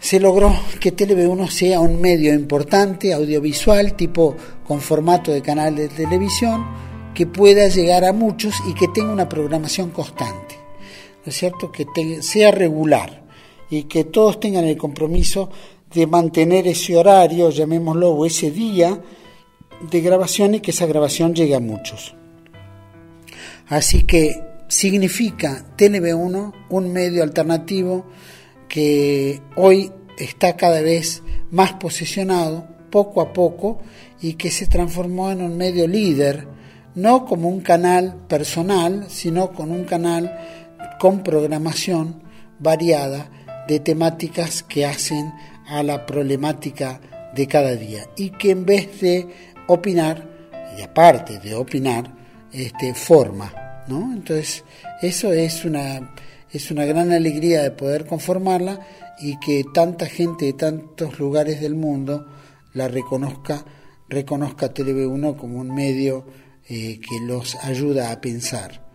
se 0.00 0.18
logró 0.18 0.58
que 0.80 0.96
TV1 0.96 1.48
sea 1.50 1.80
un 1.80 2.00
medio 2.00 2.32
importante, 2.32 3.12
audiovisual, 3.12 3.94
tipo 3.94 4.34
con 4.66 4.80
formato 4.80 5.30
de 5.30 5.42
canal 5.42 5.76
de 5.76 5.88
televisión, 5.88 6.66
que 7.14 7.26
pueda 7.26 7.68
llegar 7.68 8.04
a 8.04 8.14
muchos 8.14 8.54
y 8.66 8.72
que 8.72 8.88
tenga 8.88 9.12
una 9.12 9.28
programación 9.28 9.90
constante. 9.90 10.56
¿No 11.24 11.30
es 11.30 11.36
cierto? 11.36 11.70
Que 11.70 11.86
sea 12.22 12.50
regular 12.50 13.24
y 13.68 13.84
que 13.84 14.04
todos 14.04 14.40
tengan 14.40 14.64
el 14.64 14.78
compromiso 14.78 15.50
de 15.92 16.06
mantener 16.06 16.66
ese 16.66 16.96
horario, 16.96 17.50
llamémoslo, 17.50 18.10
o 18.10 18.24
ese 18.24 18.50
día 18.50 18.98
de 19.90 20.00
grabación 20.00 20.54
y 20.54 20.60
que 20.60 20.70
esa 20.70 20.86
grabación 20.86 21.34
llegue 21.34 21.54
a 21.54 21.60
muchos. 21.60 22.14
Así 23.68 24.04
que 24.04 24.42
significa 24.68 25.74
TV1 25.76 26.52
un 26.70 26.92
medio 26.92 27.22
alternativo 27.22 28.06
que 28.70 29.42
hoy 29.56 29.92
está 30.16 30.56
cada 30.56 30.80
vez 30.80 31.22
más 31.50 31.74
posicionado 31.74 32.66
poco 32.90 33.20
a 33.20 33.32
poco 33.32 33.80
y 34.22 34.34
que 34.34 34.50
se 34.50 34.66
transformó 34.66 35.30
en 35.30 35.42
un 35.42 35.56
medio 35.56 35.86
líder, 35.86 36.46
no 36.94 37.26
como 37.26 37.48
un 37.48 37.60
canal 37.60 38.16
personal, 38.28 39.06
sino 39.08 39.52
con 39.52 39.70
un 39.72 39.84
canal 39.84 40.32
con 40.98 41.22
programación 41.22 42.22
variada 42.58 43.30
de 43.66 43.80
temáticas 43.80 44.62
que 44.62 44.86
hacen 44.86 45.32
a 45.66 45.82
la 45.82 46.06
problemática 46.06 47.00
de 47.34 47.46
cada 47.46 47.74
día 47.74 48.06
y 48.16 48.30
que 48.30 48.52
en 48.52 48.64
vez 48.64 49.00
de 49.00 49.26
opinar, 49.66 50.28
y 50.78 50.82
aparte 50.82 51.38
de 51.38 51.54
opinar, 51.54 52.12
este, 52.52 52.94
forma. 52.94 53.52
¿no? 53.88 54.12
Entonces, 54.12 54.64
eso 55.02 55.32
es 55.32 55.64
una 55.64 56.14
es 56.52 56.70
una 56.70 56.84
gran 56.84 57.12
alegría 57.12 57.62
de 57.62 57.70
poder 57.70 58.06
conformarla 58.06 58.80
y 59.20 59.38
que 59.38 59.64
tanta 59.72 60.06
gente 60.06 60.46
de 60.46 60.52
tantos 60.54 61.18
lugares 61.18 61.60
del 61.60 61.74
mundo 61.74 62.26
la 62.72 62.88
reconozca, 62.88 63.64
reconozca 64.08 64.72
TV1 64.72 65.36
como 65.36 65.58
un 65.58 65.74
medio 65.74 66.24
eh, 66.68 67.00
que 67.00 67.20
los 67.20 67.56
ayuda 67.56 68.10
a 68.10 68.20
pensar. 68.20 68.88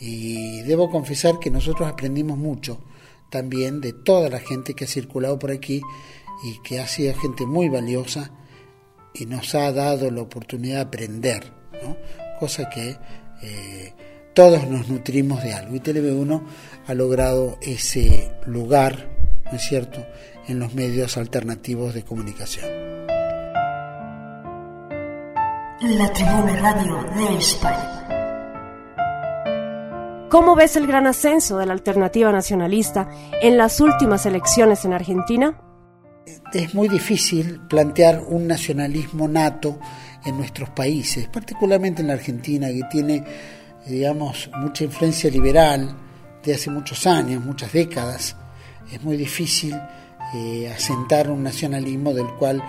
Y 0.00 0.62
debo 0.62 0.90
confesar 0.90 1.38
que 1.38 1.50
nosotros 1.50 1.88
aprendimos 1.88 2.38
mucho 2.38 2.84
también 3.30 3.80
de 3.80 3.92
toda 3.92 4.28
la 4.28 4.40
gente 4.40 4.74
que 4.74 4.84
ha 4.84 4.88
circulado 4.88 5.38
por 5.38 5.50
aquí 5.50 5.80
y 6.44 6.60
que 6.62 6.80
ha 6.80 6.86
sido 6.86 7.14
gente 7.14 7.46
muy 7.46 7.68
valiosa 7.68 8.30
y 9.14 9.26
nos 9.26 9.54
ha 9.54 9.72
dado 9.72 10.10
la 10.10 10.22
oportunidad 10.22 10.76
de 10.76 10.82
aprender, 10.82 11.52
cosa 12.38 12.68
que 12.68 12.96
eh, 13.42 13.94
todos 14.34 14.68
nos 14.68 14.88
nutrimos 14.88 15.42
de 15.42 15.54
algo 15.54 15.74
y 15.74 15.80
TV1 15.80 16.42
ha 16.86 16.94
logrado 16.94 17.58
ese 17.60 18.30
lugar, 18.46 19.08
¿no 19.44 19.52
es 19.52 19.62
cierto?, 19.62 20.06
en 20.46 20.60
los 20.60 20.74
medios 20.74 21.16
alternativos 21.16 21.92
de 21.94 22.04
comunicación. 22.04 22.66
La 25.80 26.12
Tribuna 26.12 26.56
Radio 26.60 27.02
de 27.16 27.38
España. 27.38 27.92
¿Cómo 30.30 30.54
ves 30.54 30.76
el 30.76 30.86
gran 30.86 31.06
ascenso 31.06 31.58
de 31.58 31.66
la 31.66 31.72
alternativa 31.72 32.30
nacionalista 32.30 33.08
en 33.40 33.56
las 33.56 33.80
últimas 33.80 34.24
elecciones 34.26 34.84
en 34.84 34.92
Argentina? 34.92 35.60
Es 36.52 36.74
muy 36.74 36.88
difícil 36.88 37.60
plantear 37.68 38.20
un 38.20 38.46
nacionalismo 38.46 39.26
nato 39.28 39.78
en 40.24 40.36
nuestros 40.36 40.70
países, 40.70 41.28
particularmente 41.28 42.02
en 42.02 42.08
la 42.08 42.14
Argentina, 42.14 42.68
que 42.68 42.82
tiene, 42.90 43.24
digamos, 43.86 44.50
mucha 44.56 44.84
influencia 44.84 45.30
liberal 45.30 46.05
de 46.46 46.54
hace 46.54 46.70
muchos 46.70 47.06
años, 47.06 47.44
muchas 47.44 47.72
décadas. 47.72 48.36
Es 48.90 49.02
muy 49.02 49.16
difícil 49.16 49.74
eh, 50.34 50.72
asentar 50.74 51.28
un 51.28 51.42
nacionalismo 51.42 52.14
del 52.14 52.28
cual 52.38 52.62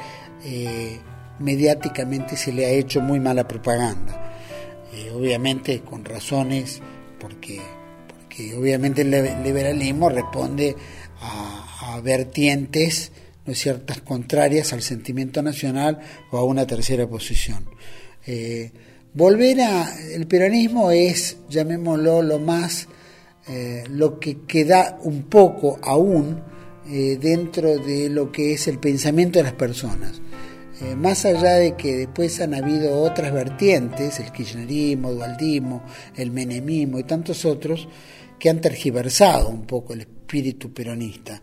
eh, 0.43 0.99
mediáticamente 1.39 2.35
se 2.35 2.51
le 2.51 2.65
ha 2.65 2.71
hecho 2.71 3.01
muy 3.01 3.19
mala 3.19 3.47
propaganda. 3.47 4.33
Eh, 4.93 5.11
obviamente 5.11 5.81
con 5.81 6.03
razones 6.03 6.81
porque, 7.19 7.61
obviamente 8.55 9.01
el 9.03 9.43
liberalismo 9.43 10.09
responde 10.09 10.75
a, 11.21 11.53
vertientes 12.03 13.11
no 13.47 13.55
ciertas 13.55 14.01
contrarias 14.01 14.71
al 14.71 14.83
sentimiento 14.83 15.41
nacional 15.41 15.99
o 16.31 16.37
a 16.37 16.43
una 16.43 16.67
tercera 16.67 17.07
posición. 17.07 17.65
Volver 19.13 19.61
a 19.61 19.95
el 20.13 20.27
peronismo 20.27 20.91
es, 20.91 21.37
llamémoslo, 21.49 22.21
lo 22.21 22.37
más, 22.37 22.87
eh, 23.49 23.83
lo 23.89 24.19
que 24.19 24.39
queda 24.47 24.99
un 25.03 25.23
poco 25.23 25.79
aún 25.81 26.41
eh, 26.89 27.17
dentro 27.19 27.77
de 27.77 28.09
lo 28.09 28.31
que 28.31 28.53
es 28.53 28.67
el 28.67 28.79
pensamiento 28.79 29.39
de 29.39 29.43
las 29.43 29.53
personas. 29.53 30.21
más 30.95 31.25
allá 31.25 31.55
de 31.55 31.75
que 31.75 31.95
después 31.95 32.39
han 32.39 32.53
habido 32.53 33.01
otras 33.01 33.33
vertientes, 33.33 34.19
el 34.19 34.31
kirchnerismo, 34.31 35.09
el 35.09 35.15
dualdismo, 35.15 35.81
el 36.15 36.29
menemismo 36.29 36.99
y 36.99 37.03
tantos 37.03 37.45
otros, 37.45 37.87
que 38.37 38.51
han 38.51 38.61
tergiversado 38.61 39.49
un 39.49 39.65
poco 39.65 39.93
el 39.93 40.01
espíritu 40.01 40.71
peronista. 40.71 41.41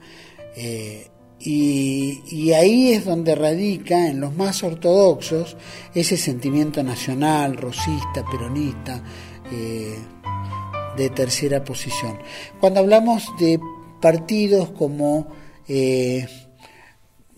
Y, 1.47 2.53
ahí 2.53 2.93
es 2.93 3.05
donde 3.05 3.35
radica 3.35 4.09
en 4.09 4.21
los 4.21 4.35
más 4.35 4.63
ortodoxos 4.63 5.57
ese 5.95 6.17
sentimiento 6.17 6.83
nacional, 6.83 7.57
rosista, 7.57 8.25
peronista, 8.31 9.03
eh, 9.53 9.95
de 10.97 11.11
tercera 11.11 11.65
posición. 11.65 12.19
Cuando 12.61 12.81
hablamos 12.81 13.29
de 13.39 13.59
partidos 14.01 14.71
como, 14.71 15.29
eh, 15.69 16.27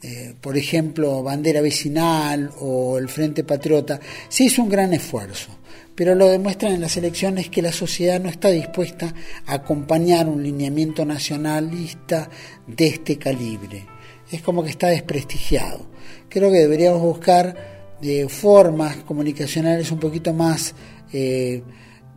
eh, 0.02 0.34
por 0.40 0.56
ejemplo, 0.56 1.22
Bandera 1.22 1.60
Vecinal 1.60 2.50
o 2.60 2.98
el 2.98 3.08
Frente 3.08 3.44
Patriota, 3.44 4.00
se 4.28 4.44
hizo 4.44 4.62
un 4.62 4.68
gran 4.68 4.92
esfuerzo 4.92 5.50
pero 5.94 6.14
lo 6.14 6.28
demuestran 6.28 6.74
en 6.74 6.82
las 6.82 6.98
elecciones 6.98 7.48
que 7.48 7.62
la 7.62 7.72
sociedad 7.72 8.20
no 8.20 8.28
está 8.28 8.50
dispuesta 8.50 9.14
a 9.46 9.54
acompañar 9.54 10.28
un 10.28 10.42
lineamiento 10.42 11.06
nacionalista 11.06 12.28
de 12.66 12.86
este 12.86 13.16
calibre 13.16 13.86
es 14.30 14.42
como 14.42 14.62
que 14.62 14.70
está 14.70 14.88
desprestigiado. 14.88 15.86
Creo 16.28 16.50
que 16.50 16.58
deberíamos 16.58 17.00
buscar 17.00 17.96
de 18.00 18.28
formas 18.28 18.96
comunicacionales 18.98 19.90
un 19.90 20.00
poquito 20.00 20.32
más 20.32 20.74
eh, 21.12 21.62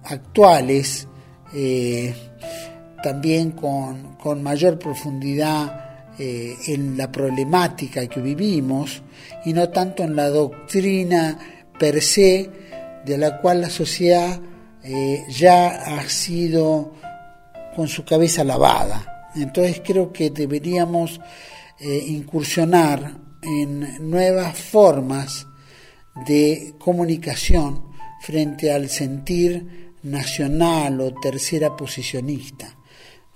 actuales, 0.03 1.07
eh, 1.53 2.13
también 3.01 3.51
con, 3.51 4.15
con, 4.15 4.43
mayor 4.43 4.77
profundidad 4.77 6.11
eh, 6.17 6.55
en 6.67 6.97
la 6.97 7.11
problemática 7.11 8.07
que 8.07 8.21
vivimos 8.21 9.01
y 9.45 9.53
no 9.53 9.69
tanto 9.69 10.03
en 10.03 10.15
la 10.15 10.29
doctrina 10.29 11.37
per 11.79 12.01
se 12.01 12.49
de 13.05 13.17
la 13.17 13.39
cual 13.39 13.61
la 13.61 13.69
sociedad 13.69 14.39
ya 15.29 15.97
ha 15.97 16.09
sido 16.09 16.93
con 17.75 17.87
su 17.87 18.03
cabeza 18.03 18.43
lavada. 18.43 19.31
Entonces 19.35 19.81
creo 19.85 20.11
que 20.11 20.29
deberíamos 20.29 21.19
eh, 21.79 22.03
incursionar 22.07 23.13
en 23.41 24.09
nuevas 24.09 24.57
formas 24.57 25.47
de 26.27 26.75
comunicación 26.77 27.85
frente 28.21 28.71
al 28.71 28.89
sentir 28.89 29.88
nacional 30.03 31.01
o 31.01 31.13
tercera 31.13 31.75
posicionista. 31.75 32.75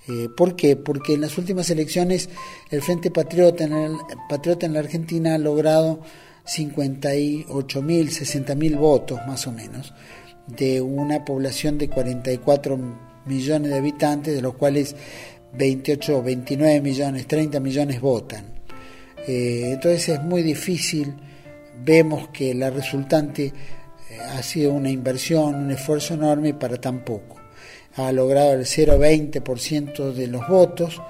Eh, 0.07 0.27
¿Por 0.35 0.55
qué? 0.55 0.75
Porque 0.75 1.13
en 1.13 1.21
las 1.21 1.37
últimas 1.37 1.69
elecciones 1.69 2.29
el 2.69 2.81
Frente 2.81 3.09
Patriota 3.09 3.63
en, 3.63 4.73
la 4.73 4.79
Argentina 4.79 5.35
ha 5.35 5.37
logrado 5.37 6.01
58 6.45 7.81
mil, 7.81 8.11
60 8.11 8.55
mil 8.55 8.75
votos 8.75 9.19
más 9.25 9.47
o 9.47 9.51
menos, 9.51 9.93
de 10.47 10.81
una 10.81 11.23
población 11.23 11.77
de 11.77 11.89
44 11.89 12.77
millones 13.25 13.71
de 13.71 13.77
habitantes, 13.77 14.35
de 14.35 14.41
los 14.41 14.55
cuales 14.55 14.93
28, 15.53 16.21
29 16.21 16.81
millones, 16.81 17.27
30 17.27 17.59
millones 17.61 18.01
votan. 18.01 18.45
Eh, 19.25 19.71
entonces 19.73 20.09
es 20.09 20.21
muy 20.21 20.41
difícil, 20.43 21.13
vemos 21.81 22.27
que 22.29 22.53
la 22.53 22.69
resultante 22.69 23.53
ha 24.21 24.43
sido 24.43 24.73
una 24.73 24.89
inversión, 24.89 25.55
un 25.55 25.71
esfuerzo 25.71 26.13
enorme 26.13 26.53
para 26.53 26.77
tan 26.77 27.03
poco. 27.03 27.37
Ha 27.95 28.11
logrado 28.11 28.53
el 28.53 28.65
0,20% 28.65 30.13
de 30.13 30.27
los 30.27 30.47
votos 30.47 31.01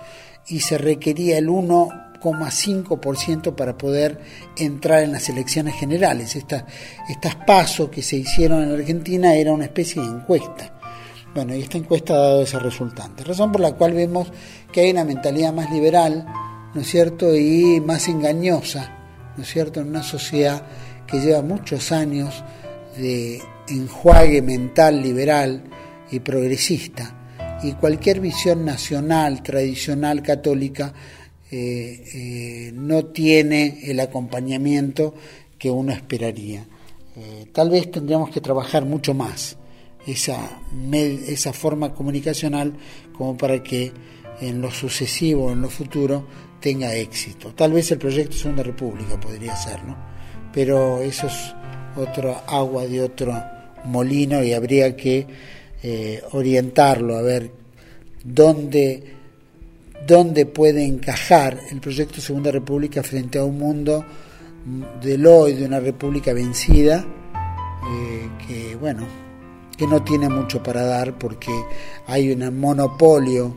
y 0.48 0.60
se 0.60 0.78
requería 0.78 1.38
el 1.38 1.48
1,5% 1.48 3.56
para 3.56 3.78
poder 3.78 4.20
entrar 4.58 5.04
en 5.04 5.14
las 5.14 5.30
elecciones 5.30 5.76
generales. 5.76 6.36
Estas, 6.36 6.66
estas 7.10 7.36
pasos 7.36 7.90
que 7.90 8.02
se 8.02 8.18
hicieron 8.18 8.64
en 8.64 8.74
Argentina 8.74 9.34
era 9.36 9.54
una 9.54 9.66
especie 9.66 10.02
de 10.02 10.10
encuesta 10.10 10.74
bueno, 11.34 11.56
y 11.56 11.62
esta 11.62 11.80
encuesta 11.80 12.14
ha 12.14 12.18
dado 12.18 12.42
ese 12.44 12.60
resultante, 12.60 13.24
razón 13.24 13.52
por 13.52 13.62
la 13.62 13.74
cual 13.74 13.94
vemos 13.94 14.32
que 14.72 14.82
hay 14.82 14.92
una 14.92 15.04
mentalidad 15.04 15.52
más 15.52 15.72
liberal, 15.72 16.28
¿no 16.76 16.82
es 16.82 16.88
cierto?, 16.88 17.36
y 17.36 17.82
más 17.82 18.08
engañosa, 18.08 18.92
¿no 19.36 19.42
es 19.42 19.50
cierto?, 19.50 19.80
en 19.80 19.90
una 19.90 20.04
sociedad 20.04 20.62
que 21.08 21.20
lleva 21.20 21.42
muchos 21.42 21.92
años 21.92 22.44
de 22.98 23.42
enjuague 23.68 24.42
mental 24.42 25.02
liberal 25.02 25.64
y 26.12 26.20
progresista, 26.20 27.60
y 27.64 27.74
cualquier 27.74 28.20
visión 28.20 28.66
nacional, 28.66 29.42
tradicional, 29.42 30.22
católica, 30.22 30.94
eh, 31.50 32.04
eh, 32.14 32.72
no 32.74 33.06
tiene 33.06 33.80
el 33.84 34.00
acompañamiento 34.00 35.14
que 35.58 35.70
uno 35.70 35.94
esperaría. 35.94 36.66
Eh, 37.16 37.46
tal 37.54 37.70
vez 37.70 37.92
tendríamos 37.92 38.32
que 38.32 38.42
trabajar 38.42 38.86
mucho 38.86 39.14
más 39.14 39.56
esa, 40.08 40.62
esa 40.92 41.54
forma 41.54 41.94
comunicacional 41.94 42.74
como 43.16 43.38
para 43.38 43.62
que 43.62 43.92
en 44.42 44.62
lo 44.62 44.72
sucesivo, 44.72 45.52
en 45.52 45.62
lo 45.62 45.70
futuro, 45.70 46.28
tenga 46.60 46.96
éxito. 46.96 47.54
Tal 47.54 47.72
vez 47.72 47.92
el 47.92 48.00
proyecto 48.00 48.36
Segunda 48.36 48.64
República 48.64 49.20
podría 49.20 49.56
ser, 49.56 49.84
¿no? 49.84 49.96
Pero 50.52 51.02
eso 51.02 51.28
es 51.28 51.54
otra 51.96 52.44
agua 52.48 52.86
de 52.86 53.02
otro 53.02 53.34
molino 53.86 54.44
y 54.44 54.54
habría 54.54 54.96
que 54.96 55.26
eh, 55.82 56.22
orientarlo 56.32 57.18
a 57.18 57.22
ver 57.22 57.52
dónde, 58.24 59.04
dónde 60.08 60.46
puede 60.46 60.86
encajar 60.86 61.60
el 61.72 61.82
proyecto 61.82 62.22
Segunda 62.22 62.52
República 62.52 63.04
frente 63.04 63.40
a 63.40 63.44
un 63.44 63.58
mundo 63.58 64.06
del 65.02 65.26
hoy, 65.28 65.54
de 65.54 65.66
una 65.66 65.80
república 65.80 66.34
vencida, 66.34 67.06
eh, 67.86 68.30
que 68.48 68.76
bueno, 68.76 69.06
que 69.78 69.86
no 69.86 70.04
tiene 70.04 70.30
mucho 70.30 70.64
para 70.64 70.84
dar 70.84 71.18
porque 71.18 71.52
hay 72.08 72.32
un 72.32 72.60
monopolio 72.60 73.56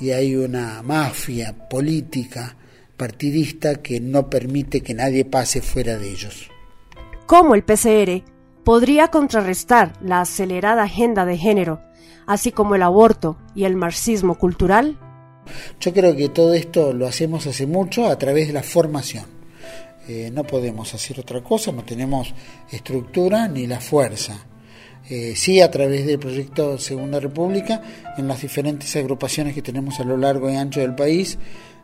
y 0.00 0.10
hay 0.10 0.34
una 0.34 0.82
mafia 0.82 1.68
política 1.68 2.56
partidista 2.96 3.76
que 3.76 4.00
no 4.00 4.28
permite 4.28 4.80
que 4.80 4.94
nadie 4.94 5.24
pase 5.24 5.62
fuera 5.62 5.96
de 5.96 6.10
ellos. 6.10 6.50
¿Cómo 7.28 7.54
el 7.54 7.62
PCR 7.62 8.24
podría 8.64 9.08
contrarrestar 9.08 9.92
la 10.00 10.22
acelerada 10.22 10.84
agenda 10.84 11.26
de 11.26 11.36
género, 11.36 11.82
así 12.26 12.52
como 12.52 12.74
el 12.74 12.82
aborto 12.82 13.36
y 13.54 13.64
el 13.64 13.76
marxismo 13.76 14.38
cultural? 14.38 14.98
Yo 15.78 15.92
creo 15.92 16.16
que 16.16 16.30
todo 16.30 16.54
esto 16.54 16.94
lo 16.94 17.06
hacemos 17.06 17.46
hace 17.46 17.66
mucho 17.66 18.06
a 18.06 18.16
través 18.16 18.46
de 18.46 18.54
la 18.54 18.62
formación. 18.62 19.26
Eh, 20.08 20.30
no 20.32 20.44
podemos 20.44 20.94
hacer 20.94 21.20
otra 21.20 21.42
cosa, 21.42 21.70
no 21.70 21.84
tenemos 21.84 22.32
estructura 22.72 23.46
ni 23.46 23.66
la 23.66 23.78
fuerza 23.78 24.46
eh, 25.10 25.34
sí 25.36 25.60
a 25.60 25.70
través 25.70 26.06
del 26.06 26.18
proyecto 26.18 26.78
Segunda 26.78 27.20
República, 27.20 27.82
en 28.16 28.26
las 28.26 28.40
diferentes 28.40 28.96
agrupaciones 28.96 29.54
que 29.54 29.60
tenemos 29.60 30.00
a 30.00 30.04
lo 30.04 30.16
largo 30.16 30.50
y 30.50 30.56
ancho 30.56 30.80
del 30.80 30.94
país, 30.94 31.38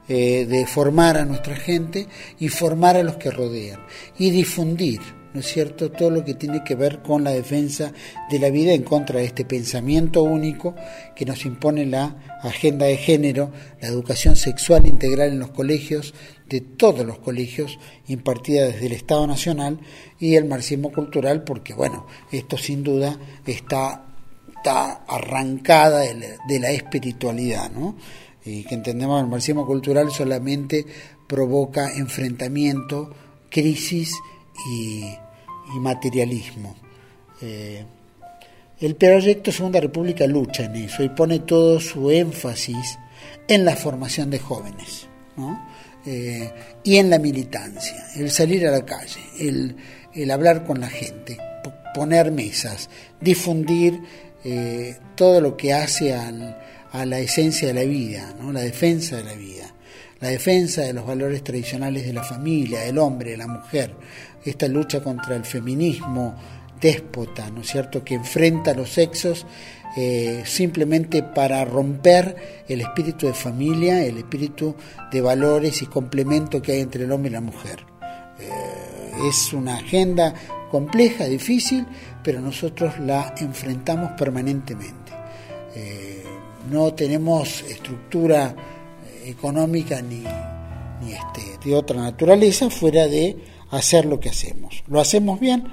eh, 0.09 0.47
de 0.47 0.67
formar 0.67 1.19
a 1.19 1.27
nuestra 1.27 1.55
gente 1.55 2.07
y 2.39 2.49
formar 2.49 2.97
a 2.97 3.03
los 3.03 3.17
que 3.17 3.31
rodean 3.31 3.81
y 4.19 4.31
difundir, 4.31 5.01
¿no 5.35 5.41
es 5.41 5.47
cierto?, 5.47 5.91
todo 5.91 6.11
lo 6.11 6.25
que 6.25 6.35
tiene 6.35 6.63
que 6.63 6.77
ver 6.77 7.03
con 7.03 7.25
la 7.25 7.33
defensa 7.33 7.93
de 8.31 8.39
la 8.39 8.51
vida 8.51 8.73
en 8.73 8.85
contra 8.85 9.19
de 9.19 9.27
este 9.27 9.45
pensamiento 9.45 10.23
único 10.23 10.77
que 11.17 11.25
nos 11.27 11.45
impone 11.45 11.85
la 11.87 12.39
agenda 12.41 12.87
de 12.87 12.97
género, 12.97 13.51
la 13.81 13.89
educación 13.89 14.37
sexual 14.37 14.87
integral 14.87 15.31
en 15.31 15.41
los 15.41 15.51
colegios 15.51 16.15
de 16.49 16.61
todos 16.61 17.05
los 17.05 17.19
colegios 17.19 17.81
impartida 18.07 18.67
desde 18.67 18.87
el 18.87 18.93
Estado 18.93 19.27
Nacional 19.27 19.81
y 20.21 20.37
el 20.37 20.45
marxismo 20.45 20.93
cultural, 20.93 21.43
porque 21.43 21.75
bueno, 21.75 22.07
esto 22.31 22.57
sin 22.57 22.85
duda 22.85 23.19
está, 23.45 24.05
está 24.57 25.05
arrancada 25.09 26.01
de 26.01 26.61
la, 26.61 26.71
espiritualidad, 26.71 27.73
¿no? 27.73 27.97
Y 28.45 28.63
que 28.65 28.75
entendemos 28.77 29.21
el 29.21 29.27
marxismo 29.27 29.67
cultural 29.67 30.13
solamente 30.13 30.87
provoca 31.27 31.91
enfrentamiento, 31.93 33.11
crisis 33.51 34.13
y, 34.71 35.05
materialismo. 35.81 36.75
Eh, 37.41 37.85
el 38.81 38.97
proyecto 38.97 39.53
Segunda 39.53 39.81
República 39.81 40.27
lucha 40.27 40.65
en 40.65 40.77
eso 40.77 41.03
y 41.03 41.09
pone 41.09 41.41
todo 41.41 41.81
su 41.81 42.11
énfasis 42.11 42.99
en 43.49 43.65
la 43.65 43.77
formación 43.77 44.31
de 44.31 44.39
jóvenes 44.39 45.07
eh, 46.07 46.51
y 46.83 46.97
en 46.97 47.11
la 47.11 47.19
militancia, 47.19 48.09
el 48.17 48.31
salir 48.31 48.67
a 48.67 48.71
la 48.71 48.85
calle, 48.85 49.21
el, 49.39 50.31
hablar 50.31 50.65
con 50.65 50.81
la 50.81 50.89
gente, 50.89 51.39
poner 51.95 52.31
mesas, 52.31 52.91
difundir 53.21 54.01
eh, 54.45 54.97
todo 55.15 55.41
lo 55.41 55.57
que 55.57 55.73
hace 55.73 56.13
a 56.13 57.07
la 57.07 57.19
esencia 57.21 57.69
de 57.69 57.75
la 57.75 57.85
vida, 57.85 58.35
¿no? 58.41 58.53
la 58.53 58.61
defensa 58.61 59.17
de 59.17 59.25
la 59.25 59.35
vida, 59.35 59.75
la 60.21 60.29
defensa 60.29 60.83
de 60.83 60.93
los 60.93 61.07
valores 61.07 61.43
tradicionales 61.43 62.07
de 62.07 62.13
la 62.13 62.23
familia, 62.23 62.81
del 62.81 62.99
hombre, 62.99 63.33
de 63.33 63.37
la 63.37 63.47
mujer, 63.47 63.95
esta 64.45 64.69
lucha 64.69 65.03
contra 65.03 65.37
el 65.37 65.45
feminismo 65.45 66.35
déspota, 66.81 67.51
¿no 67.51 67.63
es 67.63 67.69
cierto?, 67.69 68.05
que 68.05 68.15
enfrenta 68.15 68.73
a 68.73 68.75
los 68.75 68.91
sexos 68.91 69.47
eh, 69.97 70.43
simplemente 70.45 71.23
para 71.23 71.65
romper 71.65 72.65
el 72.69 72.81
espíritu 72.81 73.27
de 73.27 73.33
familia, 73.33 74.05
el 74.05 74.19
espíritu 74.19 74.75
de 75.11 75.21
valores 75.21 75.83
y 75.83 75.87
complemento 75.87 76.61
que 76.61 76.73
hay 76.73 76.81
entre 76.81 77.05
el 77.05 77.13
hombre 77.13 77.31
y 77.31 77.33
la 77.33 77.41
mujer. 77.41 77.87
Eh, 78.41 79.29
es 79.29 79.53
una 79.53 79.77
agenda 79.77 80.35
compleja, 80.71 81.27
difícil, 81.27 81.87
pero 82.23 82.41
nosotros 82.41 82.99
la 82.99 83.35
enfrentamos 83.39 84.13
permanentemente. 84.19 85.13
Eh, 85.77 86.25
no 86.71 86.93
tenemos 86.93 87.63
estructura 87.63 88.55
económica 89.25 90.03
ni, 90.03 90.25
ni 91.03 91.13
este, 91.13 91.69
de 91.69 91.75
otra 91.75 92.03
naturaleza 92.03 92.69
fuera 92.69 93.07
de 93.07 93.54
hacer 93.77 94.07
lo 94.07 94.21
que 94.21 94.29
hacemos. 94.29 94.83
Lo 94.89 95.01
hacemos 95.01 95.41
bien, 95.41 95.65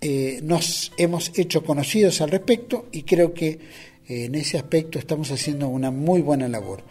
eh, 0.00 0.40
nos 0.42 0.92
hemos 0.96 1.38
hecho 1.38 1.62
conocidos 1.62 2.22
al 2.22 2.30
respecto 2.30 2.86
y 2.90 3.02
creo 3.02 3.34
que 3.34 3.58
eh, 4.08 4.24
en 4.24 4.34
ese 4.34 4.56
aspecto 4.56 4.98
estamos 4.98 5.30
haciendo 5.30 5.68
una 5.68 5.90
muy 5.90 6.22
buena 6.22 6.48
labor. 6.48 6.82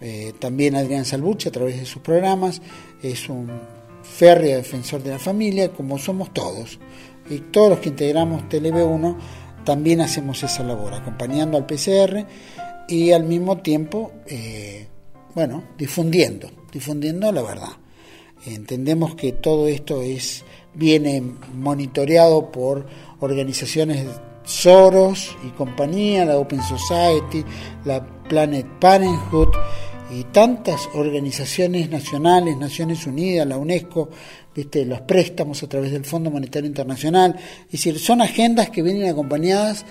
Eh, 0.00 0.32
también 0.38 0.76
Adrián 0.76 1.04
Salbuche, 1.04 1.48
a 1.48 1.52
través 1.52 1.78
de 1.78 1.86
sus 1.86 2.02
programas, 2.02 2.62
es 3.02 3.28
un 3.28 3.50
férreo 4.02 4.56
defensor 4.56 5.02
de 5.02 5.10
la 5.10 5.18
familia, 5.18 5.72
como 5.72 5.98
somos 5.98 6.32
todos. 6.32 6.78
Y 7.28 7.38
todos 7.38 7.70
los 7.70 7.78
que 7.80 7.88
integramos 7.88 8.48
TLB1 8.48 9.16
también 9.64 10.00
hacemos 10.00 10.42
esa 10.42 10.62
labor, 10.64 10.94
acompañando 10.94 11.56
al 11.56 11.66
PCR 11.66 12.26
y 12.88 13.12
al 13.12 13.24
mismo 13.24 13.58
tiempo, 13.58 14.12
bueno, 15.36 15.62
difundiendo, 15.78 16.50
difundiendo 16.72 17.30
la 17.30 17.42
verdad. 17.42 17.81
Entendemos 18.44 19.14
que 19.14 19.32
todo 19.32 19.68
esto 19.68 20.02
es 20.02 20.44
viene 20.74 21.22
monitoreado 21.54 22.50
por 22.50 22.86
organizaciones 23.20 24.06
Soros 24.44 25.36
y 25.46 25.50
compañía, 25.50 26.24
la 26.24 26.36
Open 26.36 26.60
Society, 26.62 27.44
la 27.84 28.04
Planet 28.04 28.66
Parenthood 28.80 29.50
y 30.10 30.24
tantas 30.24 30.88
organizaciones 30.94 31.88
nacionales, 31.88 32.56
Naciones 32.56 33.06
Unidas, 33.06 33.46
la 33.46 33.56
UNESCO, 33.56 34.10
¿viste? 34.54 34.84
los 34.84 35.02
préstamos 35.02 35.62
a 35.62 35.68
través 35.68 35.92
del 35.92 36.04
Fondo 36.04 36.30
Monetario 36.30 36.66
Internacional. 36.66 37.36
Es 37.66 37.72
decir, 37.72 37.98
son 38.00 38.20
agendas 38.20 38.70
que 38.70 38.82
vienen 38.82 39.08
acompañadas 39.08 39.86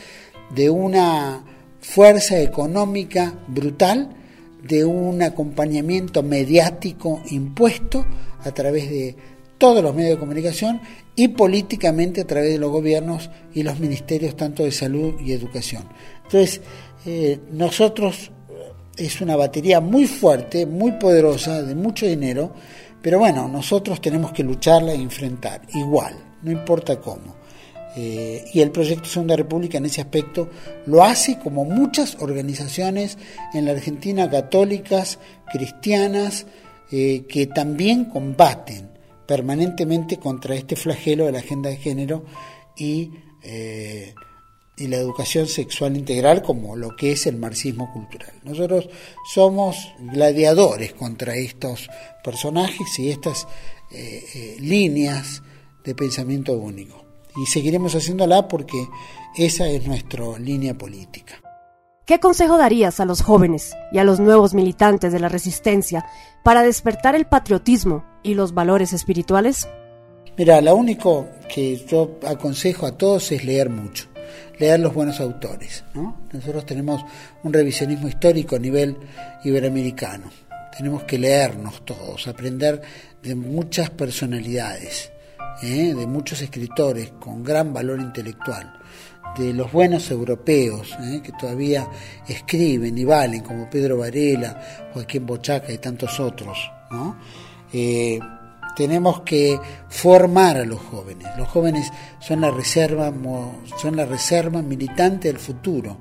de 0.54 0.70
una 0.70 1.43
fuerza 1.80 2.41
económica 2.41 3.34
brutal, 3.47 4.10
de 4.62 4.86
un 4.86 5.24
acompañamiento 5.24 6.22
mediático 6.22 7.22
impuesto 7.32 8.06
a 8.44 8.52
través 8.52 8.89
de 8.89 9.16
todos 9.58 9.84
los 9.84 9.94
medios 9.94 10.16
de 10.16 10.20
comunicación 10.20 10.82
y 11.16 11.28
políticamente 11.28 12.22
a 12.22 12.26
través 12.26 12.52
de 12.52 12.58
los 12.58 12.72
gobiernos 12.72 13.30
y 13.54 13.62
los 13.62 13.80
ministerios 13.80 14.36
tanto 14.36 14.64
de 14.64 14.72
salud 14.72 15.14
y 15.24 15.34
educación. 15.34 15.84
Entonces, 16.24 16.62
eh, 17.06 17.39
nosotros 17.52 18.32
eh, 18.50 18.72
es 18.98 19.22
una 19.22 19.36
batería 19.36 19.80
muy 19.80 20.08
fuerte, 20.08 20.66
muy 20.66 20.94
poderosa, 20.94 21.62
de 21.62 21.76
mucho 21.76 22.08
dinero, 22.08 22.54
pero 23.02 23.20
bueno, 23.20 23.48
nosotros 23.48 24.02
tenemos 24.02 24.32
que 24.32 24.44
lucharla 24.44 24.94
e 24.94 24.96
enfrentar, 24.96 25.62
igual, 25.76 26.16
no 26.42 26.52
importa 26.52 27.00
cómo. 27.00 27.42
Eh, 27.96 28.46
y 28.54 28.62
el 28.62 28.72
proyecto 28.72 29.10
Segunda 29.10 29.36
República 29.36 29.78
en 29.78 29.86
ese 29.86 30.00
aspecto 30.00 30.50
lo 30.86 31.04
hace 31.04 31.38
como 31.39 31.66
muchas 31.66 32.16
organizaciones 32.22 33.18
en 33.54 33.66
la 33.66 33.74
Argentina 33.74 34.30
católicas, 34.30 35.20
cristianas, 35.52 36.46
que 36.92 37.50
también 37.56 38.06
combaten 38.06 38.92
permanentemente 39.32 40.18
contra 40.18 40.56
este 40.56 40.76
flagelo 40.76 41.26
de 41.26 41.32
la 41.32 41.39
agenda 41.39 41.70
de 41.70 41.78
género 41.78 42.26
y, 42.76 43.12
eh, 43.44 44.14
y 44.76 44.88
la 44.88 44.98
educación 44.98 45.48
sexual 45.48 45.96
integral 45.96 46.42
como 46.42 46.76
lo 46.76 46.98
que 46.98 47.14
es 47.14 47.28
el 47.28 47.38
marxismo 47.38 47.94
cultural. 47.94 48.34
Nosotros 48.44 48.89
somos 49.34 49.94
gladiadores 50.00 50.92
contra 50.92 51.36
estos 51.36 51.89
personajes 52.26 53.00
y 53.00 53.10
estas 53.10 53.48
eh, 53.92 54.22
eh, 54.36 54.58
líneas 54.60 55.42
de 55.86 55.96
pensamiento 55.96 56.52
único. 56.52 57.06
Y 57.42 57.46
seguiremos 57.46 57.96
haciéndola 57.96 58.50
porque 58.50 58.86
esa 59.38 59.70
es 59.70 59.88
nuestra 59.88 60.38
línea 60.39 60.78
política. 60.78 61.41
¿Qué 62.12 62.20
consejo 62.20 62.57
darías 62.57 62.99
a 62.99 63.05
los 63.05 63.22
jóvenes 63.22 63.74
y 63.93 63.99
a 63.99 64.03
los 64.03 64.20
nuevos 64.20 64.53
militantes 64.53 65.14
de 65.14 65.22
la 65.22 65.30
resistencia 65.30 66.05
para 66.43 66.62
despertar 66.62 67.16
el 67.16 67.26
patriotismo 67.26 68.03
y 68.22 68.34
los 68.34 68.53
valores 68.53 68.91
espirituales? 68.91 69.70
Mira, 70.38 70.59
lo 70.59 70.76
único 70.76 71.30
que 71.47 71.78
yo 71.78 72.20
aconsejo 72.28 72.86
a 72.86 72.97
todos 72.97 73.32
es 73.32 73.45
leer 73.45 73.70
mucho, 73.70 74.09
leer 74.59 74.82
los 74.82 74.93
buenos 74.93 75.22
autores. 75.22 75.86
Nosotros 76.34 76.66
tenemos 76.66 77.01
un 77.43 77.53
revisionismo 77.53 78.09
histórico 78.09 78.57
a 78.57 78.59
nivel 78.59 78.97
iberoamericano. 79.45 80.30
Tenemos 80.78 81.03
que 81.03 81.18
leernos 81.18 81.86
todos, 81.86 82.28
aprender 82.28 82.82
de 83.24 83.36
muchas 83.36 83.89
personalidades, 83.89 85.14
¿eh? 85.64 85.93
de 85.95 86.07
muchos 86.07 86.41
escritores 86.41 87.14
con 87.22 87.41
gran 87.41 87.74
valor 87.74 88.01
intelectual 88.01 88.80
de 89.38 89.53
los 89.53 89.71
buenos 89.71 90.11
europeos 90.11 90.95
¿eh? 91.01 91.21
que 91.23 91.32
todavía 91.32 91.88
escriben 92.27 92.97
y 92.97 93.05
valen, 93.05 93.41
como 93.41 93.69
Pedro 93.69 93.97
Varela, 93.97 94.89
Joaquín 94.93 95.25
Bochaca 95.25 95.71
y 95.71 95.77
tantos 95.77 96.19
otros. 96.19 96.57
Eh, 97.73 98.19
tenemos 98.75 99.21
que 99.21 99.59
formar 99.89 100.57
a 100.57 100.65
los 100.65 100.79
jóvenes. 100.79 101.27
Los 101.38 101.47
jóvenes 101.47 101.91
son 102.19 102.41
la 102.41 102.51
reserva, 102.51 103.11
son 103.77 103.95
la 103.95 104.05
reserva 104.05 104.61
militante 104.61 105.27
del 105.27 105.39
futuro. 105.39 105.97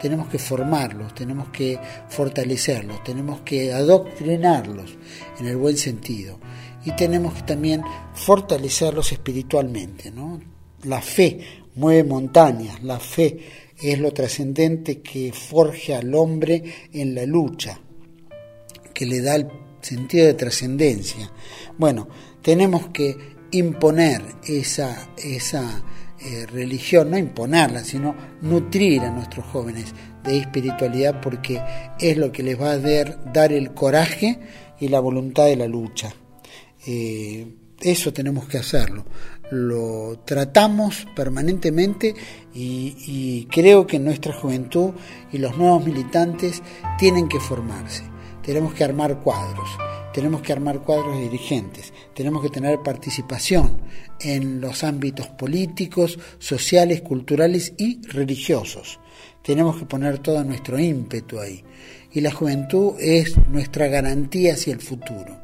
Tenemos 0.00 0.28
que 0.28 0.38
formarlos, 0.38 1.14
tenemos 1.14 1.48
que 1.50 1.78
fortalecerlos, 2.08 3.04
tenemos 3.04 3.40
que 3.42 3.72
adoctrinarlos 3.72 4.96
en 5.38 5.46
el 5.46 5.56
buen 5.56 5.76
sentido 5.76 6.38
y 6.84 6.90
tenemos 6.92 7.34
que 7.34 7.42
también 7.42 7.82
fortalecerlos 8.14 9.12
espiritualmente. 9.12 10.10
¿no? 10.10 10.40
La 10.82 11.00
fe 11.00 11.61
mueve 11.74 12.04
montañas, 12.04 12.82
la 12.82 12.98
fe 12.98 13.38
es 13.80 13.98
lo 13.98 14.12
trascendente 14.12 15.00
que 15.00 15.32
forja 15.32 15.98
al 15.98 16.14
hombre 16.14 16.62
en 16.92 17.14
la 17.14 17.26
lucha, 17.26 17.80
que 18.94 19.06
le 19.06 19.20
da 19.20 19.36
el 19.36 19.48
sentido 19.80 20.26
de 20.26 20.34
trascendencia. 20.34 21.32
Bueno, 21.76 22.08
tenemos 22.42 22.88
que 22.88 23.16
imponer 23.50 24.22
esa, 24.46 25.10
esa 25.16 25.84
eh, 26.20 26.46
religión, 26.46 27.10
no 27.10 27.18
imponerla, 27.18 27.82
sino 27.82 28.14
nutrir 28.42 29.02
a 29.02 29.10
nuestros 29.10 29.46
jóvenes 29.46 29.92
de 30.22 30.38
espiritualidad 30.38 31.20
porque 31.20 31.60
es 31.98 32.16
lo 32.16 32.30
que 32.30 32.44
les 32.44 32.60
va 32.60 32.72
a 32.72 32.78
dar, 32.78 33.32
dar 33.32 33.52
el 33.52 33.74
coraje 33.74 34.38
y 34.78 34.88
la 34.88 35.00
voluntad 35.00 35.46
de 35.46 35.56
la 35.56 35.66
lucha. 35.66 36.14
Eh, 36.86 37.46
eso 37.80 38.12
tenemos 38.12 38.46
que 38.46 38.58
hacerlo 38.58 39.04
lo 39.52 40.18
tratamos 40.24 41.06
permanentemente 41.14 42.14
y, 42.54 43.46
creo 43.50 43.86
que 43.86 43.98
nuestra 43.98 44.32
juventud 44.32 44.92
y 45.30 45.38
los 45.38 45.58
nuevos 45.58 45.84
militantes 45.84 46.62
tienen 46.98 47.28
que 47.28 47.38
formarse. 47.38 48.02
Tenemos 48.42 48.72
que 48.72 48.82
armar 48.82 49.20
cuadros, 49.20 49.68
tenemos 50.14 50.40
que 50.40 50.54
armar 50.54 50.80
cuadros 50.80 51.20
dirigentes, 51.20 51.92
tenemos 52.14 52.42
que 52.42 52.48
tener 52.48 52.80
participación 52.80 53.82
en 54.20 54.60
los 54.60 54.84
ámbitos 54.84 55.28
políticos, 55.28 56.18
sociales, 56.38 57.02
culturales 57.02 57.74
y 57.76 58.00
religiosos. 58.08 59.00
Tenemos 59.42 59.76
que 59.76 59.84
poner 59.84 60.18
todo 60.18 60.42
nuestro 60.44 60.78
ímpetu 60.78 61.38
ahí. 61.38 61.62
Y 62.10 62.22
la 62.22 62.32
juventud 62.32 62.94
es 62.98 63.36
nuestra 63.48 63.86
garantía 63.88 64.54
hacia 64.54 64.74
el 64.74 64.80
futuro 64.80 65.40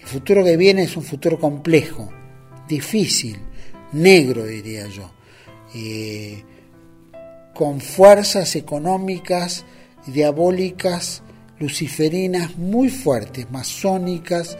El 0.00 0.06
futuro 0.06 0.44
que 0.44 0.56
viene 0.56 0.82
es 0.82 0.96
un 0.96 1.02
futuro 1.02 1.38
complejo, 1.38 2.10
difícil, 2.68 3.38
negro 3.92 4.44
diría 4.44 4.86
yo, 4.88 5.10
eh, 5.74 6.44
con 7.54 7.80
fuerzas 7.80 8.54
económicas, 8.56 9.64
diabólicas, 10.06 11.22
luciferinas 11.58 12.56
muy 12.56 12.88
fuertes, 12.88 13.50
masónicas, 13.50 14.56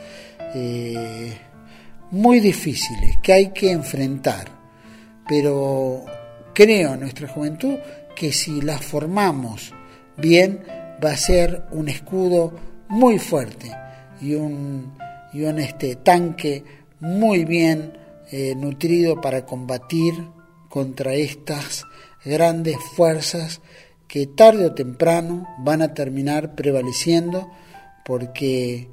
eh, 0.55 1.39
muy 2.11 2.41
difíciles, 2.41 3.17
que 3.23 3.33
hay 3.33 3.49
que 3.53 3.71
enfrentar. 3.71 4.49
Pero 5.29 6.05
creo 6.55 6.95
en 6.95 7.01
nuestra 7.01 7.29
juventud 7.29 7.77
que 8.17 8.33
si 8.33 8.61
las 8.63 8.85
formamos 8.85 9.73
bien, 10.17 10.65
va 11.05 11.13
a 11.13 11.17
ser 11.17 11.65
un 11.71 11.89
escudo 11.89 12.53
muy 12.89 13.19
fuerte 13.19 13.71
y 14.21 14.35
un, 14.35 14.93
y 15.33 15.43
un 15.43 15.59
este, 15.59 15.97
tanque 15.97 16.65
muy 17.01 17.45
bien 17.45 17.99
eh, 18.31 18.55
nutrido 18.57 19.21
para 19.21 19.47
combatir 19.47 20.15
contra 20.69 21.15
estas 21.15 21.85
grandes 22.25 22.77
fuerzas 22.95 23.61
que 24.07 24.27
tarde 24.27 24.67
o 24.67 24.75
temprano 24.75 25.47
van 25.59 25.83
a 25.83 25.95
terminar 25.95 26.55
prevaleciendo 26.55 27.51
porque 28.05 28.89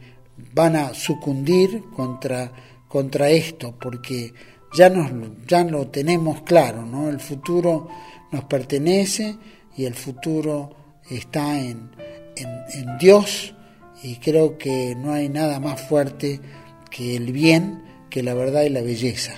van 0.54 0.76
a 0.76 0.94
sucundir 0.94 1.84
contra, 1.96 2.52
contra 2.88 3.30
esto, 3.30 3.74
porque 3.80 4.34
ya, 4.76 4.90
nos, 4.90 5.10
ya 5.48 5.64
lo 5.64 5.88
tenemos 5.88 6.42
claro, 6.42 6.86
¿no? 6.86 7.10
el 7.10 7.20
futuro 7.20 7.88
nos 8.32 8.44
pertenece 8.44 9.38
y 9.78 9.86
el 9.86 9.94
futuro 9.94 10.76
está 11.10 11.60
en, 11.60 11.92
en, 12.36 12.98
Dios 12.98 13.54
y 14.04 14.18
creo 14.18 14.58
que 14.58 14.96
no 14.96 15.14
hay 15.14 15.30
nada 15.30 15.60
más 15.60 15.82
fuerte 15.88 16.42
que 16.92 17.16
el 17.16 17.32
bien, 17.32 17.84
que 18.16 18.24
la 18.24 18.34
verdad 18.34 18.62
y 18.62 18.70
la 18.70 18.82
belleza. 18.82 19.34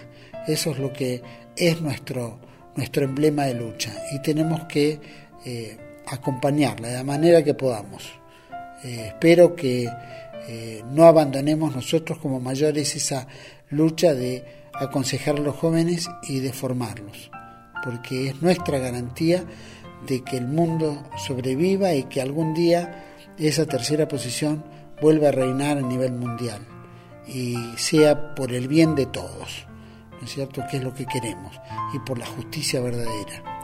Eso 0.45 0.69
es 0.69 0.77
lo 0.77 0.93
que 0.93 1.23
es 1.55 1.81
nuestro, 1.81 2.39
nuestro 2.75 3.05
emblema 3.05 3.45
de 3.45 3.55
lucha 3.55 3.91
y 4.11 4.21
tenemos 4.21 4.65
que 4.65 4.99
eh, 5.43 5.77
acompañarla 6.05 6.89
de 6.89 6.93
la 6.93 7.03
manera 7.03 7.43
que 7.43 7.55
podamos. 7.55 8.07
Eh, 8.83 9.05
espero 9.07 9.55
que 9.55 9.89
eh, 10.47 10.83
no 10.91 11.05
abandonemos 11.05 11.75
nosotros 11.75 12.19
como 12.19 12.39
mayores 12.39 12.95
esa 12.95 13.27
lucha 13.71 14.13
de 14.13 14.45
aconsejar 14.75 15.37
a 15.37 15.41
los 15.41 15.55
jóvenes 15.55 16.07
y 16.29 16.39
de 16.39 16.53
formarlos, 16.53 17.31
porque 17.83 18.29
es 18.29 18.43
nuestra 18.43 18.77
garantía 18.77 19.43
de 20.07 20.23
que 20.23 20.37
el 20.37 20.45
mundo 20.45 21.03
sobreviva 21.25 21.95
y 21.95 22.03
que 22.03 22.21
algún 22.21 22.53
día 22.53 23.05
esa 23.39 23.65
tercera 23.65 24.07
posición 24.07 24.63
vuelva 25.01 25.29
a 25.29 25.31
reinar 25.31 25.79
a 25.79 25.81
nivel 25.81 26.11
mundial 26.11 26.76
y 27.27 27.57
sea 27.77 28.35
por 28.35 28.53
el 28.53 28.67
bien 28.67 28.95
de 28.95 29.05
todos, 29.05 29.65
¿no 30.11 30.25
es 30.25 30.33
cierto? 30.33 30.63
Que 30.69 30.77
es 30.77 30.83
lo 30.83 30.93
que 30.93 31.05
queremos 31.05 31.59
y 31.93 31.99
por 31.99 32.17
la 32.17 32.25
justicia 32.25 32.81
verdadera. 32.81 33.61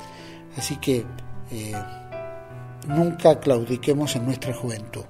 Así 0.58 0.78
que 0.78 1.06
eh, 1.52 1.74
nunca 2.88 3.40
claudiquemos 3.40 4.16
en 4.16 4.26
nuestra 4.26 4.54
juventud. 4.54 5.06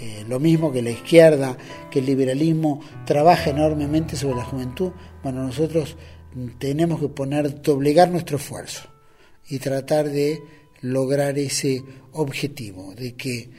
Eh, 0.00 0.24
lo 0.28 0.40
mismo 0.40 0.72
que 0.72 0.82
la 0.82 0.90
izquierda, 0.90 1.56
que 1.90 2.00
el 2.00 2.06
liberalismo 2.06 2.80
trabaja 3.04 3.50
enormemente 3.50 4.16
sobre 4.16 4.36
la 4.36 4.44
juventud, 4.44 4.92
bueno, 5.22 5.44
nosotros 5.44 5.96
tenemos 6.58 7.00
que 7.00 7.08
poner, 7.08 7.62
doblegar 7.62 8.10
nuestro 8.10 8.36
esfuerzo 8.36 8.88
y 9.48 9.58
tratar 9.58 10.08
de 10.08 10.42
lograr 10.80 11.38
ese 11.38 11.84
objetivo, 12.12 12.94
de 12.94 13.14
que 13.14 13.50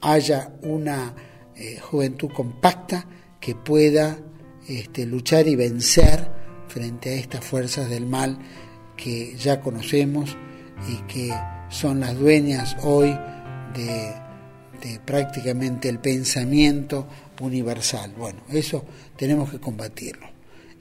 haya 0.00 0.54
una 0.62 1.14
eh, 1.54 1.78
juventud 1.78 2.30
compacta 2.32 3.06
que 3.46 3.54
pueda 3.54 4.18
este, 4.66 5.06
luchar 5.06 5.46
y 5.46 5.54
vencer 5.54 6.28
frente 6.66 7.10
a 7.10 7.12
estas 7.12 7.44
fuerzas 7.44 7.88
del 7.88 8.04
mal 8.04 8.40
que 8.96 9.36
ya 9.36 9.60
conocemos 9.60 10.36
y 10.88 10.96
que 11.06 11.32
son 11.68 12.00
las 12.00 12.18
dueñas 12.18 12.76
hoy 12.82 13.16
de, 13.72 14.12
de 14.82 14.98
prácticamente 15.04 15.88
el 15.88 16.00
pensamiento 16.00 17.06
universal. 17.40 18.14
Bueno, 18.18 18.40
eso 18.50 18.84
tenemos 19.16 19.52
que 19.52 19.60
combatirlo 19.60 20.26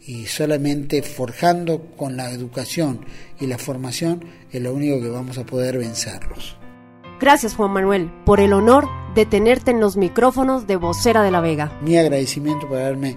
y 0.07 0.25
solamente 0.25 1.03
forjando 1.03 1.91
con 1.95 2.17
la 2.17 2.31
educación 2.31 3.05
y 3.39 3.45
la 3.45 3.59
formación 3.59 4.25
es 4.51 4.59
lo 4.59 4.73
único 4.73 4.99
que 4.99 5.09
vamos 5.09 5.37
a 5.37 5.45
poder 5.45 5.77
vencerlos. 5.77 6.57
Gracias 7.19 7.55
Juan 7.55 7.71
Manuel 7.71 8.11
por 8.25 8.41
el 8.41 8.51
honor 8.51 8.89
de 9.15 9.25
tenerte 9.25 9.71
en 9.71 9.79
los 9.79 9.95
micrófonos 9.95 10.67
de 10.67 10.75
Vocera 10.75 11.23
de 11.23 11.31
la 11.31 11.39
Vega. 11.39 11.79
Mi 11.81 11.95
agradecimiento 11.97 12.67
por 12.67 12.77
haberme 12.77 13.15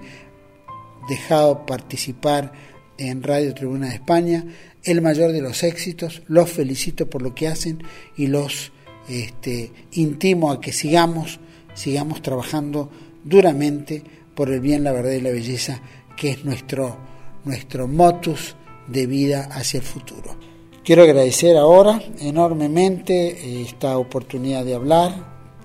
dejado 1.09 1.65
participar 1.65 2.53
en 2.97 3.21
Radio 3.21 3.53
Tribuna 3.53 3.89
de 3.89 3.95
España, 3.95 4.45
el 4.83 5.01
mayor 5.01 5.33
de 5.33 5.41
los 5.41 5.63
éxitos, 5.63 6.21
los 6.27 6.49
felicito 6.49 7.09
por 7.09 7.21
lo 7.21 7.35
que 7.35 7.49
hacen 7.49 7.83
y 8.15 8.27
los 8.27 8.71
este, 9.09 9.73
intimo 9.91 10.51
a 10.51 10.61
que 10.61 10.71
sigamos, 10.71 11.41
sigamos 11.73 12.21
trabajando 12.21 12.89
duramente 13.25 14.01
por 14.33 14.49
el 14.49 14.61
bien, 14.61 14.85
la 14.85 14.93
verdad 14.93 15.11
y 15.11 15.21
la 15.21 15.31
belleza 15.31 15.81
que 16.15 16.31
es 16.31 16.45
nuestro, 16.45 16.97
nuestro 17.43 17.89
motus 17.89 18.55
de 18.87 19.07
vida 19.07 19.49
hacia 19.51 19.79
el 19.79 19.85
futuro. 19.85 20.48
Quiero 20.83 21.03
agradecer 21.03 21.57
ahora 21.57 22.01
enormemente 22.19 23.13
eh, 23.29 23.61
esta 23.61 23.97
oportunidad 23.97 24.65
de 24.65 24.75
hablar. 24.75 25.13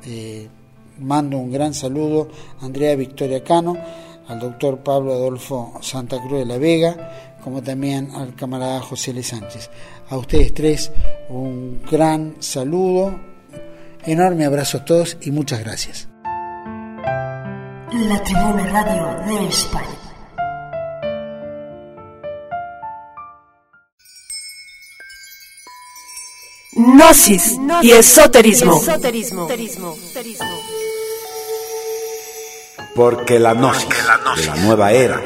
Eh, 0.04 0.48
mando 0.98 1.38
un 1.38 1.50
gran 1.50 1.74
saludo 1.74 2.28
a 2.60 2.66
Andrea 2.66 2.94
Victoria 2.94 3.42
Cano, 3.42 3.76
al 4.28 4.38
doctor 4.38 4.78
Pablo 4.78 5.12
Adolfo 5.12 5.74
Santa 5.80 6.20
Cruz 6.20 6.40
de 6.40 6.46
la 6.46 6.58
Vega, 6.58 7.36
como 7.42 7.62
también 7.62 8.10
al 8.14 8.34
camarada 8.34 8.80
José 8.80 9.12
L. 9.12 9.22
Sánchez. 9.22 9.70
A 10.08 10.16
ustedes 10.16 10.52
tres 10.52 10.92
un 11.28 11.80
gran 11.90 12.36
saludo, 12.40 13.18
enorme 14.04 14.44
abrazo 14.44 14.78
a 14.78 14.84
todos 14.84 15.16
y 15.22 15.30
muchas 15.30 15.60
gracias. 15.60 16.08
La 17.92 18.22
Tribuna 18.24 18.66
Radio 18.66 19.24
de 19.24 19.48
España. 19.48 20.03
Gnosis 26.76 27.56
y 27.82 27.92
esoterismo. 27.92 28.80
Porque 32.94 33.38
la 33.38 33.54
gnosis 33.54 33.88
de 33.88 34.02
la 34.02 34.56
nueva 34.56 34.92
era 34.92 35.20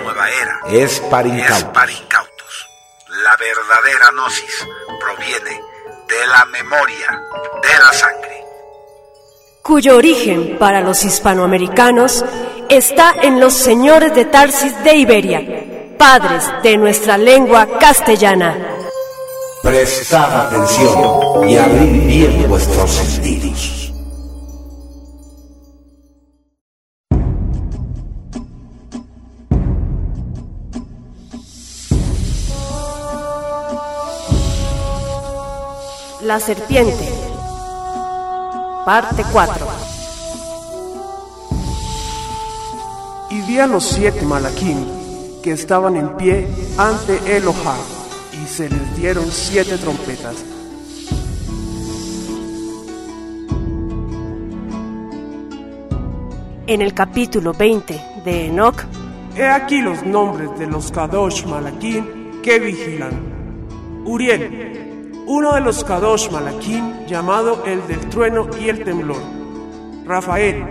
es 0.70 1.01
para 1.11 1.28
incautos. 1.28 1.68
La 3.09 3.36
verdadera 3.36 4.11
gnosis 4.12 4.66
proviene 5.01 5.61
de 6.09 6.26
la 6.26 6.44
memoria 6.46 7.22
de 7.62 7.78
la 7.78 7.92
sangre. 7.92 8.44
Cuyo 9.62 9.96
origen 9.96 10.57
para 10.59 10.80
los 10.80 11.05
hispanoamericanos 11.05 12.24
está 12.68 13.14
en 13.22 13.40
los 13.40 13.55
señores 13.55 14.14
de 14.14 14.24
Tarsis 14.26 14.82
de 14.84 14.96
Iberia, 14.96 15.94
padres 15.99 16.44
de 16.62 16.76
nuestra 16.76 17.18
lengua 17.18 17.78
castellana. 17.78 18.77
Prestad 19.68 20.46
atención 20.46 21.46
y 21.46 21.58
abrid 21.58 22.06
bien 22.06 22.48
vuestros 22.48 22.90
sentidos. 22.90 23.92
La 36.22 36.40
serpiente. 36.40 37.12
Parte 38.86 39.22
4. 39.30 39.66
Y 43.32 43.40
vi 43.42 43.58
a 43.58 43.66
los 43.66 43.84
siete 43.84 44.22
malaquín 44.22 45.40
que 45.42 45.52
estaban 45.52 45.94
en 45.96 46.16
pie 46.16 46.48
ante 46.78 47.36
Elohim 47.36 47.97
se 48.49 48.68
les 48.68 48.96
dieron 48.96 49.30
siete 49.30 49.76
trompetas. 49.78 50.44
En 56.66 56.82
el 56.82 56.92
capítulo 56.94 57.53
20 57.53 58.01
de 58.24 58.46
Enoch, 58.46 58.84
he 59.36 59.46
aquí 59.46 59.80
los 59.80 60.03
nombres 60.05 60.59
de 60.59 60.66
los 60.66 60.90
Kadosh 60.90 61.44
Malakim 61.46 62.40
que 62.42 62.59
vigilan. 62.59 63.12
Uriel, 64.05 65.12
uno 65.26 65.55
de 65.55 65.61
los 65.61 65.84
Kadosh 65.84 66.30
Malakim 66.30 67.07
llamado 67.07 67.64
el 67.64 67.86
del 67.86 68.01
trueno 68.09 68.49
y 68.61 68.68
el 68.70 68.82
temblor. 68.82 69.20
Rafael, 70.07 70.64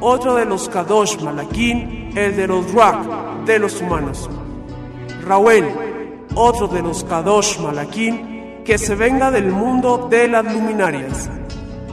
otro 0.00 0.34
de 0.34 0.46
los 0.46 0.68
Kadosh 0.68 1.20
Malakim, 1.20 2.16
el 2.16 2.36
de 2.36 2.46
los 2.46 2.72
Ruach, 2.72 3.44
de 3.44 3.58
los 3.58 3.80
humanos. 3.80 4.28
Raúl, 5.24 5.64
otro 6.34 6.68
de 6.68 6.82
los 6.82 7.04
Kadosh 7.04 7.58
Malakim, 7.58 8.64
que 8.64 8.78
se 8.78 8.94
venga 8.94 9.30
del 9.30 9.50
mundo 9.50 10.08
de 10.10 10.28
las 10.28 10.44
luminarias. 10.44 11.30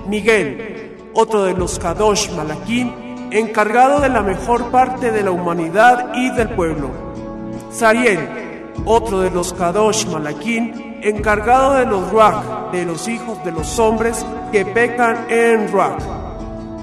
Miguel, 0.08 1.10
otro 1.14 1.44
de 1.44 1.54
los 1.54 1.80
Kadosh 1.80 2.32
Malakim, 2.32 2.92
encargado 3.32 4.00
de 4.00 4.10
la 4.10 4.22
mejor 4.22 4.72
parte 4.72 5.12
de 5.12 5.24
la 5.24 5.32
humanidad 5.32 6.14
y 6.16 6.30
del 6.32 6.50
pueblo. 6.50 6.90
Sariel, 7.72 8.74
otro 8.86 9.22
de 9.22 9.32
los 9.32 9.54
Kadosh 9.54 10.06
Malakin, 10.08 11.00
encargado 11.02 11.76
de 11.76 11.86
los 11.86 12.12
Ruach, 12.12 12.72
de 12.72 12.86
los 12.86 13.08
hijos 13.08 13.44
de 13.44 13.52
los 13.52 13.80
hombres 13.80 14.26
que 14.52 14.66
pecan 14.66 15.26
en 15.30 15.72
Ruach. 15.72 16.02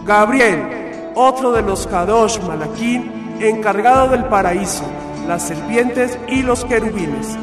Gabriel, 0.05 1.12
otro 1.14 1.53
de 1.53 1.62
los 1.62 1.86
Kadosh 1.86 2.40
Malakin, 2.40 3.36
encargado 3.40 4.09
del 4.09 4.24
paraíso, 4.24 4.84
las 5.26 5.46
serpientes 5.46 6.18
y 6.28 6.42
los 6.42 6.64
querubines. 6.64 7.36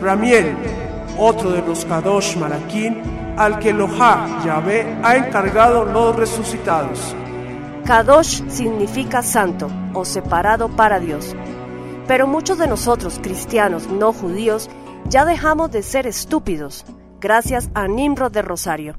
Ramiel, 0.00 0.56
otro 1.18 1.50
de 1.50 1.62
los 1.62 1.84
Kadosh 1.84 2.36
Malakin, 2.36 3.02
al 3.36 3.58
que 3.58 3.70
Elohá 3.70 4.42
Yahvé 4.44 4.98
ha 5.02 5.16
encargado 5.16 5.84
los 5.84 6.14
resucitados. 6.16 7.14
Kadosh 7.84 8.42
significa 8.48 9.22
santo 9.22 9.68
o 9.94 10.04
separado 10.04 10.68
para 10.68 11.00
Dios. 11.00 11.34
Pero 12.06 12.26
muchos 12.26 12.58
de 12.58 12.66
nosotros, 12.66 13.18
cristianos 13.22 13.88
no 13.88 14.12
judíos, 14.12 14.68
ya 15.08 15.24
dejamos 15.24 15.70
de 15.70 15.82
ser 15.82 16.06
estúpidos 16.06 16.84
gracias 17.20 17.70
a 17.74 17.88
Nimrod 17.88 18.32
de 18.32 18.42
Rosario. 18.42 18.96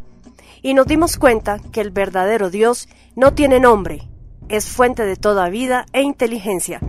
Y 0.62 0.74
nos 0.74 0.88
dimos 0.88 1.18
cuenta 1.18 1.60
que 1.72 1.82
el 1.82 1.92
verdadero 1.92 2.50
Dios 2.50 2.88
no 3.16 3.34
tiene 3.34 3.60
nombre, 3.60 4.08
es 4.50 4.70
fuente 4.70 5.06
de 5.06 5.16
toda 5.16 5.50
vida 5.50 5.86
e 5.94 6.02
inteligencia, 6.02 6.80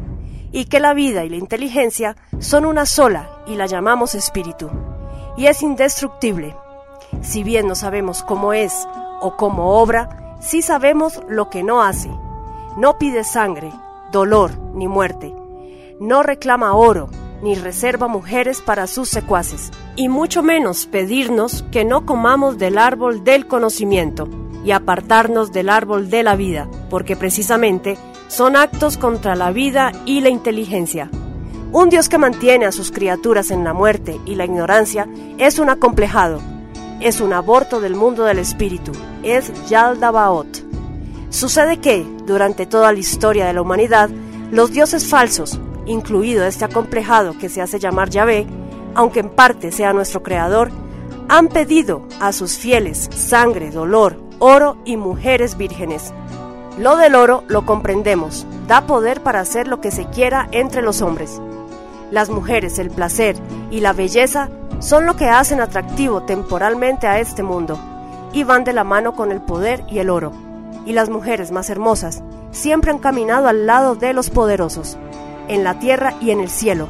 y 0.54 0.66
que 0.66 0.78
la 0.78 0.94
vida 0.94 1.24
y 1.24 1.28
la 1.28 1.36
inteligencia 1.36 2.14
son 2.38 2.64
una 2.64 2.86
sola 2.86 3.28
y 3.44 3.56
la 3.56 3.66
llamamos 3.66 4.14
espíritu, 4.14 4.70
y 5.36 5.46
es 5.46 5.62
indestructible. 5.62 6.54
Si 7.22 7.42
bien 7.42 7.66
no 7.66 7.74
sabemos 7.74 8.22
cómo 8.22 8.52
es 8.52 8.86
o 9.20 9.36
cómo 9.36 9.80
obra, 9.80 10.36
sí 10.40 10.62
sabemos 10.62 11.20
lo 11.28 11.50
que 11.50 11.64
no 11.64 11.82
hace. 11.82 12.08
No 12.76 12.98
pide 12.98 13.24
sangre, 13.24 13.72
dolor 14.12 14.56
ni 14.74 14.86
muerte. 14.86 15.34
No 15.98 16.22
reclama 16.22 16.74
oro, 16.74 17.08
ni 17.42 17.56
reserva 17.56 18.06
mujeres 18.06 18.60
para 18.60 18.86
sus 18.86 19.08
secuaces, 19.08 19.72
y 19.96 20.08
mucho 20.08 20.44
menos 20.44 20.86
pedirnos 20.86 21.64
que 21.72 21.84
no 21.84 22.06
comamos 22.06 22.58
del 22.58 22.78
árbol 22.78 23.24
del 23.24 23.48
conocimiento 23.48 24.28
y 24.64 24.70
apartarnos 24.70 25.50
del 25.50 25.68
árbol 25.68 26.10
de 26.10 26.22
la 26.22 26.36
vida, 26.36 26.68
porque 26.90 27.16
precisamente 27.16 27.98
son 28.34 28.56
actos 28.56 28.98
contra 28.98 29.36
la 29.36 29.52
vida 29.52 29.92
y 30.06 30.20
la 30.20 30.28
inteligencia. 30.28 31.08
Un 31.70 31.88
Dios 31.88 32.08
que 32.08 32.18
mantiene 32.18 32.66
a 32.66 32.72
sus 32.72 32.90
criaturas 32.90 33.52
en 33.52 33.62
la 33.62 33.72
muerte 33.72 34.18
y 34.26 34.34
la 34.34 34.44
ignorancia 34.44 35.06
es 35.38 35.60
un 35.60 35.70
acomplejado, 35.70 36.40
es 37.00 37.20
un 37.20 37.32
aborto 37.32 37.80
del 37.80 37.94
mundo 37.94 38.24
del 38.24 38.40
espíritu, 38.40 38.90
es 39.22 39.52
Yaldabaot. 39.68 40.64
Sucede 41.30 41.76
que, 41.76 42.04
durante 42.26 42.66
toda 42.66 42.92
la 42.92 42.98
historia 42.98 43.46
de 43.46 43.52
la 43.52 43.62
humanidad, 43.62 44.10
los 44.50 44.72
dioses 44.72 45.06
falsos, 45.06 45.60
incluido 45.86 46.44
este 46.44 46.64
acomplejado 46.64 47.38
que 47.38 47.48
se 47.48 47.62
hace 47.62 47.78
llamar 47.78 48.10
Yahvé, 48.10 48.48
aunque 48.96 49.20
en 49.20 49.30
parte 49.30 49.70
sea 49.70 49.92
nuestro 49.92 50.24
creador, 50.24 50.72
han 51.28 51.46
pedido 51.46 52.02
a 52.20 52.32
sus 52.32 52.58
fieles 52.58 53.08
sangre, 53.14 53.70
dolor, 53.70 54.20
oro 54.40 54.76
y 54.84 54.96
mujeres 54.96 55.56
vírgenes. 55.56 56.12
Lo 56.78 56.96
del 56.96 57.14
oro 57.14 57.44
lo 57.46 57.64
comprendemos, 57.64 58.46
da 58.66 58.86
poder 58.86 59.20
para 59.20 59.40
hacer 59.40 59.68
lo 59.68 59.80
que 59.80 59.92
se 59.92 60.06
quiera 60.06 60.48
entre 60.50 60.82
los 60.82 61.02
hombres. 61.02 61.40
Las 62.10 62.30
mujeres, 62.30 62.80
el 62.80 62.90
placer 62.90 63.36
y 63.70 63.80
la 63.80 63.92
belleza 63.92 64.48
son 64.80 65.06
lo 65.06 65.14
que 65.14 65.28
hacen 65.28 65.60
atractivo 65.60 66.22
temporalmente 66.22 67.06
a 67.06 67.20
este 67.20 67.44
mundo 67.44 67.78
y 68.32 68.42
van 68.42 68.64
de 68.64 68.72
la 68.72 68.82
mano 68.82 69.14
con 69.14 69.30
el 69.30 69.40
poder 69.40 69.84
y 69.88 70.00
el 70.00 70.10
oro. 70.10 70.32
Y 70.84 70.92
las 70.92 71.10
mujeres 71.10 71.52
más 71.52 71.70
hermosas 71.70 72.22
siempre 72.50 72.90
han 72.90 72.98
caminado 72.98 73.48
al 73.48 73.66
lado 73.66 73.94
de 73.94 74.12
los 74.12 74.30
poderosos, 74.30 74.98
en 75.46 75.62
la 75.62 75.78
tierra 75.78 76.14
y 76.20 76.32
en 76.32 76.40
el 76.40 76.50
cielo, 76.50 76.88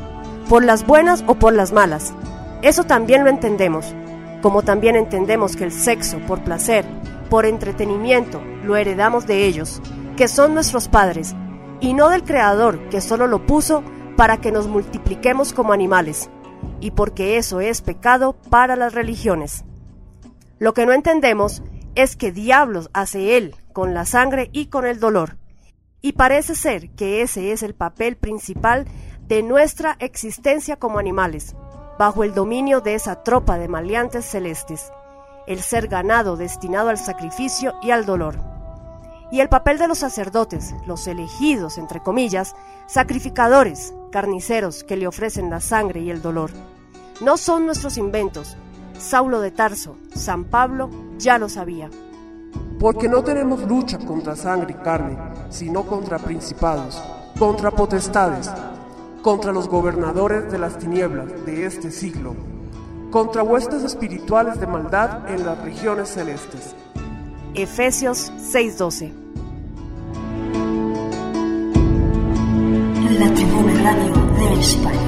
por 0.49 0.65
las 0.65 0.87
buenas 0.87 1.25
o 1.27 1.35
por 1.35 1.53
las 1.53 1.73
malas. 1.73 2.15
Eso 2.63 2.85
también 2.85 3.25
lo 3.25 3.31
entendemos, 3.31 3.95
como 4.41 4.63
también 4.63 4.97
entendemos 4.97 5.57
que 5.57 5.65
el 5.65 5.73
sexo 5.73 6.19
por 6.27 6.43
placer, 6.43 6.87
por 7.35 7.47
entretenimiento, 7.47 8.41
lo 8.63 8.77
heredamos 8.77 9.27
de 9.27 9.45
ellos, 9.45 9.83
que 10.17 10.29
son 10.29 10.55
nuestros 10.55 10.87
padres, 10.87 11.35
y 11.81 11.93
no 11.93 12.09
del 12.09 12.23
Creador 12.23 12.89
que 12.91 13.01
solo 13.01 13.27
lo 13.27 13.45
puso 13.45 13.83
para 14.17 14.37
que 14.37 14.53
nos 14.53 14.69
multipliquemos 14.69 15.53
como 15.53 15.73
animales, 15.73 16.31
y 16.79 16.93
porque 16.93 17.37
eso 17.37 17.61
es 17.61 17.83
pecado 17.83 18.37
para 18.51 18.77
las 18.77 18.95
religiones. 18.95 19.65
Lo 20.61 20.75
que 20.75 20.87
no 20.87 20.93
entendemos 20.93 21.65
es 21.97 22.15
que 22.15 22.31
diablos 22.31 22.89
hace 22.93 23.37
Él 23.37 23.57
con 23.73 23.95
la 23.95 24.05
sangre 24.05 24.49
y 24.53 24.67
con 24.67 24.87
el 24.87 25.01
dolor, 25.01 25.37
y 26.01 26.13
parece 26.13 26.55
ser 26.55 26.91
que 26.91 27.21
ese 27.21 27.51
es 27.51 27.65
el 27.65 27.75
papel 27.75 28.17
principal 28.17 28.87
de 29.27 29.43
nuestra 29.43 29.97
existencia 29.99 30.77
como 30.77 31.01
animales, 31.01 31.57
bajo 31.99 32.23
el 32.23 32.33
dominio 32.33 32.81
de 32.81 32.95
esa 32.95 33.25
tropa 33.25 33.59
de 33.59 33.67
maleantes 33.67 34.25
celestes, 34.25 34.93
el 35.47 35.61
ser 35.61 35.89
ganado 35.89 36.37
destinado 36.37 36.89
al 36.89 36.99
sacrificio 36.99 37.75
y 37.83 37.91
al 37.91 38.07
dolor. 38.07 38.37
Y 39.31 39.41
el 39.41 39.49
papel 39.49 39.79
de 39.79 39.89
los 39.89 39.99
sacerdotes, 39.99 40.75
los 40.87 41.07
elegidos, 41.07 41.79
entre 41.79 42.01
comillas, 42.01 42.55
sacrificadores, 42.87 43.95
carniceros 44.13 44.85
que 44.85 44.97
le 44.97 45.07
ofrecen 45.07 45.51
la 45.51 45.61
sangre 45.61 46.01
y 46.01 46.11
el 46.11 46.23
dolor. 46.23 46.51
No 47.21 47.37
son 47.37 47.67
nuestros 47.67 47.97
inventos. 47.99 48.57
Saulo 48.99 49.41
de 49.41 49.51
Tarso, 49.51 49.97
San 50.15 50.45
Pablo, 50.45 50.89
ya 51.19 51.39
lo 51.39 51.49
sabía. 51.49 51.91
Porque 52.79 53.09
no 53.09 53.25
tenemos 53.25 53.63
lucha 53.63 53.99
contra 53.99 54.37
sangre 54.37 54.77
y 54.79 54.83
carne, 54.85 55.17
sino 55.51 55.85
contra 55.85 56.19
principados, 56.19 57.03
contra 57.39 57.71
potestades, 57.71 58.51
contra 59.23 59.53
los 59.53 59.69
gobernadores 59.69 60.51
de 60.53 60.59
las 60.59 60.79
tinieblas 60.79 61.45
de 61.47 61.67
este 61.67 61.91
siglo, 61.91 62.37
contra 63.15 63.45
huestes 63.45 63.85
espirituales 63.85 64.59
de 64.59 64.67
maldad 64.67 65.31
en 65.33 65.47
las 65.47 65.57
regiones 65.63 66.09
celestes. 66.09 66.75
Efesios 67.55 68.33
6:12 68.39 69.13
La 73.17 73.33
Tribuna 73.33 73.75
Radio 73.85 74.15
de 74.37 74.61
España. 74.61 74.99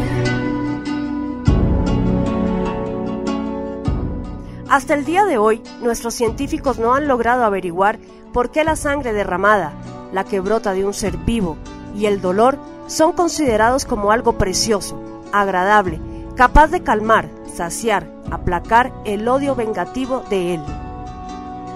Hasta 4.68 4.94
el 4.94 5.04
día 5.04 5.24
de 5.24 5.38
hoy, 5.38 5.60
nuestros 5.82 6.14
científicos 6.14 6.78
no 6.78 6.94
han 6.94 7.08
logrado 7.08 7.42
averiguar 7.42 7.98
por 8.32 8.52
qué 8.52 8.62
la 8.62 8.76
sangre 8.76 9.14
derramada, 9.14 9.72
la 10.12 10.22
que 10.22 10.38
brota 10.38 10.74
de 10.74 10.84
un 10.84 10.94
ser 10.94 11.16
vivo, 11.16 11.56
y 11.96 12.06
el 12.06 12.20
dolor 12.20 12.56
son 12.86 13.14
considerados 13.14 13.84
como 13.84 14.12
algo 14.12 14.38
precioso, 14.38 14.96
agradable, 15.32 16.00
capaz 16.36 16.68
de 16.68 16.84
calmar, 16.84 17.35
saciar, 17.56 18.06
aplacar 18.30 18.92
el 19.04 19.26
odio 19.28 19.54
vengativo 19.54 20.22
de 20.28 20.54
él. 20.54 20.60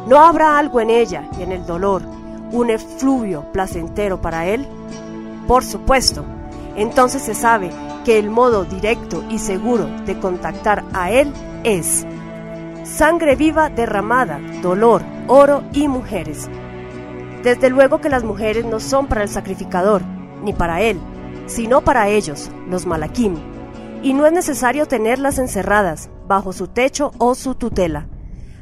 ¿No 0.07 0.18
habrá 0.18 0.59
algo 0.59 0.81
en 0.81 0.91
ella 0.91 1.24
y 1.39 1.43
en 1.43 1.53
el 1.53 1.66
dolor, 1.66 2.03
un 2.53 2.70
efluvio 2.70 3.45
placentero 3.53 4.20
para 4.20 4.47
él? 4.47 4.66
Por 5.47 5.64
supuesto. 5.64 6.24
Entonces 6.76 7.22
se 7.22 7.35
sabe 7.35 7.70
que 8.05 8.18
el 8.18 8.31
modo 8.31 8.64
directo 8.64 9.24
y 9.28 9.39
seguro 9.39 9.87
de 10.07 10.18
contactar 10.18 10.85
a 10.93 11.11
él 11.11 11.33
es 11.64 12.07
sangre 12.85 13.37
viva 13.37 13.68
derramada, 13.68 14.41
dolor, 14.62 15.03
oro 15.26 15.62
y 15.72 15.89
mujeres. 15.89 16.49
Desde 17.43 17.70
luego 17.70 18.01
que 18.01 18.09
las 18.09 18.24
mujeres 18.24 18.64
no 18.64 18.81
son 18.81 19.07
para 19.07 19.22
el 19.22 19.28
sacrificador, 19.28 20.03
ni 20.43 20.53
para 20.53 20.81
él, 20.81 21.01
sino 21.47 21.81
para 21.81 22.09
ellos, 22.09 22.51
los 22.68 22.87
malaquim, 22.87 23.37
y 24.03 24.14
no 24.14 24.26
es 24.26 24.32
necesario 24.32 24.86
tenerlas 24.86 25.38
encerradas, 25.38 26.11
bajo 26.26 26.53
su 26.53 26.68
techo 26.68 27.12
o 27.18 27.34
su 27.34 27.55
tutela. 27.55 28.07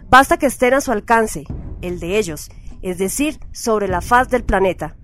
Basta 0.08 0.36
que 0.36 0.46
estén 0.46 0.74
a 0.74 0.80
su 0.80 0.90
alcance, 0.90 1.44
el 1.80 2.00
de 2.00 2.18
ellos, 2.18 2.50
es 2.82 2.98
decir, 2.98 3.38
sobre 3.52 3.88
la 3.88 4.00
faz 4.00 4.28
del 4.28 4.44
planeta, 4.44 4.96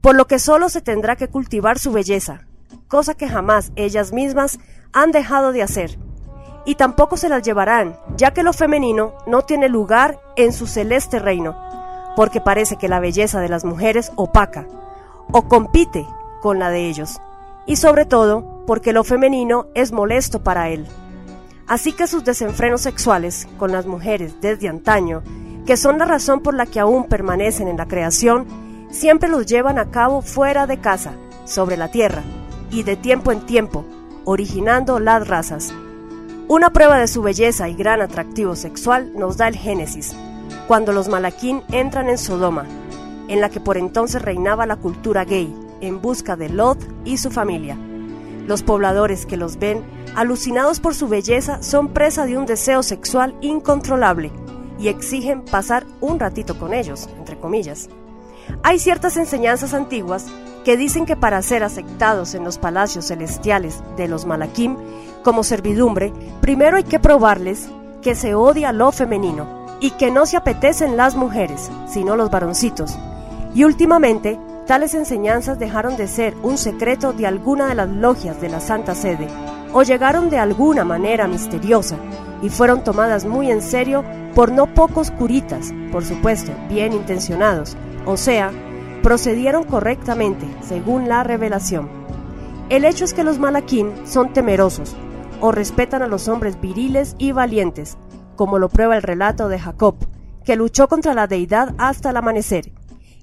por 0.00 0.14
lo 0.14 0.26
que 0.26 0.38
solo 0.38 0.68
se 0.68 0.80
tendrá 0.80 1.16
que 1.16 1.28
cultivar 1.28 1.78
su 1.78 1.92
belleza, 1.92 2.46
cosa 2.88 3.14
que 3.14 3.28
jamás 3.28 3.72
ellas 3.76 4.12
mismas 4.12 4.58
han 4.92 5.12
dejado 5.12 5.52
de 5.52 5.62
hacer, 5.62 5.98
y 6.64 6.74
tampoco 6.74 7.16
se 7.16 7.28
las 7.28 7.42
llevarán, 7.42 7.98
ya 8.16 8.32
que 8.32 8.42
lo 8.42 8.52
femenino 8.52 9.14
no 9.26 9.42
tiene 9.42 9.68
lugar 9.68 10.20
en 10.36 10.52
su 10.52 10.66
celeste 10.66 11.18
reino, 11.18 11.56
porque 12.16 12.40
parece 12.40 12.76
que 12.76 12.88
la 12.88 13.00
belleza 13.00 13.40
de 13.40 13.48
las 13.48 13.64
mujeres 13.64 14.12
opaca, 14.16 14.66
o 15.32 15.48
compite 15.48 16.06
con 16.42 16.58
la 16.58 16.70
de 16.70 16.88
ellos, 16.88 17.20
y 17.68 17.76
sobre 17.76 18.06
todo 18.06 18.64
porque 18.66 18.92
lo 18.92 19.04
femenino 19.04 19.66
es 19.74 19.92
molesto 19.92 20.42
para 20.42 20.70
él. 20.70 20.86
Así 21.68 21.92
que 21.92 22.06
sus 22.06 22.24
desenfrenos 22.24 22.80
sexuales 22.80 23.46
con 23.58 23.70
las 23.70 23.86
mujeres 23.86 24.40
desde 24.40 24.68
antaño, 24.68 25.22
que 25.66 25.76
son 25.76 25.98
la 25.98 26.06
razón 26.06 26.40
por 26.40 26.54
la 26.54 26.64
que 26.64 26.80
aún 26.80 27.04
permanecen 27.04 27.68
en 27.68 27.76
la 27.76 27.86
creación, 27.86 28.46
siempre 28.90 29.28
los 29.28 29.44
llevan 29.44 29.78
a 29.78 29.90
cabo 29.90 30.22
fuera 30.22 30.66
de 30.66 30.78
casa, 30.78 31.12
sobre 31.44 31.76
la 31.76 31.88
tierra, 31.88 32.22
y 32.70 32.84
de 32.84 32.96
tiempo 32.96 33.32
en 33.32 33.44
tiempo, 33.44 33.84
originando 34.24 34.98
las 34.98 35.28
razas. 35.28 35.72
Una 36.48 36.70
prueba 36.70 36.98
de 36.98 37.06
su 37.06 37.20
belleza 37.20 37.68
y 37.68 37.74
gran 37.74 38.00
atractivo 38.00 38.56
sexual 38.56 39.12
nos 39.14 39.36
da 39.36 39.46
el 39.46 39.56
Génesis, 39.56 40.16
cuando 40.66 40.94
los 40.94 41.08
malaquín 41.08 41.62
entran 41.70 42.08
en 42.08 42.16
Sodoma, 42.16 42.64
en 43.28 43.42
la 43.42 43.50
que 43.50 43.60
por 43.60 43.76
entonces 43.76 44.22
reinaba 44.22 44.64
la 44.64 44.76
cultura 44.76 45.26
gay, 45.26 45.54
en 45.80 46.00
busca 46.00 46.36
de 46.36 46.48
Lot 46.48 46.78
y 47.04 47.18
su 47.18 47.30
familia. 47.30 47.76
Los 48.46 48.62
pobladores 48.62 49.26
que 49.26 49.36
los 49.36 49.58
ven, 49.58 49.82
alucinados 50.14 50.80
por 50.80 50.94
su 50.94 51.08
belleza, 51.08 51.62
son 51.62 51.88
presa 51.88 52.24
de 52.24 52.38
un 52.38 52.46
deseo 52.46 52.82
sexual 52.82 53.36
incontrolable 53.40 54.32
y 54.78 54.88
exigen 54.88 55.44
pasar 55.44 55.84
un 56.00 56.18
ratito 56.18 56.58
con 56.58 56.72
ellos, 56.72 57.08
entre 57.18 57.38
comillas. 57.38 57.88
Hay 58.62 58.78
ciertas 58.78 59.16
enseñanzas 59.16 59.74
antiguas 59.74 60.26
que 60.64 60.76
dicen 60.76 61.06
que 61.06 61.16
para 61.16 61.42
ser 61.42 61.62
aceptados 61.62 62.34
en 62.34 62.44
los 62.44 62.58
palacios 62.58 63.06
celestiales 63.06 63.82
de 63.96 64.08
los 64.08 64.26
Malakim 64.26 64.76
como 65.22 65.44
servidumbre, 65.44 66.12
primero 66.40 66.76
hay 66.76 66.84
que 66.84 66.98
probarles 66.98 67.68
que 68.02 68.14
se 68.14 68.34
odia 68.34 68.72
lo 68.72 68.92
femenino 68.92 69.66
y 69.80 69.90
que 69.92 70.10
no 70.10 70.26
se 70.26 70.36
apetecen 70.36 70.96
las 70.96 71.14
mujeres, 71.14 71.70
sino 71.86 72.16
los 72.16 72.30
varoncitos. 72.30 72.98
Y 73.54 73.64
últimamente, 73.64 74.38
tales 74.68 74.92
enseñanzas 74.92 75.58
dejaron 75.58 75.96
de 75.96 76.06
ser 76.06 76.34
un 76.42 76.58
secreto 76.58 77.14
de 77.14 77.26
alguna 77.26 77.68
de 77.68 77.74
las 77.74 77.88
logias 77.88 78.38
de 78.38 78.50
la 78.50 78.60
Santa 78.60 78.94
Sede, 78.94 79.26
o 79.72 79.82
llegaron 79.82 80.28
de 80.28 80.38
alguna 80.38 80.84
manera 80.84 81.26
misteriosa 81.26 81.96
y 82.42 82.50
fueron 82.50 82.84
tomadas 82.84 83.24
muy 83.24 83.50
en 83.50 83.62
serio 83.62 84.04
por 84.34 84.52
no 84.52 84.66
pocos 84.74 85.10
curitas, 85.10 85.72
por 85.90 86.04
supuesto, 86.04 86.52
bien 86.68 86.92
intencionados, 86.92 87.78
o 88.04 88.18
sea, 88.18 88.52
procedieron 89.02 89.64
correctamente 89.64 90.46
según 90.60 91.08
la 91.08 91.24
revelación. 91.24 91.88
El 92.68 92.84
hecho 92.84 93.06
es 93.06 93.14
que 93.14 93.24
los 93.24 93.38
malaquín 93.38 93.90
son 94.04 94.34
temerosos 94.34 94.94
o 95.40 95.50
respetan 95.50 96.02
a 96.02 96.08
los 96.08 96.28
hombres 96.28 96.60
viriles 96.60 97.16
y 97.16 97.32
valientes, 97.32 97.96
como 98.36 98.58
lo 98.58 98.68
prueba 98.68 98.96
el 98.96 99.02
relato 99.02 99.48
de 99.48 99.58
Jacob, 99.58 99.96
que 100.44 100.56
luchó 100.56 100.88
contra 100.88 101.14
la 101.14 101.26
deidad 101.26 101.74
hasta 101.78 102.10
el 102.10 102.18
amanecer, 102.18 102.70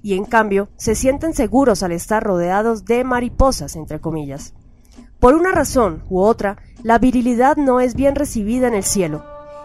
y 0.06 0.14
en 0.14 0.24
cambio 0.24 0.68
se 0.76 0.94
sienten 0.94 1.34
seguros 1.34 1.82
al 1.82 1.90
estar 1.90 2.22
rodeados 2.22 2.84
de 2.84 3.02
mariposas, 3.02 3.74
entre 3.74 4.00
comillas. 4.00 4.54
Por 5.18 5.34
una 5.34 5.50
razón 5.50 6.04
u 6.08 6.20
otra, 6.20 6.58
la 6.84 7.00
virilidad 7.00 7.56
no 7.56 7.80
es 7.80 7.96
bien 7.96 8.14
recibida 8.14 8.68
en 8.68 8.74
el 8.74 8.84
cielo, 8.84 9.24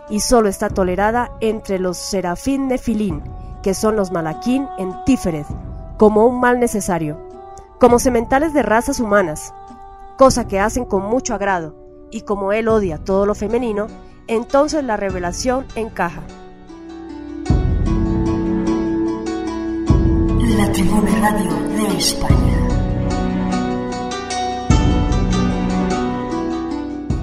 y 0.09 0.21
solo 0.21 0.49
está 0.49 0.69
tolerada 0.69 1.31
entre 1.41 1.77
los 1.77 1.97
serafín 1.97 2.69
nefilín, 2.69 3.21
que 3.61 3.75
son 3.75 3.95
los 3.95 4.11
malaquín 4.11 4.67
en 4.79 4.95
Tífered, 5.05 5.45
como 5.99 6.25
un 6.25 6.39
mal 6.39 6.59
necesario, 6.59 7.19
como 7.79 7.99
sementales 7.99 8.51
de 8.51 8.63
razas 8.63 8.99
humanas, 8.99 9.53
cosa 10.17 10.47
que 10.47 10.59
hacen 10.59 10.85
con 10.85 11.03
mucho 11.03 11.35
agrado, 11.35 11.75
y 12.09 12.21
como 12.21 12.51
él 12.51 12.67
odia 12.67 12.97
todo 12.97 13.27
lo 13.27 13.35
femenino, 13.35 13.85
entonces 14.25 14.83
la 14.83 14.97
revelación 14.97 15.67
encaja. 15.75 16.23
La 20.57 20.71
Tribuna 20.71 21.11
Radio 21.21 21.51
de 21.75 21.97
España. 21.97 22.67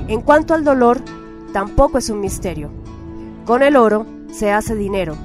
En 0.08 0.22
cuanto 0.22 0.54
al 0.54 0.64
dolor, 0.64 1.02
tampoco 1.52 1.98
es 1.98 2.08
un 2.08 2.20
misterio. 2.20 2.70
Con 3.44 3.62
el 3.62 3.76
oro 3.76 4.06
se 4.30 4.52
hace 4.52 4.74
dinero. 4.74 5.16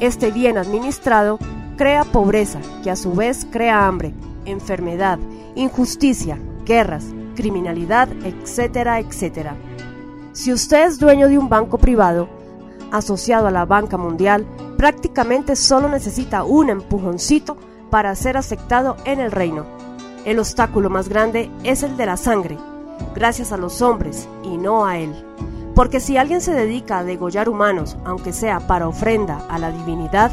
Este 0.00 0.32
bien 0.32 0.58
administrado 0.58 1.38
crea 1.76 2.04
pobreza, 2.04 2.60
que 2.82 2.90
a 2.90 2.96
su 2.96 3.12
vez 3.12 3.46
crea 3.50 3.86
hambre, 3.86 4.12
enfermedad, 4.44 5.18
injusticia, 5.54 6.38
guerras, 6.64 7.04
criminalidad, 7.36 8.08
etcétera, 8.24 8.98
etcétera. 8.98 9.54
Si 10.32 10.52
usted 10.52 10.86
es 10.86 10.98
dueño 10.98 11.28
de 11.28 11.38
un 11.38 11.48
banco 11.48 11.78
privado, 11.78 12.28
asociado 12.90 13.46
a 13.46 13.52
la 13.52 13.64
banca 13.64 13.96
mundial, 13.96 14.46
prácticamente 14.82 15.54
solo 15.54 15.88
necesita 15.88 16.42
un 16.42 16.68
empujoncito 16.68 17.56
para 17.88 18.12
ser 18.16 18.36
aceptado 18.36 18.96
en 19.04 19.20
el 19.20 19.30
reino. 19.30 19.64
El 20.24 20.40
obstáculo 20.40 20.90
más 20.90 21.08
grande 21.08 21.52
es 21.62 21.84
el 21.84 21.96
de 21.96 22.06
la 22.06 22.16
sangre, 22.16 22.58
gracias 23.14 23.52
a 23.52 23.56
los 23.56 23.80
hombres 23.80 24.28
y 24.42 24.56
no 24.56 24.84
a 24.84 24.98
él. 24.98 25.14
Porque 25.76 26.00
si 26.00 26.16
alguien 26.16 26.40
se 26.40 26.52
dedica 26.52 26.98
a 26.98 27.04
degollar 27.04 27.48
humanos, 27.48 27.96
aunque 28.04 28.32
sea 28.32 28.66
para 28.66 28.88
ofrenda 28.88 29.46
a 29.48 29.56
la 29.60 29.70
divinidad, 29.70 30.32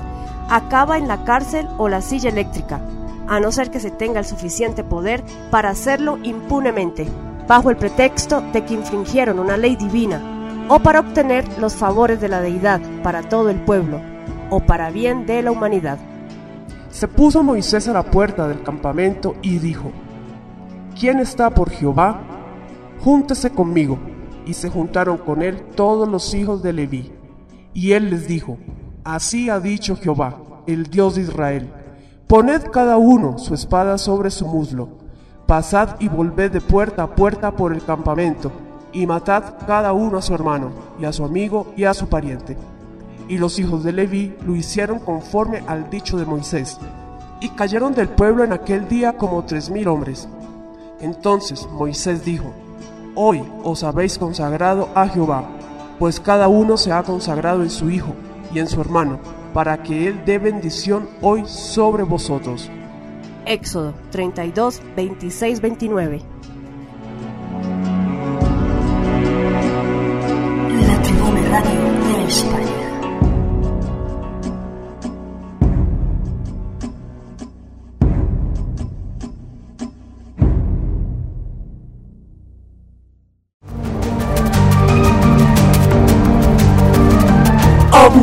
acaba 0.50 0.97
en 0.97 1.08
la 1.08 1.24
cárcel 1.26 1.68
o 1.78 1.88
la 1.88 2.02
silla 2.02 2.32
eléctrica, 2.32 2.82
a 3.28 3.39
no 3.39 3.52
ser 3.52 3.70
que 3.70 3.80
se 3.80 3.91
tenga 3.91 4.18
el 4.18 4.26
suficiente 4.26 4.84
poder 4.84 5.24
para 5.52 5.70
hacerlo 5.70 6.18
impunemente, 6.24 7.08
bajo 7.47 7.70
el 7.70 7.78
pretexto 7.78 8.41
de 8.52 8.66
que 8.66 8.74
infringieron 8.74 9.38
una 9.38 9.58
ley 9.58 9.76
divina, 9.76 10.66
o 10.70 10.80
para 10.80 11.02
obtener 11.02 11.45
los 11.60 11.76
favores 11.76 12.20
de 12.20 12.30
la 12.30 12.41
deidad 12.41 12.82
para 13.04 13.22
todo 13.22 13.52
el 13.52 13.60
pueblo, 13.62 14.09
o 14.50 14.60
para 14.60 14.89
bien 14.89 15.26
de 15.26 15.41
la 15.41 15.52
humanidad. 15.52 16.00
Se 16.89 17.08
puso 17.08 17.43
Moisés 17.43 17.88
a 17.88 17.93
la 17.93 18.04
puerta 18.04 18.47
del 18.47 18.64
campamento 18.64 19.36
y 19.41 19.60
dijo, 19.60 19.91
¿Quién 21.00 21.20
está 21.20 21.50
por 21.50 21.70
Jehová? 21.70 22.22
Júntese 23.00 23.52
conmigo 23.52 24.00
y 24.45 24.54
se 24.54 24.70
juntaron 24.70 25.18
con 25.18 25.41
él 25.41 25.62
todos 25.76 26.08
los 26.08 26.34
hijos 26.34 26.64
de 26.64 26.74
Leví. 26.74 27.12
Y 27.74 27.91
él 27.91 28.10
les 28.10 28.28
dijo, 28.28 28.58
Así 29.04 29.50
ha 29.50 29.60
dicho 29.60 29.95
Jehová, 29.95 30.41
el 30.68 30.88
Dios 30.88 31.16
de 31.16 31.22
Israel, 31.22 31.72
poned 32.28 32.64
cada 32.72 32.97
uno 32.97 33.38
su 33.38 33.54
espada 33.54 33.97
sobre 33.97 34.32
su 34.32 34.45
muslo, 34.45 34.89
pasad 35.47 35.95
y 36.00 36.10
volved 36.10 36.52
de 36.52 36.62
puerta 36.62 37.04
a 37.04 37.16
puerta 37.16 37.52
por 37.52 37.74
el 37.74 37.84
campamento, 37.84 38.52
y 38.91 39.06
matad 39.06 39.56
cada 39.66 39.93
uno 39.93 40.18
a 40.18 40.22
su 40.22 40.34
hermano, 40.34 40.72
y 41.00 41.06
a 41.06 41.14
su 41.14 41.24
amigo, 41.24 41.74
y 41.78 41.86
a 41.86 41.93
su 41.93 42.08
pariente. 42.08 42.58
Y 43.30 43.38
los 43.38 43.59
hijos 43.59 43.84
de 43.84 43.93
Leví 43.93 44.36
lo 44.45 44.55
hicieron 44.55 44.99
conforme 44.99 45.63
al 45.67 45.89
dicho 45.89 46.17
de 46.17 46.25
Moisés, 46.25 46.77
y 47.39 47.49
cayeron 47.49 47.93
del 47.93 48.09
pueblo 48.09 48.43
en 48.43 48.51
aquel 48.51 48.89
día 48.89 49.13
como 49.13 49.45
tres 49.45 49.69
mil 49.69 49.88
hombres. 49.88 50.27
Entonces 50.99 51.65
Moisés 51.71 52.25
dijo, 52.25 52.51
Hoy 53.15 53.43
os 53.63 53.84
habéis 53.84 54.17
consagrado 54.17 54.89
a 54.95 55.07
Jehová, 55.07 55.47
pues 55.99 56.19
cada 56.19 56.47
uno 56.47 56.75
se 56.75 56.91
ha 56.91 57.03
consagrado 57.03 57.63
en 57.63 57.69
su 57.69 57.89
hijo 57.89 58.13
y 58.53 58.59
en 58.59 58.67
su 58.67 58.82
hermano, 58.82 59.19
para 59.53 59.82
que 59.84 60.07
él 60.07 60.21
dé 60.25 60.39
bendición 60.39 61.09
hoy 61.21 61.43
sobre 61.45 62.03
vosotros. 62.03 62.69
Éxodo 63.45 63.93
32, 64.11 64.82
26, 64.95 65.61
29. 65.61 66.21
La 70.88 71.01
Tribuna 71.01 71.41
Radio 71.49 71.82
de 71.82 72.25
España. 72.27 72.78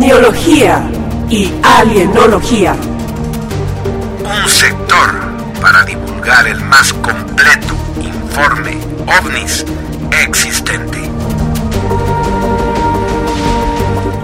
Omniología 0.06 0.88
y 1.28 1.52
alienología. 1.64 2.76
Un 4.24 4.48
sector 4.48 5.10
para 5.60 5.82
divulgar 5.82 6.46
el 6.46 6.60
más 6.60 6.92
completo 6.92 7.74
informe 8.00 8.78
ovnis 9.18 9.64
existente. 10.22 11.10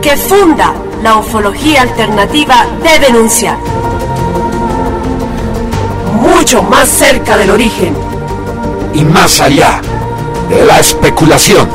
Que 0.01 0.16
funda 0.16 0.72
la 1.03 1.16
ufología 1.16 1.83
alternativa 1.83 2.65
de 2.81 2.98
denunciar. 3.05 3.59
Mucho 6.15 6.62
más 6.62 6.89
cerca 6.89 7.36
del 7.36 7.51
origen. 7.51 7.93
Y 8.94 9.05
más 9.05 9.40
allá 9.40 9.81
de 10.48 10.65
la 10.65 10.78
especulación. 10.78 11.69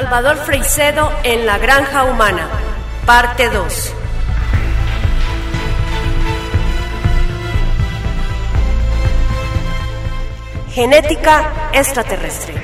Salvador 0.00 0.38
Freicedo 0.38 1.12
en 1.24 1.44
la 1.44 1.58
Granja 1.58 2.04
Humana, 2.04 2.48
parte 3.04 3.50
2. 3.50 3.94
Genética 10.72 11.70
extraterrestre. 11.74 12.54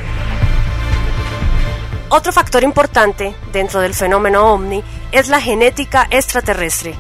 Otro 2.09 2.33
factor 2.33 2.63
importante 2.63 3.37
dentro 3.53 3.83
del 3.83 3.93
fenómeno 3.93 4.55
ovni 4.55 4.83
es 5.13 5.29
la 5.29 5.39
genética 5.39 6.07
extraterrestre, 6.11 6.95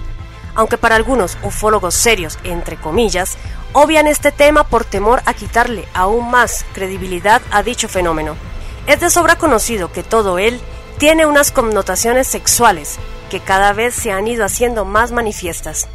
aunque 0.54 0.76
para 0.76 0.96
algunos 0.96 1.38
ufólogos 1.44 1.94
serios, 1.94 2.38
entre 2.44 2.76
comillas, 2.76 3.38
obvian 3.72 4.06
este 4.06 4.32
tema 4.32 4.64
por 4.64 4.84
temor 4.84 5.22
a 5.24 5.32
quitarle 5.32 5.88
aún 5.94 6.30
más 6.30 6.66
credibilidad 6.74 7.40
a 7.50 7.62
dicho 7.62 7.88
fenómeno. 7.88 8.36
Es 8.86 9.00
de 9.00 9.10
sobra 9.10 9.36
conocido 9.36 9.90
que 9.90 10.04
todo 10.04 10.38
él 10.38 10.60
tiene 10.98 11.26
unas 11.26 11.50
connotaciones 11.50 12.28
sexuales 12.28 12.98
que 13.30 13.40
cada 13.40 13.72
vez 13.72 13.94
se 13.94 14.12
han 14.12 14.28
ido 14.28 14.44
haciendo 14.44 14.84
más 14.84 15.10
manifiestas. 15.10 15.88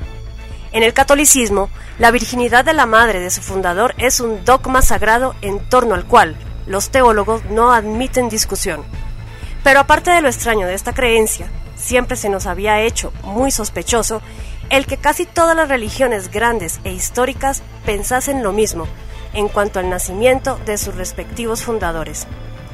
En 0.74 0.84
el 0.84 0.94
catolicismo, 0.94 1.70
la 2.00 2.12
virginidad 2.12 2.66
de 2.66 2.74
la 2.74 2.86
madre 2.86 3.22
de 3.22 3.30
su 3.30 3.42
fundador 3.42 3.96
es 3.98 4.20
un 4.20 4.44
dogma 4.44 4.82
sagrado 4.82 5.36
en 5.42 5.60
torno 5.70 5.96
al 5.96 6.06
cual 6.06 6.36
los 6.68 6.90
teólogos 6.90 7.46
no 7.46 7.72
admiten 7.72 8.28
discusión. 8.28 8.84
Pero 9.64 9.80
aparte 9.80 10.12
de 10.12 10.22
lo 10.22 10.28
extraño 10.28 10.68
de 10.68 10.74
esta 10.74 10.94
creencia, 10.94 11.50
siempre 11.78 12.18
se 12.18 12.30
nos 12.30 12.46
había 12.46 12.82
hecho 12.82 13.14
muy 13.24 13.52
sospechoso 13.52 14.22
el 14.70 14.86
que 14.86 14.98
casi 14.98 15.26
todas 15.26 15.56
las 15.56 15.70
religiones 15.70 16.30
grandes 16.30 16.82
e 16.84 16.92
históricas 16.92 17.64
pensasen 17.86 18.44
lo 18.44 18.52
mismo 18.52 18.86
en 19.34 19.48
cuanto 19.48 19.80
al 19.80 19.90
nacimiento 19.90 20.60
de 20.66 20.78
sus 20.78 20.96
respectivos 20.96 21.64
fundadores. 21.64 22.28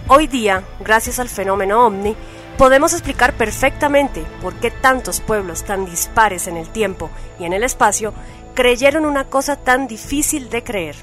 Hoy 0.10 0.28
día, 0.28 0.64
gracias 0.80 1.20
al 1.20 1.28
fenómeno 1.28 1.86
ovni, 1.86 2.16
podemos 2.58 2.94
explicar 2.94 3.34
perfectamente 3.34 4.24
por 4.42 4.54
qué 4.54 4.72
tantos 4.72 5.20
pueblos 5.20 5.66
tan 5.66 5.86
dispares 5.86 6.48
en 6.48 6.56
el 6.56 6.70
tiempo 6.70 7.10
y 7.38 7.44
en 7.44 7.52
el 7.52 7.62
espacio 7.62 8.14
creyeron 8.56 9.06
una 9.06 9.26
cosa 9.26 9.58
tan 9.58 9.86
difícil 9.86 10.50
de 10.50 10.64
creer. 10.64 10.96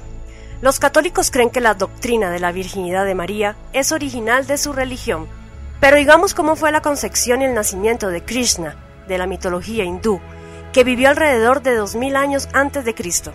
Los 0.59 0.79
católicos 0.79 1.29
creen 1.29 1.51
que 1.51 1.61
la 1.61 1.75
doctrina 1.75 2.31
de 2.31 2.39
la 2.39 2.51
virginidad 2.51 3.05
de 3.05 3.13
María 3.13 3.55
es 3.73 3.91
original 3.91 4.47
de 4.47 4.57
su 4.57 4.73
religión, 4.73 5.27
pero 5.79 5.97
digamos 5.97 6.33
cómo 6.33 6.55
fue 6.55 6.71
la 6.71 6.81
concepción 6.81 7.43
y 7.43 7.45
el 7.45 7.53
nacimiento 7.53 8.07
de 8.07 8.25
Krishna, 8.25 8.75
de 9.07 9.19
la 9.19 9.27
mitología 9.27 9.83
hindú, 9.83 10.19
que 10.73 10.83
vivió 10.83 11.09
alrededor 11.09 11.61
de 11.61 11.75
2000 11.75 12.15
años 12.15 12.49
antes 12.53 12.83
de 12.83 12.95
Cristo. 12.95 13.33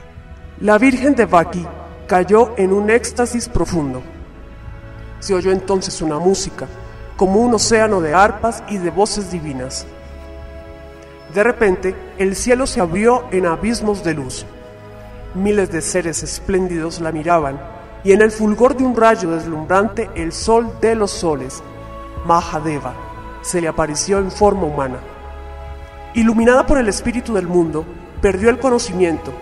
La 0.59 0.79
Virgen 0.79 1.15
de 1.15 1.27
Baki 1.27 1.65
cayó 2.09 2.55
en 2.57 2.73
un 2.73 2.91
éxtasis 2.91 3.49
profundo. 3.49 4.03
Se 5.21 5.35
oyó 5.35 5.53
entonces 5.53 6.03
una 6.03 6.19
música, 6.19 6.67
como 7.17 7.41
un 7.41 7.55
océano 7.55 8.01
de 8.01 8.15
arpas 8.15 8.63
y 8.69 8.79
de 8.79 8.91
voces 8.91 9.31
divinas. 9.31 9.87
De 11.35 11.45
repente, 11.45 11.95
el 12.19 12.35
cielo 12.35 12.67
se 12.67 12.81
abrió 12.81 13.25
en 13.31 13.47
abismos 13.47 14.03
de 14.03 14.15
luz. 14.15 14.47
Miles 15.35 15.71
de 15.71 15.81
seres 15.81 16.23
espléndidos 16.23 17.01
la 17.01 17.13
miraban, 17.13 17.61
y 18.03 18.13
en 18.13 18.23
el 18.23 18.31
fulgor 18.31 18.77
de 18.77 18.85
un 18.85 18.97
rayo 18.97 19.31
deslumbrante 19.31 20.11
el 20.15 20.33
sol 20.33 20.73
de 20.81 20.95
los 20.95 21.11
soles, 21.11 21.63
Mahadeva, 22.25 22.95
se 23.43 23.61
le 23.61 23.69
apareció 23.69 24.19
en 24.19 24.31
forma 24.31 24.65
humana. 24.65 24.99
Iluminada 26.15 26.67
por 26.67 26.79
el 26.79 26.89
espíritu 26.89 27.35
del 27.35 27.47
mundo, 27.47 27.85
perdió 28.21 28.51
el 28.51 28.59
conocimiento 28.59 29.33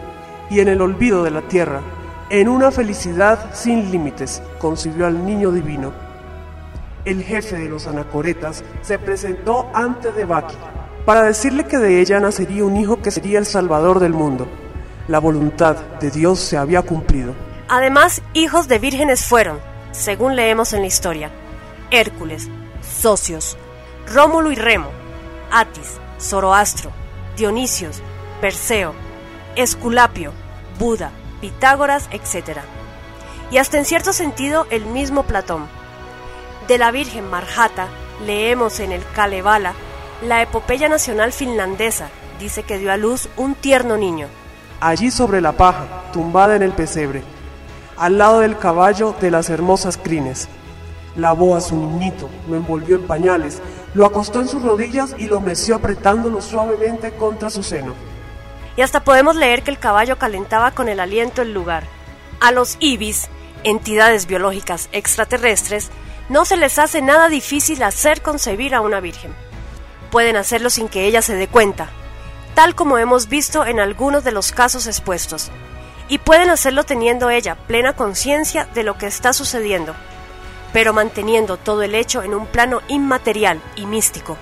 y 0.51 0.61
en 0.61 0.69
el 0.69 0.81
olvido 0.81 1.23
de 1.25 1.31
la 1.31 1.43
tierra, 1.43 1.81
en 2.31 2.49
una 2.49 2.71
felicidad 2.71 3.55
sin 3.55 3.91
límites, 3.91 4.43
concibió 4.59 5.07
al 5.07 5.25
niño 5.25 5.51
divino. 5.51 5.93
El 7.05 7.23
jefe 7.23 7.57
de 7.57 7.69
los 7.69 7.87
anacoretas 7.87 8.63
se 8.83 8.99
presentó 8.99 9.71
ante 9.73 10.13
Devaki 10.13 10.57
para 11.07 11.23
decirle 11.23 11.65
que 11.65 11.79
de 11.79 12.01
ella 12.01 12.21
nacería 12.21 12.65
un 12.65 12.77
hijo 12.77 13.01
que 13.01 13.11
sería 13.11 13.39
el 13.39 13.47
salvador 13.47 13.99
del 13.99 14.13
mundo. 14.13 14.47
La 15.07 15.21
voluntad 15.21 15.77
de 16.01 16.11
Dios 16.11 16.39
se 16.39 16.59
había 16.59 16.83
cumplido. 16.83 17.35
Además, 17.69 18.21
hijos 18.35 18.69
de 18.69 18.79
vírgenes 18.79 19.25
fueron, 19.25 19.59
según 19.93 20.37
leemos 20.37 20.75
en 20.75 20.83
la 20.83 20.87
historia, 20.87 21.31
Hércules, 21.91 22.49
Socios, 22.83 23.57
Rómulo 24.13 24.53
y 24.53 24.55
Remo, 24.55 24.91
Atis, 25.51 25.99
Zoroastro, 26.21 26.91
Dionisios, 27.37 28.03
Perseo, 28.43 28.93
Esculapio, 29.57 30.33
Buda, 30.79 31.11
Pitágoras, 31.41 32.09
etc. 32.11 32.61
Y 33.51 33.59
hasta 33.59 33.79
en 33.79 33.85
cierto 33.85 34.13
sentido 34.13 34.67
el 34.71 34.87
mismo 34.87 35.23
Platón. 35.25 35.67
De 36.67 36.79
la 36.79 36.91
Virgen 36.91 37.29
Marjata 37.31 37.89
leemos 38.25 38.81
en 38.81 38.93
el 38.93 39.03
Kalevala 39.15 39.75
la 40.23 40.43
epopeya 40.43 40.89
nacional 40.89 41.33
finlandesa 41.33 42.09
dice 42.41 42.65
que 42.65 42.79
dio 42.79 42.91
a 42.91 42.97
luz 42.97 43.29
un 43.37 43.55
tierno 43.55 43.97
niño. 43.97 44.27
Allí 44.81 45.13
sobre 45.13 45.41
la 45.41 45.53
paja, 45.53 45.87
tumbada 46.13 46.57
en 46.57 46.63
el 46.63 46.73
pesebre, 46.73 47.23
al 47.97 48.19
lado 48.19 48.41
del 48.41 48.59
caballo 48.59 49.15
de 49.21 49.31
las 49.31 49.49
hermosas 49.49 49.97
crines, 49.97 50.49
lavó 51.15 51.55
a 51.55 51.61
su 51.61 51.77
niñito, 51.77 52.29
lo 52.49 52.57
envolvió 52.57 52.97
en 52.97 53.07
pañales, 53.07 53.63
lo 53.95 54.07
acostó 54.07 54.41
en 54.41 54.49
sus 54.49 54.63
rodillas 54.63 55.15
y 55.19 55.27
lo 55.27 55.41
meció 55.41 55.77
apretándolo 55.77 56.41
suavemente 56.41 57.13
contra 57.13 57.49
su 57.49 57.63
seno. 57.63 57.95
Y 58.79 58.83
hasta 58.83 59.03
podemos 59.03 59.35
leer 59.35 59.65
que 59.65 59.73
el 59.73 59.81
caballo 59.81 60.19
calentaba 60.19 60.71
con 60.71 60.89
el 60.89 61.01
aliento 61.01 61.43
el 61.43 61.53
lugar. 61.53 61.83
A 62.39 62.53
los 62.53 62.77
ibis, 62.79 63.27
entidades 63.65 64.27
biológicas 64.27 64.89
extraterrestres, 64.93 65.91
no 66.29 66.45
se 66.45 66.57
les 66.57 66.79
hace 66.79 67.03
nada 67.03 67.29
difícil 67.29 67.83
hacer 67.83 68.23
concebir 68.23 68.77
a 68.77 68.81
una 68.81 69.01
virgen. 69.01 69.35
Pueden 70.13 70.37
hacerlo 70.37 70.71
sin 70.71 70.89
que 70.89 71.07
ella 71.07 71.23
se 71.23 71.35
dé 71.35 71.49
cuenta, 71.49 71.89
tal 72.55 72.77
como 72.77 72.99
hemos 72.99 73.29
visto 73.29 73.67
en 73.67 73.81
algunos 73.81 74.23
de 74.23 74.31
los 74.31 74.53
casos 74.53 74.87
expuestos, 74.87 75.51
y 76.09 76.19
pueden 76.19 76.49
hacerlo 76.49 76.85
teniendo 76.85 77.31
ella 77.31 77.57
plena 77.57 77.95
conciencia 77.95 78.69
de 78.75 78.85
lo 78.85 78.97
que 78.97 79.09
está 79.09 79.33
sucediendo, 79.33 79.97
pero 80.73 80.93
manteniendo 80.93 81.57
todo 81.57 81.83
el 81.83 81.97
hecho 81.97 82.23
en 82.23 82.33
un 82.33 82.47
plano 82.47 82.83
inmaterial 82.87 83.61
y 83.75 83.87
místico, 83.87 84.37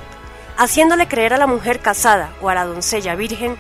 haciéndole 0.59 1.09
creer 1.09 1.33
a 1.33 1.39
la 1.39 1.47
mujer 1.47 1.81
casada 1.81 2.35
o 2.43 2.51
a 2.51 2.55
la 2.55 2.67
doncella 2.67 3.15
virgen 3.15 3.57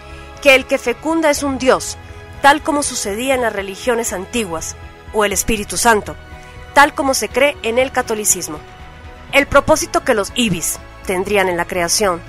que 0.46 0.54
el 0.54 0.64
que 0.64 0.78
fecunda 0.78 1.28
es 1.28 1.42
un 1.42 1.58
dios, 1.58 1.98
tal 2.40 2.62
como 2.62 2.84
sucedía 2.84 3.34
en 3.34 3.40
las 3.40 3.52
religiones 3.52 4.12
antiguas, 4.12 4.76
o 5.12 5.24
el 5.24 5.32
Espíritu 5.32 5.76
Santo, 5.76 6.14
tal 6.72 6.94
como 6.94 7.14
se 7.14 7.28
cree 7.28 7.56
en 7.64 7.80
el 7.80 7.90
catolicismo. 7.90 8.60
El 9.32 9.48
propósito 9.48 10.04
que 10.04 10.14
los 10.14 10.30
ibis 10.36 10.78
tendrían 11.04 11.48
en 11.48 11.56
la 11.56 11.64
creación, 11.64 12.20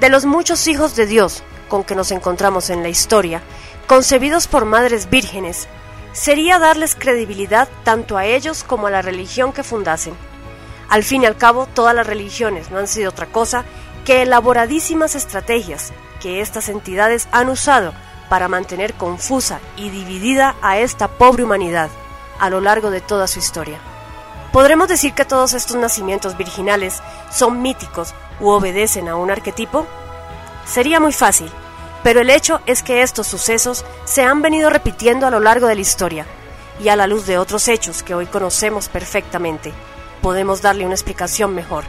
de 0.00 0.10
los 0.10 0.26
muchos 0.26 0.66
hijos 0.66 0.96
de 0.96 1.06
Dios 1.06 1.42
con 1.70 1.82
que 1.82 1.94
nos 1.94 2.10
encontramos 2.10 2.68
en 2.68 2.82
la 2.82 2.90
historia, 2.90 3.40
concebidos 3.86 4.48
por 4.48 4.66
madres 4.66 5.08
vírgenes, 5.08 5.66
sería 6.12 6.58
darles 6.58 6.94
credibilidad 6.94 7.70
tanto 7.84 8.18
a 8.18 8.26
ellos 8.26 8.64
como 8.64 8.88
a 8.88 8.90
la 8.90 9.00
religión 9.00 9.54
que 9.54 9.62
fundasen. 9.62 10.12
Al 10.90 11.04
fin 11.04 11.22
y 11.22 11.24
al 11.24 11.38
cabo, 11.38 11.66
todas 11.72 11.94
las 11.94 12.06
religiones 12.06 12.70
no 12.70 12.76
han 12.76 12.86
sido 12.86 13.08
otra 13.08 13.28
cosa 13.28 13.64
que 14.04 14.22
elaboradísimas 14.22 15.14
estrategias 15.14 15.92
que 16.20 16.40
estas 16.40 16.68
entidades 16.68 17.28
han 17.32 17.48
usado 17.48 17.92
para 18.28 18.48
mantener 18.48 18.94
confusa 18.94 19.60
y 19.76 19.90
dividida 19.90 20.54
a 20.62 20.78
esta 20.78 21.08
pobre 21.08 21.44
humanidad 21.44 21.90
a 22.38 22.50
lo 22.50 22.60
largo 22.60 22.90
de 22.90 23.00
toda 23.00 23.26
su 23.26 23.38
historia. 23.38 23.78
¿Podremos 24.52 24.88
decir 24.88 25.14
que 25.14 25.24
todos 25.24 25.54
estos 25.54 25.76
nacimientos 25.76 26.36
virginales 26.36 27.00
son 27.30 27.62
míticos 27.62 28.14
u 28.40 28.48
obedecen 28.48 29.08
a 29.08 29.16
un 29.16 29.30
arquetipo? 29.30 29.86
Sería 30.66 31.00
muy 31.00 31.12
fácil, 31.12 31.50
pero 32.02 32.20
el 32.20 32.30
hecho 32.30 32.60
es 32.66 32.82
que 32.82 33.02
estos 33.02 33.26
sucesos 33.26 33.84
se 34.04 34.24
han 34.24 34.42
venido 34.42 34.70
repitiendo 34.70 35.26
a 35.26 35.30
lo 35.30 35.40
largo 35.40 35.66
de 35.66 35.74
la 35.74 35.80
historia, 35.80 36.26
y 36.80 36.88
a 36.88 36.96
la 36.96 37.06
luz 37.06 37.26
de 37.26 37.38
otros 37.38 37.68
hechos 37.68 38.02
que 38.02 38.14
hoy 38.14 38.26
conocemos 38.26 38.88
perfectamente, 38.88 39.72
podemos 40.20 40.62
darle 40.62 40.84
una 40.84 40.94
explicación 40.94 41.54
mejor. 41.54 41.84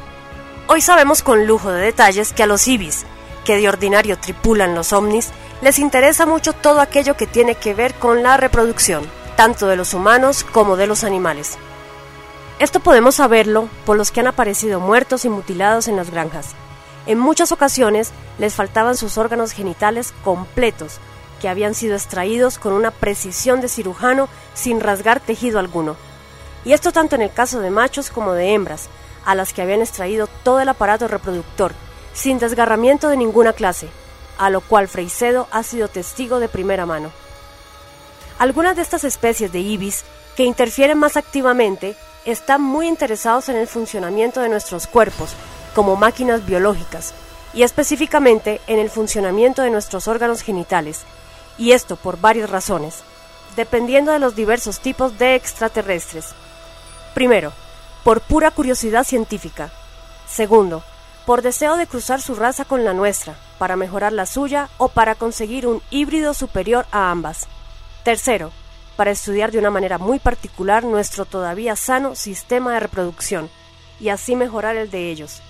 Hoy 0.68 0.82
sabemos 0.82 1.24
con 1.24 1.46
lujo 1.46 1.72
de 1.72 1.82
detalles 1.82 2.32
que 2.34 2.44
a 2.44 2.48
los 2.48 2.68
ibis, 2.68 3.06
que 3.46 3.58
de 3.58 3.68
ordinario 3.68 4.18
tripulan 4.18 4.76
los 4.76 4.94
ovnis, 4.94 5.32
les 5.62 5.78
interesa 5.78 6.26
mucho 6.26 6.54
todo 6.54 6.80
aquello 6.80 7.18
que 7.18 7.28
tiene 7.28 7.56
que 7.56 7.74
ver 7.74 7.94
con 7.96 8.24
la 8.24 8.38
reproducción, 8.38 9.04
tanto 9.36 9.68
de 9.68 9.76
los 9.76 9.94
humanos 9.94 10.44
como 10.44 10.78
de 10.78 10.88
los 10.88 11.04
animales. 11.04 11.58
Esto 12.60 12.80
podemos 12.80 13.16
saberlo 13.16 13.68
por 13.86 13.98
los 13.98 14.12
que 14.12 14.22
han 14.22 14.28
aparecido 14.28 14.80
muertos 14.80 15.26
y 15.26 15.30
mutilados 15.30 15.88
en 15.88 15.98
las 15.98 16.10
granjas, 16.10 16.56
en 17.06 17.20
muchas 17.20 17.52
ocasiones 17.52 18.12
les 18.38 18.56
faltaban 18.56 18.96
sus 18.96 19.18
órganos 19.18 19.52
genitales 19.52 20.14
completos, 20.24 21.00
que 21.42 21.50
habían 21.50 21.74
sido 21.74 21.96
extraídos 21.96 22.58
con 22.58 22.72
una 22.72 22.92
precisión 22.92 23.60
de 23.60 23.68
cirujano 23.68 24.30
sin 24.54 24.80
rasgar 24.80 25.20
tejido 25.20 25.60
alguno. 25.60 25.98
Y 26.64 26.72
esto 26.72 26.94
tanto 26.94 27.16
en 27.16 27.22
el 27.24 27.34
caso 27.34 27.60
de 27.60 27.70
machos 27.70 28.10
como 28.10 28.32
de 28.32 28.54
hembras, 28.54 28.88
a 29.26 29.36
las 29.36 29.54
que 29.54 29.62
habían 29.62 29.82
extraído 29.82 30.28
todo 30.44 30.60
el 30.60 30.70
aparato 30.70 31.08
reproductor, 31.08 31.74
sin 32.14 32.40
desgarramiento 32.40 33.10
de 33.10 33.18
ninguna 33.18 33.54
clase, 33.54 33.88
a 34.38 34.50
lo 34.50 34.62
cual 34.62 34.88
Freicedo 34.88 35.48
ha 35.52 35.64
sido 35.64 35.88
testigo 35.88 36.40
de 36.40 36.50
primera 36.50 36.86
mano. 36.86 37.12
Algunas 38.40 38.76
de 38.76 38.82
estas 38.82 39.04
especies 39.04 39.52
de 39.52 39.60
ibis, 39.60 40.04
que 40.36 40.44
interfieren 40.44 40.98
más 40.98 41.18
activamente, 41.18 41.96
están 42.26 42.62
muy 42.62 42.88
interesados 42.88 43.50
en 43.50 43.58
el 43.58 43.68
funcionamiento 43.68 44.42
de 44.42 44.50
nuestros 44.50 44.88
cuerpos, 44.88 45.32
como 45.76 45.96
máquinas 45.96 46.46
biológicas, 46.46 47.14
y 47.54 47.64
específicamente 47.64 48.62
en 48.68 48.80
el 48.80 48.90
funcionamiento 48.90 49.62
de 49.62 49.70
nuestros 49.70 50.08
órganos 50.08 50.42
genitales, 50.42 51.02
y 51.58 51.72
esto 51.72 51.96
por 51.96 52.20
varias 52.20 52.50
razones, 52.50 53.04
dependiendo 53.56 54.12
de 54.12 54.20
los 54.20 54.36
diversos 54.36 54.80
tipos 54.80 55.18
de 55.20 55.36
extraterrestres. 55.36 56.30
Primero, 57.14 57.54
por 58.04 58.22
pura 58.22 58.52
curiosidad 58.52 59.04
científica. 59.04 59.72
Segundo, 60.28 60.84
por 61.26 61.42
deseo 61.42 61.78
de 61.78 61.88
cruzar 61.88 62.22
su 62.22 62.36
raza 62.36 62.66
con 62.66 62.84
la 62.84 62.94
nuestra, 62.94 63.36
para 63.58 63.76
mejorar 63.76 64.12
la 64.12 64.26
suya 64.26 64.70
o 64.78 64.90
para 64.90 65.16
conseguir 65.16 65.68
un 65.68 65.82
híbrido 65.90 66.34
superior 66.34 66.86
a 66.92 67.12
ambas. 67.12 67.48
Tercero, 68.04 68.52
para 68.98 69.12
estudiar 69.12 69.52
de 69.52 69.60
una 69.60 69.70
manera 69.70 69.98
muy 69.98 70.20
particular 70.20 70.84
nuestro 70.84 71.26
todavía 71.26 71.76
sano 71.76 72.16
sistema 72.16 72.74
de 72.74 72.82
reproducción 72.82 73.50
y 74.00 74.10
así 74.10 74.36
mejorar 74.36 74.76
el 74.76 74.92
de 74.92 75.10
ellos, 75.10 75.42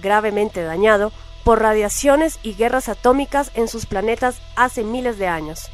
gravemente 0.00 0.62
dañado 0.62 1.12
por 1.44 1.60
radiaciones 1.60 2.38
y 2.42 2.54
guerras 2.54 2.88
atómicas 2.88 3.50
en 3.54 3.68
sus 3.68 3.86
planetas 3.86 4.36
hace 4.54 4.84
miles 4.84 5.18
de 5.18 5.28
años. 5.28 5.70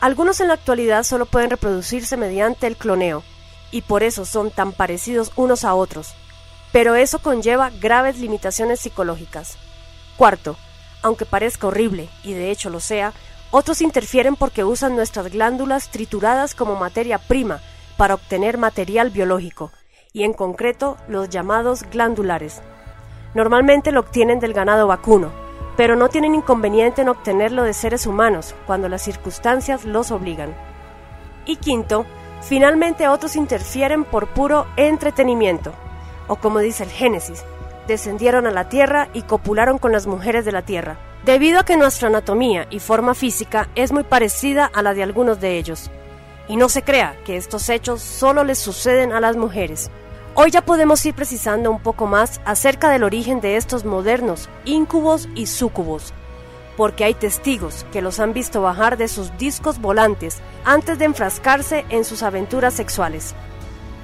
Algunos 0.00 0.40
en 0.40 0.48
la 0.48 0.54
actualidad 0.54 1.04
solo 1.04 1.26
pueden 1.26 1.50
reproducirse 1.50 2.16
mediante 2.16 2.66
el 2.66 2.76
cloneo, 2.76 3.22
y 3.74 3.82
por 3.82 4.04
eso 4.04 4.24
son 4.24 4.52
tan 4.52 4.70
parecidos 4.70 5.32
unos 5.34 5.64
a 5.64 5.74
otros, 5.74 6.14
pero 6.70 6.94
eso 6.94 7.18
conlleva 7.18 7.70
graves 7.70 8.20
limitaciones 8.20 8.78
psicológicas. 8.78 9.58
Cuarto, 10.16 10.56
aunque 11.02 11.26
parezca 11.26 11.66
horrible, 11.66 12.08
y 12.22 12.34
de 12.34 12.52
hecho 12.52 12.70
lo 12.70 12.78
sea, 12.78 13.12
otros 13.50 13.82
interfieren 13.82 14.36
porque 14.36 14.62
usan 14.62 14.94
nuestras 14.94 15.32
glándulas 15.32 15.88
trituradas 15.88 16.54
como 16.54 16.76
materia 16.76 17.18
prima 17.18 17.60
para 17.96 18.14
obtener 18.14 18.58
material 18.58 19.10
biológico, 19.10 19.72
y 20.12 20.22
en 20.22 20.34
concreto 20.34 20.96
los 21.08 21.28
llamados 21.28 21.82
glandulares. 21.82 22.62
Normalmente 23.34 23.90
lo 23.90 23.98
obtienen 23.98 24.38
del 24.38 24.52
ganado 24.52 24.86
vacuno, 24.86 25.32
pero 25.76 25.96
no 25.96 26.10
tienen 26.10 26.36
inconveniente 26.36 27.02
en 27.02 27.08
obtenerlo 27.08 27.64
de 27.64 27.72
seres 27.72 28.06
humanos 28.06 28.54
cuando 28.68 28.88
las 28.88 29.02
circunstancias 29.02 29.84
los 29.84 30.12
obligan. 30.12 30.54
Y 31.44 31.56
quinto, 31.56 32.06
finalmente 32.48 33.08
otros 33.08 33.36
interfieren 33.36 34.04
por 34.04 34.28
puro 34.28 34.66
entretenimiento, 34.76 35.72
o 36.28 36.36
como 36.36 36.60
dice 36.60 36.84
el 36.84 36.90
Génesis, 36.90 37.44
descendieron 37.86 38.46
a 38.46 38.50
la 38.50 38.68
tierra 38.68 39.08
y 39.12 39.22
copularon 39.22 39.78
con 39.78 39.92
las 39.92 40.06
mujeres 40.06 40.44
de 40.44 40.52
la 40.52 40.62
tierra 40.62 40.98
debido 41.24 41.60
a 41.60 41.64
que 41.64 41.76
nuestra 41.76 42.08
anatomía 42.08 42.66
y 42.70 42.80
forma 42.80 43.14
física 43.14 43.68
es 43.74 43.92
muy 43.92 44.04
parecida 44.04 44.66
a 44.66 44.82
la 44.82 44.94
de 44.94 45.02
algunos 45.02 45.40
de 45.40 45.56
ellos. 45.58 45.90
Y 46.48 46.56
no 46.56 46.68
se 46.68 46.82
crea 46.82 47.16
que 47.24 47.36
estos 47.36 47.68
hechos 47.70 48.02
solo 48.02 48.44
les 48.44 48.58
suceden 48.58 49.12
a 49.12 49.20
las 49.20 49.36
mujeres. 49.36 49.90
Hoy 50.34 50.50
ya 50.50 50.62
podemos 50.62 51.04
ir 51.06 51.14
precisando 51.14 51.70
un 51.70 51.80
poco 51.80 52.06
más 52.06 52.40
acerca 52.44 52.90
del 52.90 53.04
origen 53.04 53.40
de 53.40 53.56
estos 53.56 53.84
modernos 53.84 54.50
íncubos 54.64 55.28
y 55.34 55.46
súcubos, 55.46 56.12
porque 56.76 57.04
hay 57.04 57.14
testigos 57.14 57.86
que 57.92 58.02
los 58.02 58.20
han 58.20 58.32
visto 58.32 58.62
bajar 58.62 58.96
de 58.96 59.08
sus 59.08 59.36
discos 59.38 59.80
volantes 59.80 60.40
antes 60.64 60.98
de 60.98 61.04
enfrascarse 61.04 61.84
en 61.88 62.04
sus 62.04 62.22
aventuras 62.22 62.74
sexuales. 62.74 63.34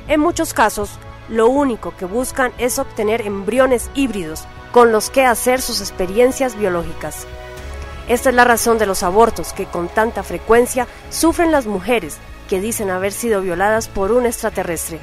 En 0.08 0.20
muchos 0.20 0.54
casos, 0.54 0.90
lo 1.28 1.48
único 1.48 1.94
que 1.96 2.04
buscan 2.04 2.52
es 2.58 2.78
obtener 2.78 3.22
embriones 3.22 3.90
híbridos 3.94 4.44
con 4.72 4.92
los 4.92 5.10
que 5.10 5.24
hacer 5.24 5.60
sus 5.60 5.80
experiencias 5.80 6.56
biológicas. 6.56 7.26
Esta 8.08 8.30
es 8.30 8.34
la 8.34 8.44
razón 8.44 8.78
de 8.78 8.86
los 8.86 9.02
abortos 9.02 9.52
que 9.52 9.66
con 9.66 9.88
tanta 9.88 10.22
frecuencia 10.22 10.88
sufren 11.10 11.52
las 11.52 11.66
mujeres 11.66 12.18
que 12.48 12.60
dicen 12.60 12.90
haber 12.90 13.12
sido 13.12 13.42
violadas 13.42 13.88
por 13.88 14.10
un 14.10 14.26
extraterrestre. 14.26 14.98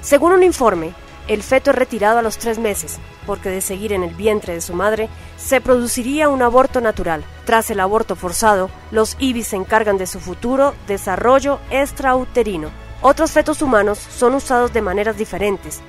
Según 0.00 0.32
un 0.32 0.42
informe, 0.42 0.92
el 1.26 1.42
feto 1.42 1.70
es 1.70 1.76
retirado 1.76 2.18
a 2.18 2.22
los 2.22 2.38
tres 2.38 2.58
meses, 2.58 2.98
porque 3.26 3.48
de 3.48 3.60
seguir 3.60 3.92
en 3.92 4.02
el 4.02 4.14
vientre 4.14 4.54
de 4.54 4.60
su 4.60 4.74
madre, 4.74 5.08
se 5.36 5.60
produciría 5.60 6.28
un 6.28 6.42
aborto 6.42 6.80
natural. 6.80 7.24
Tras 7.46 7.70
el 7.70 7.80
aborto 7.80 8.16
forzado, 8.16 8.70
los 8.90 9.16
ibis 9.18 9.48
se 9.48 9.56
encargan 9.56 9.96
de 9.96 10.06
su 10.06 10.20
futuro 10.20 10.74
desarrollo 10.86 11.60
extrauterino. 11.70 12.70
Otros 13.00 13.32
fetos 13.32 13.62
humanos 13.62 13.98
son 13.98 14.34
usados 14.34 14.72
de 14.72 14.82
maneras 14.82 15.16
diferentes, 15.16 15.80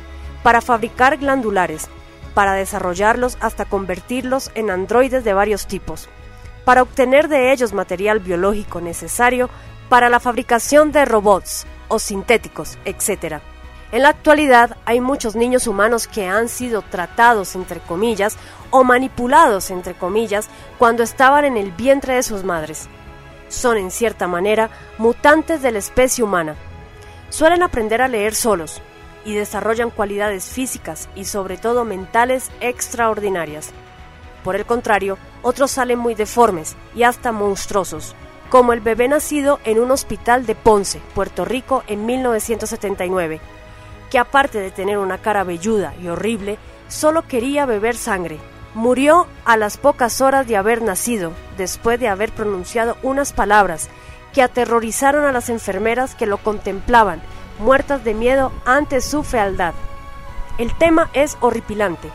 para 0.44 0.62
fabricar 0.62 1.18
glandulares, 1.18 1.88
para 2.34 2.54
desarrollarlos 2.54 3.38
hasta 3.40 3.66
convertirlos 3.66 4.52
en 4.56 4.70
androides 4.70 5.24
de 5.24 5.34
varios 5.34 5.68
tipos, 5.68 6.10
para 6.66 6.82
obtener 6.82 7.28
de 7.30 7.52
ellos 7.52 7.74
material 7.74 8.20
biológico 8.20 8.82
necesario 8.82 9.50
para 9.90 10.10
la 10.10 10.20
fabricación 10.20 10.92
de 10.92 11.06
robots 11.06 11.66
o 11.88 12.00
sintéticos, 12.00 12.78
etc. 12.86 13.42
En 13.96 14.02
la 14.02 14.10
actualidad 14.10 14.76
hay 14.84 15.00
muchos 15.00 15.38
niños 15.38 15.68
humanos 15.68 16.10
que 16.10 16.28
han 16.28 16.50
sido 16.50 16.82
tratados 16.82 17.56
entre 17.56 17.80
comillas 17.80 18.36
o 18.70 18.84
manipulados 18.84 19.72
entre 19.72 19.94
comillas 19.94 20.50
cuando 20.78 21.02
estaban 21.02 21.46
en 21.46 21.56
el 21.56 21.72
vientre 21.72 22.16
de 22.16 22.24
sus 22.24 22.44
madres. 22.44 22.90
Son 23.48 23.78
en 23.78 23.92
cierta 23.92 24.28
manera 24.28 24.70
mutantes 24.98 25.62
de 25.62 25.72
la 25.72 25.80
especie 25.80 26.26
humana. 26.26 26.58
Suelen 27.30 27.64
aprender 27.64 28.02
a 28.02 28.10
leer 28.10 28.36
solos, 28.36 28.82
y 29.24 29.34
desarrollan 29.34 29.92
cualidades 29.92 30.44
físicas 30.44 31.08
y 31.16 31.24
sobre 31.24 31.56
todo 31.56 31.86
mentales 31.86 32.52
extraordinarias. 32.60 33.70
Por 34.44 34.58
el 34.58 34.66
contrario, 34.66 35.18
otros 35.42 35.72
salen 35.72 36.00
muy 36.00 36.16
deformes 36.16 36.76
y 36.96 37.04
hasta 37.04 37.32
monstruosos, 37.32 38.14
como 38.50 38.74
el 38.74 38.82
bebé 38.82 39.08
nacido 39.08 39.62
en 39.64 39.80
un 39.80 39.90
hospital 39.92 40.46
de 40.46 40.54
Ponce, 40.54 41.00
Puerto 41.14 41.46
Rico, 41.46 41.86
en 41.88 42.06
1979, 42.06 43.40
que 44.10 44.20
aparte 44.20 44.60
de 44.60 44.72
tener 44.72 44.98
una 44.98 45.18
cara 45.18 45.44
velluda 45.44 45.94
y 46.02 46.08
horrible, 46.08 46.58
solo 46.88 47.28
quería 47.28 47.66
beber 47.66 47.96
sangre. 47.96 48.40
Murió 48.74 49.28
a 49.46 49.58
las 49.58 49.78
pocas 49.78 50.22
horas 50.22 50.48
de 50.48 50.58
haber 50.58 50.82
nacido, 50.82 51.32
después 51.58 52.00
de 52.00 52.10
haber 52.10 52.32
pronunciado 52.32 52.98
unas 53.04 53.34
palabras 53.34 53.90
que 54.34 54.42
aterrorizaron 54.42 55.26
a 55.26 55.32
las 55.32 55.50
enfermeras 55.50 56.14
que 56.14 56.26
lo 56.26 56.38
contemplaban 56.38 57.22
muertas 57.60 58.04
de 58.04 58.14
miedo 58.14 58.52
ante 58.66 59.02
su 59.02 59.24
fealdad. 59.24 59.74
El 60.58 60.76
tema 60.78 61.10
es 61.14 61.38
horripilante, 61.42 62.10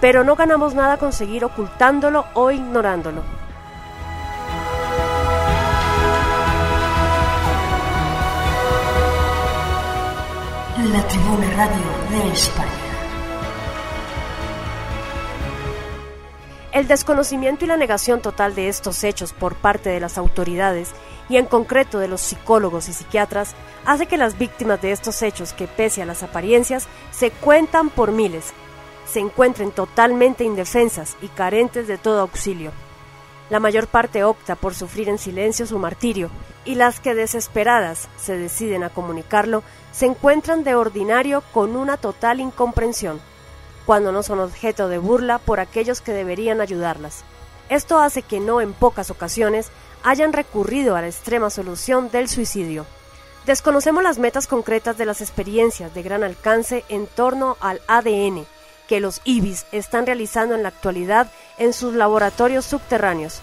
pero 0.00 0.24
no 0.24 0.36
ganamos 0.36 0.74
nada 0.74 0.96
con 0.96 1.12
seguir 1.12 1.44
ocultándolo 1.44 2.24
o 2.34 2.50
ignorándolo. 2.50 3.22
La 10.84 11.06
Tribuna 11.06 11.50
Radio 11.50 11.84
de 12.10 12.32
España. 12.32 12.70
El 16.72 16.88
desconocimiento 16.88 17.66
y 17.66 17.68
la 17.68 17.76
negación 17.76 18.22
total 18.22 18.54
de 18.54 18.68
estos 18.68 19.04
hechos 19.04 19.34
por 19.34 19.56
parte 19.56 19.90
de 19.90 20.00
las 20.00 20.16
autoridades 20.16 20.92
y 21.28 21.36
en 21.36 21.44
concreto 21.44 21.98
de 21.98 22.08
los 22.08 22.22
psicólogos 22.22 22.88
y 22.88 22.94
psiquiatras 22.94 23.54
hace 23.84 24.06
que 24.06 24.16
las 24.16 24.38
víctimas 24.38 24.80
de 24.80 24.92
estos 24.92 25.20
hechos, 25.20 25.52
que 25.52 25.66
pese 25.66 26.00
a 26.00 26.06
las 26.06 26.22
apariencias, 26.22 26.88
se 27.10 27.30
cuentan 27.30 27.90
por 27.90 28.10
miles, 28.10 28.54
se 29.04 29.20
encuentren 29.20 29.72
totalmente 29.72 30.44
indefensas 30.44 31.18
y 31.20 31.28
carentes 31.28 31.88
de 31.88 31.98
todo 31.98 32.20
auxilio. 32.20 32.72
La 33.50 33.58
mayor 33.58 33.88
parte 33.88 34.22
opta 34.22 34.54
por 34.54 34.74
sufrir 34.74 35.08
en 35.08 35.18
silencio 35.18 35.66
su 35.66 35.78
martirio, 35.78 36.30
y 36.64 36.76
las 36.76 37.00
que 37.00 37.16
desesperadas 37.16 38.08
se 38.16 38.38
deciden 38.38 38.84
a 38.84 38.90
comunicarlo 38.90 39.64
se 39.92 40.06
encuentran 40.06 40.62
de 40.62 40.76
ordinario 40.76 41.42
con 41.52 41.74
una 41.74 41.96
total 41.96 42.38
incomprensión, 42.38 43.20
cuando 43.86 44.12
no 44.12 44.22
son 44.22 44.38
objeto 44.38 44.86
de 44.86 44.98
burla 44.98 45.38
por 45.38 45.58
aquellos 45.58 46.00
que 46.00 46.12
deberían 46.12 46.60
ayudarlas. 46.60 47.24
Esto 47.68 47.98
hace 47.98 48.22
que 48.22 48.38
no 48.38 48.60
en 48.60 48.72
pocas 48.72 49.10
ocasiones 49.10 49.70
hayan 50.04 50.32
recurrido 50.32 50.94
a 50.94 51.00
la 51.00 51.08
extrema 51.08 51.50
solución 51.50 52.08
del 52.10 52.28
suicidio. 52.28 52.86
Desconocemos 53.46 54.04
las 54.04 54.18
metas 54.18 54.46
concretas 54.46 54.96
de 54.96 55.06
las 55.06 55.20
experiencias 55.20 55.92
de 55.92 56.02
gran 56.02 56.22
alcance 56.22 56.84
en 56.88 57.08
torno 57.08 57.56
al 57.60 57.80
ADN 57.88 58.46
que 58.90 58.98
los 58.98 59.20
IBIS 59.22 59.66
están 59.70 60.04
realizando 60.04 60.56
en 60.56 60.64
la 60.64 60.70
actualidad 60.70 61.30
en 61.60 61.74
sus 61.74 61.94
laboratorios 61.94 62.64
subterráneos, 62.64 63.42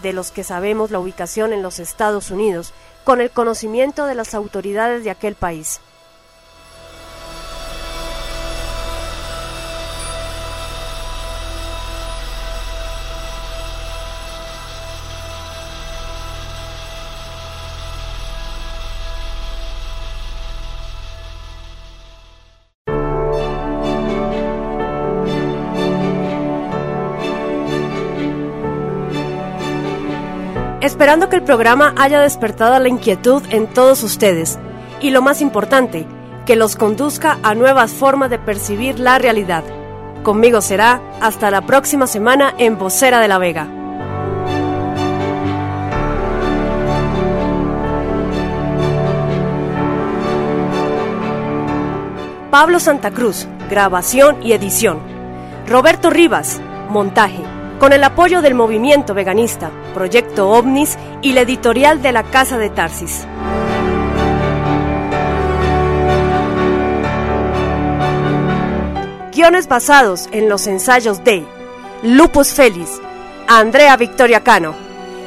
de 0.00 0.12
los 0.12 0.30
que 0.30 0.44
sabemos 0.44 0.92
la 0.92 1.00
ubicación 1.00 1.52
en 1.52 1.62
los 1.62 1.80
Estados 1.80 2.30
Unidos, 2.30 2.72
con 3.04 3.20
el 3.20 3.30
conocimiento 3.30 4.06
de 4.06 4.14
las 4.14 4.34
autoridades 4.34 5.02
de 5.04 5.10
aquel 5.10 5.34
país. 5.34 5.80
Esperando 30.96 31.28
que 31.28 31.36
el 31.36 31.42
programa 31.42 31.92
haya 31.98 32.20
despertado 32.20 32.78
la 32.78 32.88
inquietud 32.88 33.42
en 33.50 33.66
todos 33.66 34.02
ustedes 34.02 34.58
y 34.98 35.10
lo 35.10 35.20
más 35.20 35.42
importante, 35.42 36.06
que 36.46 36.56
los 36.56 36.74
conduzca 36.74 37.38
a 37.42 37.54
nuevas 37.54 37.92
formas 37.92 38.30
de 38.30 38.38
percibir 38.38 38.98
la 38.98 39.18
realidad. 39.18 39.62
Conmigo 40.22 40.62
será 40.62 41.02
hasta 41.20 41.50
la 41.50 41.66
próxima 41.66 42.06
semana 42.06 42.54
en 42.56 42.78
Vocera 42.78 43.20
de 43.20 43.28
la 43.28 43.36
Vega. 43.36 43.68
Pablo 52.50 52.80
Santa 52.80 53.10
Cruz, 53.10 53.46
grabación 53.68 54.42
y 54.42 54.54
edición. 54.54 55.00
Roberto 55.66 56.08
Rivas, 56.08 56.58
montaje 56.88 57.42
con 57.78 57.92
el 57.92 58.02
apoyo 58.04 58.42
del 58.42 58.54
movimiento 58.54 59.14
veganista, 59.14 59.70
Proyecto 59.94 60.50
OVNIS 60.50 60.98
y 61.22 61.32
la 61.32 61.42
editorial 61.42 62.02
de 62.02 62.12
la 62.12 62.22
Casa 62.22 62.58
de 62.58 62.70
Tarsis. 62.70 63.26
guiones 69.36 69.68
basados 69.68 70.30
en 70.32 70.48
los 70.48 70.66
ensayos 70.66 71.22
de 71.22 71.44
Lupus 72.02 72.54
Félix, 72.54 73.02
Andrea 73.46 73.94
Victoria 73.98 74.42
Cano 74.42 74.74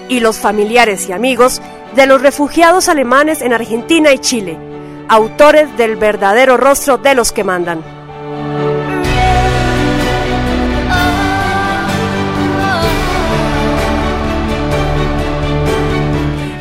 y 0.08 0.20
los 0.20 0.40
familiares 0.40 1.08
y 1.08 1.12
amigos 1.12 1.62
de 1.96 2.08
los 2.08 2.20
refugiados 2.20 2.90
alemanes 2.90 3.44
en 3.44 3.54
Argentina 3.54 4.12
y 4.12 4.18
Chile, 4.18 4.58
autores 5.08 5.78
del 5.78 5.96
verdadero 5.96 6.58
rostro 6.58 6.98
de 6.98 7.14
los 7.14 7.32
que 7.32 7.44
mandan. 7.44 7.99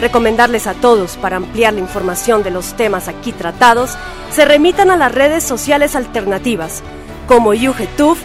Recomendarles 0.01 0.67
a 0.69 0.75
todos, 0.75 1.17
para 1.17 1.37
ampliar 1.37 1.75
la 1.75 1.81
información 1.81 2.45
de 2.45 2.53
los 2.53 2.75
temas 2.75 3.09
aquí 3.09 3.33
tratados, 3.33 3.99
se 4.31 4.45
remitan 4.45 4.93
a 4.93 4.97
las 4.97 5.13
redes 5.13 5.43
sociales 5.43 5.97
alternativas 5.97 6.85
como 7.27 7.53
YouTube, 7.53 8.17